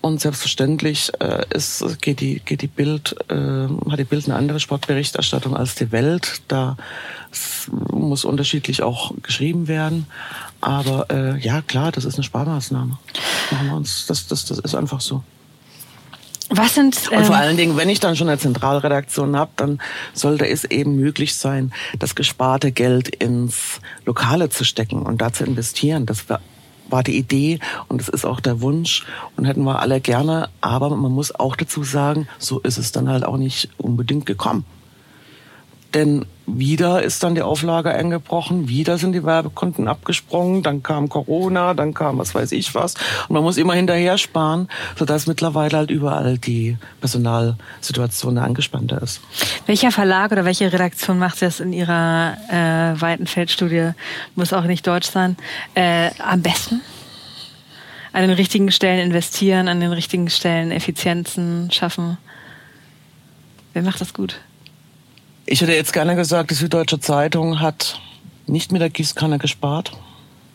Und 0.00 0.20
selbstverständlich 0.20 1.10
äh, 1.20 1.44
ist, 1.52 2.00
geht 2.00 2.20
die, 2.20 2.40
geht 2.40 2.62
die 2.62 2.68
Bild, 2.68 3.16
äh, 3.28 3.34
hat 3.90 3.98
die 3.98 4.04
Bild 4.04 4.26
eine 4.26 4.36
andere 4.36 4.60
Sportberichterstattung 4.60 5.56
als 5.56 5.74
die 5.74 5.90
Welt. 5.90 6.42
Da 6.46 6.76
muss 7.90 8.24
unterschiedlich 8.24 8.82
auch 8.82 9.12
geschrieben 9.22 9.66
werden. 9.66 10.06
Aber 10.60 11.06
äh, 11.10 11.38
ja, 11.38 11.62
klar, 11.62 11.90
das 11.92 12.04
ist 12.04 12.14
eine 12.14 12.24
Sparmaßnahme. 12.24 12.98
Machen 13.50 13.66
wir 13.66 13.76
uns, 13.76 14.06
das, 14.06 14.28
das, 14.28 14.44
das 14.44 14.58
ist 14.58 14.74
einfach 14.74 15.00
so. 15.00 15.22
Was 16.50 16.74
sind, 16.74 16.96
ähm 17.10 17.18
und 17.18 17.26
vor 17.26 17.36
ähm, 17.36 17.42
allen 17.42 17.56
Dingen, 17.56 17.76
wenn 17.76 17.88
ich 17.88 18.00
dann 18.00 18.16
schon 18.16 18.28
eine 18.28 18.38
Zentralredaktion 18.38 19.36
habe, 19.36 19.50
dann 19.56 19.80
sollte 20.14 20.48
es 20.48 20.64
eben 20.64 20.96
möglich 20.96 21.34
sein, 21.34 21.72
das 21.98 22.14
gesparte 22.14 22.72
Geld 22.72 23.08
ins 23.08 23.80
Lokale 24.06 24.48
zu 24.48 24.64
stecken 24.64 25.02
und 25.02 25.20
da 25.20 25.32
zu 25.32 25.44
investieren. 25.44 26.06
Das 26.06 26.24
war 26.88 27.02
die 27.02 27.16
Idee 27.16 27.58
und 27.88 28.00
das 28.00 28.08
ist 28.08 28.24
auch 28.24 28.40
der 28.40 28.60
Wunsch 28.60 29.06
und 29.36 29.44
hätten 29.44 29.64
wir 29.64 29.80
alle 29.80 30.00
gerne. 30.00 30.48
Aber 30.60 30.90
man 30.90 31.12
muss 31.12 31.34
auch 31.34 31.56
dazu 31.56 31.84
sagen, 31.84 32.28
so 32.38 32.60
ist 32.60 32.78
es 32.78 32.92
dann 32.92 33.08
halt 33.08 33.24
auch 33.24 33.36
nicht 33.36 33.68
unbedingt 33.78 34.26
gekommen. 34.26 34.64
Denn 35.94 36.26
wieder 36.46 37.02
ist 37.02 37.22
dann 37.22 37.34
die 37.34 37.42
Auflage 37.42 37.90
eingebrochen, 37.90 38.68
wieder 38.68 38.98
sind 38.98 39.12
die 39.12 39.24
Werbekonten 39.24 39.88
abgesprungen, 39.88 40.62
dann 40.62 40.82
kam 40.82 41.08
Corona, 41.08 41.72
dann 41.72 41.94
kam 41.94 42.18
was 42.18 42.34
weiß 42.34 42.52
ich 42.52 42.74
was. 42.74 42.94
Und 43.28 43.34
man 43.34 43.42
muss 43.42 43.56
immer 43.56 43.74
hinterher 43.74 44.18
sparen, 44.18 44.68
sodass 44.96 45.26
mittlerweile 45.26 45.78
halt 45.78 45.90
überall 45.90 46.36
die 46.36 46.76
Personalsituation 47.00 48.36
angespannter 48.36 49.00
ist. 49.00 49.20
Welcher 49.66 49.90
Verlag 49.90 50.32
oder 50.32 50.44
welche 50.44 50.70
Redaktion 50.72 51.18
macht 51.18 51.40
das 51.40 51.60
in 51.60 51.72
ihrer 51.72 52.36
äh, 52.50 53.00
weiten 53.00 53.26
Feldstudie, 53.26 53.92
muss 54.34 54.52
auch 54.52 54.64
nicht 54.64 54.86
deutsch 54.86 55.08
sein, 55.08 55.36
äh, 55.74 56.10
am 56.18 56.42
besten? 56.42 56.82
An 58.12 58.22
den 58.22 58.30
richtigen 58.30 58.72
Stellen 58.72 59.00
investieren, 59.00 59.68
an 59.68 59.80
den 59.80 59.92
richtigen 59.92 60.28
Stellen 60.28 60.70
Effizienzen 60.70 61.70
schaffen. 61.70 62.18
Wer 63.72 63.82
macht 63.82 64.00
das 64.00 64.12
gut? 64.12 64.40
Ich 65.50 65.62
hätte 65.62 65.72
jetzt 65.72 65.94
gerne 65.94 66.14
gesagt, 66.14 66.50
die 66.50 66.54
Süddeutsche 66.54 67.00
Zeitung 67.00 67.60
hat 67.60 67.98
nicht 68.46 68.70
mit 68.70 68.82
der 68.82 68.90
Gießkanne 68.90 69.38
gespart 69.38 69.92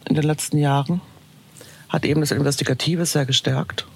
in 0.07 0.13
den 0.13 0.23
letzten 0.23 0.59
Jahren, 0.59 1.01
hat 1.89 2.05
eben 2.05 2.21
das 2.21 2.29
Investigative 2.29 3.07
sehr 3.07 3.25
gestärkt. 3.25 3.87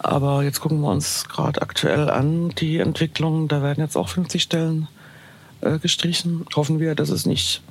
Aber 0.00 0.42
jetzt 0.42 0.58
gucken 0.58 0.80
wir 0.80 0.90
uns 0.90 1.28
gerade 1.28 1.62
aktuell 1.62 2.10
an, 2.10 2.48
die 2.58 2.78
Entwicklung. 2.78 3.46
Da 3.46 3.62
werden 3.62 3.80
jetzt 3.80 3.94
auch 3.94 4.08
50 4.08 4.42
Stellen 4.42 4.88
äh, 5.60 5.78
gestrichen. 5.78 6.44
Hoffen 6.56 6.80
wir, 6.80 6.96
dass 6.96 7.10
es 7.10 7.24
nicht 7.24 7.62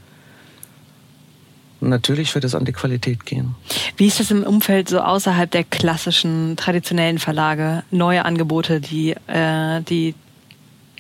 Natürlich 1.80 2.34
wird 2.34 2.43
es 2.43 2.55
an 2.55 2.66
die 2.66 2.72
Qualität 2.72 3.26
gehen. 3.26 3.53
Wie 3.97 4.08
ist 4.08 4.20
das 4.20 4.32
im 4.32 4.43
Umfeld 4.43 4.89
so 4.89 4.99
außerhalb 4.99 5.51
der 5.51 5.64
klassischen, 5.64 6.55
traditionellen 6.58 7.20
Verlage? 7.20 7.84
Neue 7.91 8.26
Angebote, 8.26 8.82
die, 8.82 9.12
äh, 9.28 9.82
die 9.84 10.16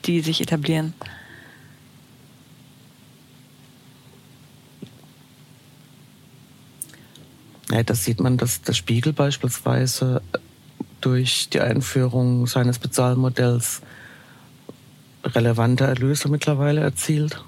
die 0.07 0.21
sich 0.21 0.41
etablieren? 0.41 0.93
Ja, 7.69 7.83
das 7.83 8.05
sieht 8.05 8.21
man, 8.21 8.37
dass 8.37 8.61
der 8.61 8.73
Spiegel 8.73 9.11
beispielsweise 9.11 10.21
durch 11.01 11.49
die 11.49 11.59
Einführung 11.59 12.47
seines 12.47 12.79
Bezahlmodells 12.79 13.81
relevante 15.23 15.83
Erlöse 15.83 16.29
mittlerweile 16.29 16.81
erzielt. 16.81 17.43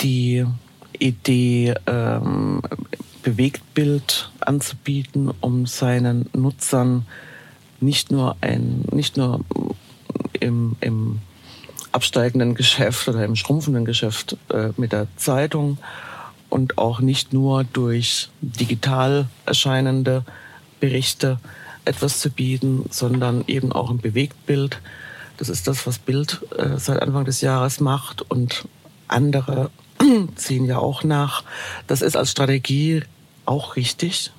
Die 0.00 0.44
Idee, 0.98 1.74
ähm, 1.86 2.60
Bewegtbild 3.22 4.30
anzubieten, 4.40 5.30
um 5.40 5.66
seinen 5.66 6.28
Nutzern 6.32 7.06
nicht 7.80 8.10
nur 8.10 8.36
ein, 8.40 8.84
nicht 8.92 9.16
nur 9.16 9.40
im, 10.40 10.76
im 10.80 11.20
absteigenden 11.92 12.54
Geschäft 12.54 13.08
oder 13.08 13.24
im 13.24 13.36
schrumpfenden 13.36 13.84
Geschäft 13.84 14.36
äh, 14.50 14.70
mit 14.76 14.92
der 14.92 15.06
Zeitung 15.16 15.78
und 16.48 16.78
auch 16.78 17.00
nicht 17.00 17.32
nur 17.32 17.64
durch 17.64 18.28
digital 18.40 19.26
erscheinende 19.46 20.24
Berichte 20.80 21.38
etwas 21.84 22.20
zu 22.20 22.30
bieten, 22.30 22.84
sondern 22.90 23.44
eben 23.46 23.72
auch 23.72 23.90
im 23.90 23.98
Bewegtbild. 23.98 24.80
Das 25.38 25.48
ist 25.48 25.66
das, 25.66 25.86
was 25.86 25.98
Bild 25.98 26.40
äh, 26.56 26.78
seit 26.78 27.00
Anfang 27.00 27.24
des 27.24 27.40
Jahres 27.40 27.80
macht 27.80 28.22
und 28.22 28.68
andere 29.06 29.70
ziehen 30.36 30.64
ja 30.66 30.78
auch 30.78 31.04
nach. 31.04 31.44
Das 31.86 32.02
ist 32.02 32.16
als 32.16 32.30
Strategie 32.30 33.02
auch 33.46 33.76
richtig. 33.76 34.32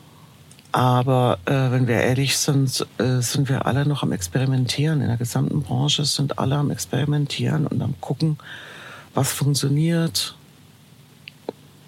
Aber 0.72 1.40
äh, 1.46 1.72
wenn 1.72 1.88
wir 1.88 1.96
ehrlich 1.96 2.38
sind, 2.38 2.86
äh, 3.00 3.22
sind 3.22 3.50
wir 3.50 3.66
alle 3.66 3.88
noch 3.88 4.04
am 4.04 4.12
Experimentieren. 4.12 5.02
In 5.02 5.08
der 5.08 5.18
gesamten 5.18 5.64
Branche 5.64 6.06
sind 6.06 6.38
alle 6.38 6.56
am 6.56 6.70
Experimentieren 6.70 7.66
und 7.66 7.82
am 7.82 8.00
gucken, 8.02 8.38
was 9.16 9.32
funktioniert, 9.32 10.36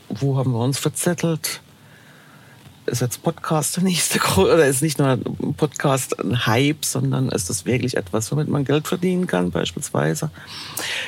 wo 0.10 0.38
haben 0.38 0.52
wir 0.52 0.60
uns 0.60 0.80
verzettelt, 0.80 1.62
ist 2.92 3.02
jetzt 3.02 3.24
Podcast 3.24 3.78
der 3.78 3.84
nächste 3.84 4.20
oder 4.38 4.66
ist 4.66 4.82
nicht 4.82 5.00
nur 5.00 5.08
ein 5.08 5.24
Podcast 5.56 6.20
ein 6.20 6.46
Hype, 6.46 6.86
sondern 6.86 7.30
ist 7.30 7.50
das 7.50 7.66
wirklich 7.66 7.98
etwas, 7.98 8.32
womit 8.32 8.50
man 8.50 8.66
Geld 8.66 8.88
verdienen 8.88 9.28
kann, 9.28 9.52
beispielsweise. 9.52 10.30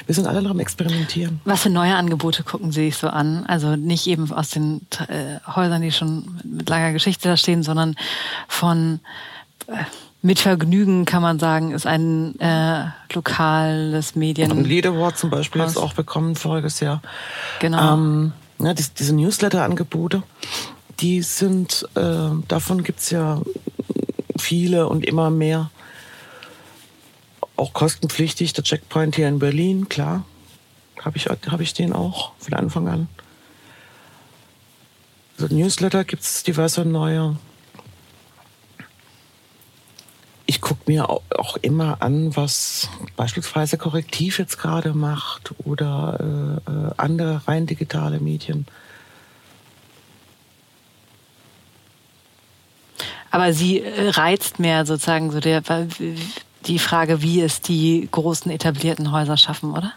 Wir 0.05 0.15
sind 0.15 0.25
alle 0.25 0.41
noch 0.41 0.51
am 0.51 0.59
Experimentieren. 0.59 1.41
Was 1.45 1.63
für 1.63 1.69
neue 1.69 1.95
Angebote 1.95 2.43
gucken 2.43 2.71
Sie 2.71 2.85
sich 2.85 2.97
so 2.97 3.07
an? 3.07 3.45
Also 3.45 3.75
nicht 3.75 4.07
eben 4.07 4.31
aus 4.31 4.49
den 4.49 4.81
äh, 5.07 5.39
Häusern, 5.47 5.81
die 5.81 5.91
schon 5.91 6.39
mit 6.43 6.69
langer 6.69 6.93
Geschichte 6.93 7.27
da 7.27 7.37
stehen, 7.37 7.63
sondern 7.63 7.95
von 8.47 8.99
äh, 9.67 9.73
mit 10.21 10.39
Vergnügen 10.39 11.03
kann 11.03 11.21
man 11.21 11.37
sagen, 11.37 11.71
ist 11.71 11.85
ein 11.85 12.39
äh, 12.39 12.85
lokales 13.13 14.15
Medien. 14.15 14.63
Lead 14.63 14.85
Award 14.85 15.17
zum 15.17 15.29
Beispiel 15.29 15.61
ist 15.63 15.77
auch 15.77 15.93
bekommen 15.93 16.35
voriges 16.35 16.79
Jahr. 16.79 17.01
Genau. 17.59 17.93
Ähm, 17.93 18.31
ja, 18.59 18.73
diese 18.73 19.13
Newsletter-Angebote 19.13 20.23
die 20.99 21.21
sind, 21.21 21.87
äh, 21.95 22.29
davon 22.47 22.83
gibt's 22.83 23.09
ja 23.09 23.41
viele 24.37 24.87
und 24.87 25.05
immer 25.05 25.29
mehr. 25.29 25.69
Auch 27.55 27.73
kostenpflichtig, 27.73 28.53
der 28.53 28.63
Checkpoint 28.63 29.15
hier 29.15 29.27
in 29.27 29.39
Berlin, 29.39 29.89
klar. 29.89 30.25
Habe 31.01 31.17
ich, 31.17 31.27
hab 31.27 31.59
ich 31.59 31.73
den 31.73 31.93
auch 31.93 32.33
von 32.39 32.53
Anfang 32.53 32.87
an. 32.87 33.07
Also 35.37 35.53
Newsletter 35.53 36.03
gibt's 36.03 36.43
diverse 36.43 36.85
neue. 36.85 37.37
Ich 40.45 40.61
gucke 40.61 40.81
mir 40.87 41.09
auch 41.09 41.57
immer 41.61 42.01
an, 42.01 42.35
was 42.35 42.89
beispielsweise 43.15 43.77
Korrektiv 43.77 44.39
jetzt 44.39 44.59
gerade 44.59 44.93
macht 44.93 45.53
oder 45.63 46.61
äh, 46.67 46.71
äh 46.71 46.91
andere 46.97 47.47
rein 47.47 47.65
digitale 47.65 48.19
Medien. 48.19 48.65
Aber 53.33 53.51
sie 53.51 53.81
äh, 53.81 54.09
reizt 54.09 54.59
mehr 54.59 54.85
sozusagen 54.85 55.31
so 55.31 55.39
der, 55.39 55.63
die 56.67 56.77
Frage, 56.77 57.23
wie 57.23 57.41
es 57.41 57.61
die 57.61 58.07
großen 58.11 58.51
etablierten 58.51 59.11
Häuser 59.11 59.37
schaffen, 59.37 59.71
oder? 59.71 59.91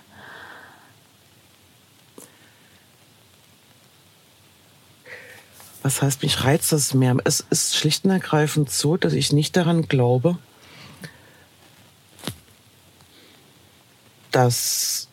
Was 5.82 6.00
heißt, 6.00 6.22
mich 6.22 6.44
reizt 6.44 6.72
das 6.72 6.94
mehr? 6.94 7.14
Es 7.24 7.40
ist 7.50 7.76
schlicht 7.76 8.06
und 8.06 8.10
ergreifend 8.10 8.70
so, 8.70 8.96
dass 8.96 9.12
ich 9.12 9.34
nicht 9.34 9.54
daran 9.54 9.86
glaube, 9.86 10.38
dass 14.30 15.08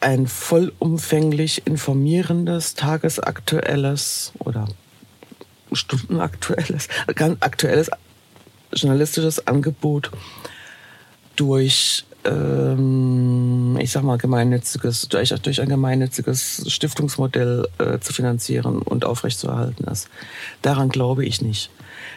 ein 0.00 0.28
vollumfänglich 0.28 1.66
informierendes, 1.66 2.74
tagesaktuelles 2.74 4.32
oder 4.38 4.66
stundenaktuelles, 5.72 6.88
ganz 7.14 7.36
aktuelles 7.40 7.90
journalistisches 8.72 9.46
Angebot 9.46 10.10
durch 11.36 12.04
ähm, 12.24 13.78
ich 13.80 13.92
sag 13.92 14.02
mal 14.02 14.18
gemeinnütziges 14.18 15.08
durch, 15.08 15.30
durch 15.30 15.60
ein 15.60 15.68
gemeinnütziges 15.68 16.64
Stiftungsmodell 16.66 17.68
äh, 17.78 17.98
zu 17.98 18.12
finanzieren 18.12 18.82
und 18.82 19.04
aufrechtzuerhalten 19.04 19.84
ist. 19.84 20.08
Daran 20.62 20.88
glaube 20.88 21.24
ich 21.24 21.42
nicht. 21.42 21.70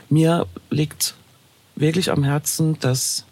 Mir 0.09 0.47
liegt 0.69 1.15
wirklich 1.75 2.11
am 2.11 2.23
Herzen, 2.23 2.79
dass 2.79 3.25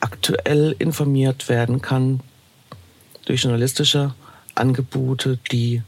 aktuell 0.00 0.74
informiert 0.78 1.48
werden 1.48 1.80
kann 1.80 2.20
durch 3.24 3.42
journalistische 3.42 4.14
Angebote, 4.54 5.38
die 5.50 5.82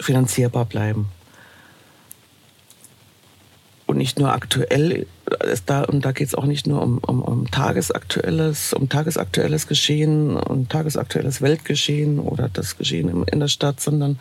finanzierbar 0.00 0.64
bleiben. 0.64 1.08
Und 3.86 3.98
nicht 3.98 4.18
nur 4.18 4.32
aktuell, 4.32 5.06
da, 5.64 5.82
und 5.84 6.04
da 6.04 6.10
geht 6.10 6.26
es 6.26 6.34
auch 6.34 6.44
nicht 6.44 6.66
nur 6.66 6.82
um, 6.82 6.98
um, 6.98 7.22
um 7.22 7.50
tagesaktuelles, 7.50 8.72
um 8.72 8.88
tagesaktuelles 8.88 9.68
Geschehen 9.68 10.36
und 10.36 10.70
tagesaktuelles 10.70 11.40
Weltgeschehen 11.40 12.18
oder 12.18 12.48
das 12.52 12.76
Geschehen 12.76 13.24
in 13.24 13.38
der 13.38 13.46
Stadt, 13.48 13.80
sondern 13.80 14.18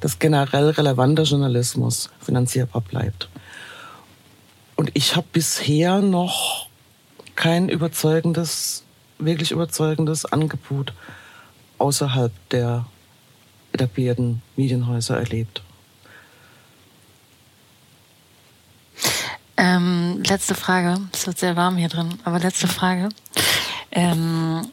dass 0.00 0.20
generell 0.20 0.70
relevanter 0.70 1.24
Journalismus 1.24 2.10
finanzierbar 2.20 2.80
bleibt. 2.82 3.28
Und 4.76 4.92
ich 4.94 5.16
habe 5.16 5.26
bisher 5.32 6.00
noch 6.00 6.68
kein 7.34 7.68
überzeugendes, 7.68 8.84
wirklich 9.18 9.50
überzeugendes 9.50 10.24
Angebot 10.26 10.92
außerhalb 11.78 12.32
der 12.50 12.86
etablierten 13.72 14.42
Medienhäuser 14.56 15.18
erlebt? 15.18 15.62
Ähm, 19.56 20.22
letzte 20.24 20.54
Frage. 20.54 21.00
Es 21.12 21.26
wird 21.26 21.38
sehr 21.38 21.56
warm 21.56 21.76
hier 21.76 21.88
drin, 21.88 22.14
aber 22.24 22.38
letzte 22.38 22.68
Frage. 22.68 23.08
Ähm, 23.90 24.68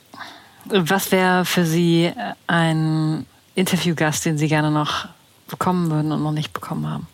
was 0.65 1.11
wäre 1.11 1.45
für 1.45 1.65
Sie 1.65 2.11
ein 2.47 3.25
Interviewgast, 3.55 4.25
den 4.25 4.37
Sie 4.37 4.47
gerne 4.47 4.71
noch 4.71 5.07
bekommen 5.47 5.89
würden 5.89 6.11
und 6.11 6.21
noch 6.21 6.31
nicht 6.31 6.53
bekommen 6.53 6.87
haben? 6.87 7.07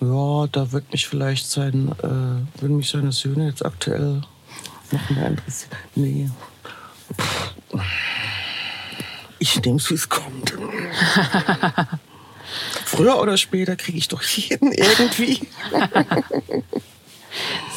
Ja, 0.00 0.46
da 0.46 0.70
wird 0.70 0.92
mich 0.92 1.08
vielleicht 1.08 1.50
sein, 1.50 1.90
äh, 2.02 2.60
würden 2.60 2.76
mich 2.76 2.88
seine 2.88 3.10
Söhne 3.10 3.46
jetzt 3.46 3.64
aktuell 3.64 4.22
noch 4.92 5.10
mehr 5.10 5.28
interessieren. 5.28 5.72
Nee. 5.96 6.30
Pff. 7.20 7.54
Ich 9.38 9.60
nehme 9.62 9.78
es, 9.78 9.90
wie 9.90 9.94
es 9.94 10.08
kommt. 10.08 10.52
Früher 12.84 13.20
oder 13.20 13.36
später 13.36 13.76
kriege 13.76 13.98
ich 13.98 14.08
doch 14.08 14.22
jeden 14.22 14.72
irgendwie. 14.72 15.40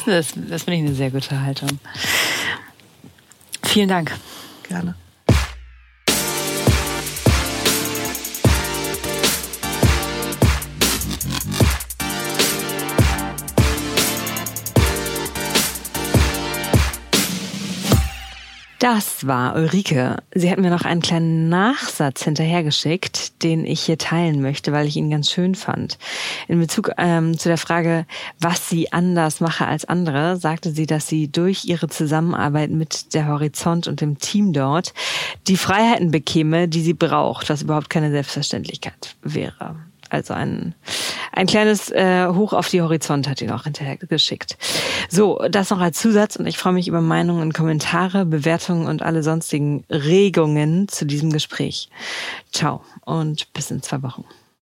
das, 0.06 0.32
das 0.34 0.62
finde 0.62 0.74
ich 0.74 0.80
eine 0.80 0.94
sehr 0.94 1.10
gute 1.10 1.40
Haltung. 1.40 1.78
Vielen 3.62 3.88
Dank. 3.88 4.12
Gerne. 4.68 4.94
Das 18.82 19.28
war 19.28 19.54
Ulrike. 19.54 20.16
Sie 20.34 20.50
hat 20.50 20.58
mir 20.58 20.68
noch 20.68 20.84
einen 20.84 21.02
kleinen 21.02 21.48
Nachsatz 21.48 22.24
hinterhergeschickt, 22.24 23.44
den 23.44 23.64
ich 23.64 23.82
hier 23.82 23.96
teilen 23.96 24.42
möchte, 24.42 24.72
weil 24.72 24.88
ich 24.88 24.96
ihn 24.96 25.08
ganz 25.08 25.30
schön 25.30 25.54
fand. 25.54 25.98
In 26.48 26.58
Bezug 26.58 26.90
ähm, 26.98 27.38
zu 27.38 27.48
der 27.48 27.58
Frage, 27.58 28.06
was 28.40 28.68
sie 28.68 28.92
anders 28.92 29.38
mache 29.38 29.66
als 29.66 29.84
andere, 29.84 30.36
sagte 30.36 30.72
sie, 30.72 30.86
dass 30.86 31.06
sie 31.06 31.28
durch 31.28 31.64
ihre 31.64 31.86
Zusammenarbeit 31.86 32.70
mit 32.70 33.14
der 33.14 33.28
Horizont 33.28 33.86
und 33.86 34.00
dem 34.00 34.18
Team 34.18 34.52
dort 34.52 34.94
die 35.46 35.56
Freiheiten 35.56 36.10
bekäme, 36.10 36.66
die 36.66 36.82
sie 36.82 36.94
braucht, 36.94 37.50
was 37.50 37.62
überhaupt 37.62 37.88
keine 37.88 38.10
Selbstverständlichkeit 38.10 39.14
wäre. 39.22 39.76
Also 40.12 40.34
ein, 40.34 40.74
ein 41.32 41.46
kleines 41.46 41.90
äh, 41.90 42.26
Hoch 42.28 42.52
auf 42.52 42.68
die 42.68 42.82
Horizont 42.82 43.26
hat 43.30 43.40
ihn 43.40 43.50
auch 43.50 43.64
hinterher 43.64 43.96
geschickt. 43.96 44.58
So, 45.08 45.42
das 45.50 45.70
noch 45.70 45.80
als 45.80 45.98
Zusatz 45.98 46.36
und 46.36 46.46
ich 46.46 46.58
freue 46.58 46.74
mich 46.74 46.86
über 46.86 47.00
Meinungen 47.00 47.54
Kommentare, 47.54 48.26
Bewertungen 48.26 48.86
und 48.88 49.00
alle 49.00 49.22
sonstigen 49.22 49.84
Regungen 49.88 50.86
zu 50.86 51.06
diesem 51.06 51.32
Gespräch. 51.32 51.88
Ciao 52.52 52.82
und 53.06 53.50
bis 53.54 53.70
in 53.70 53.80
zwei 53.80 54.02
Wochen. 54.02 54.24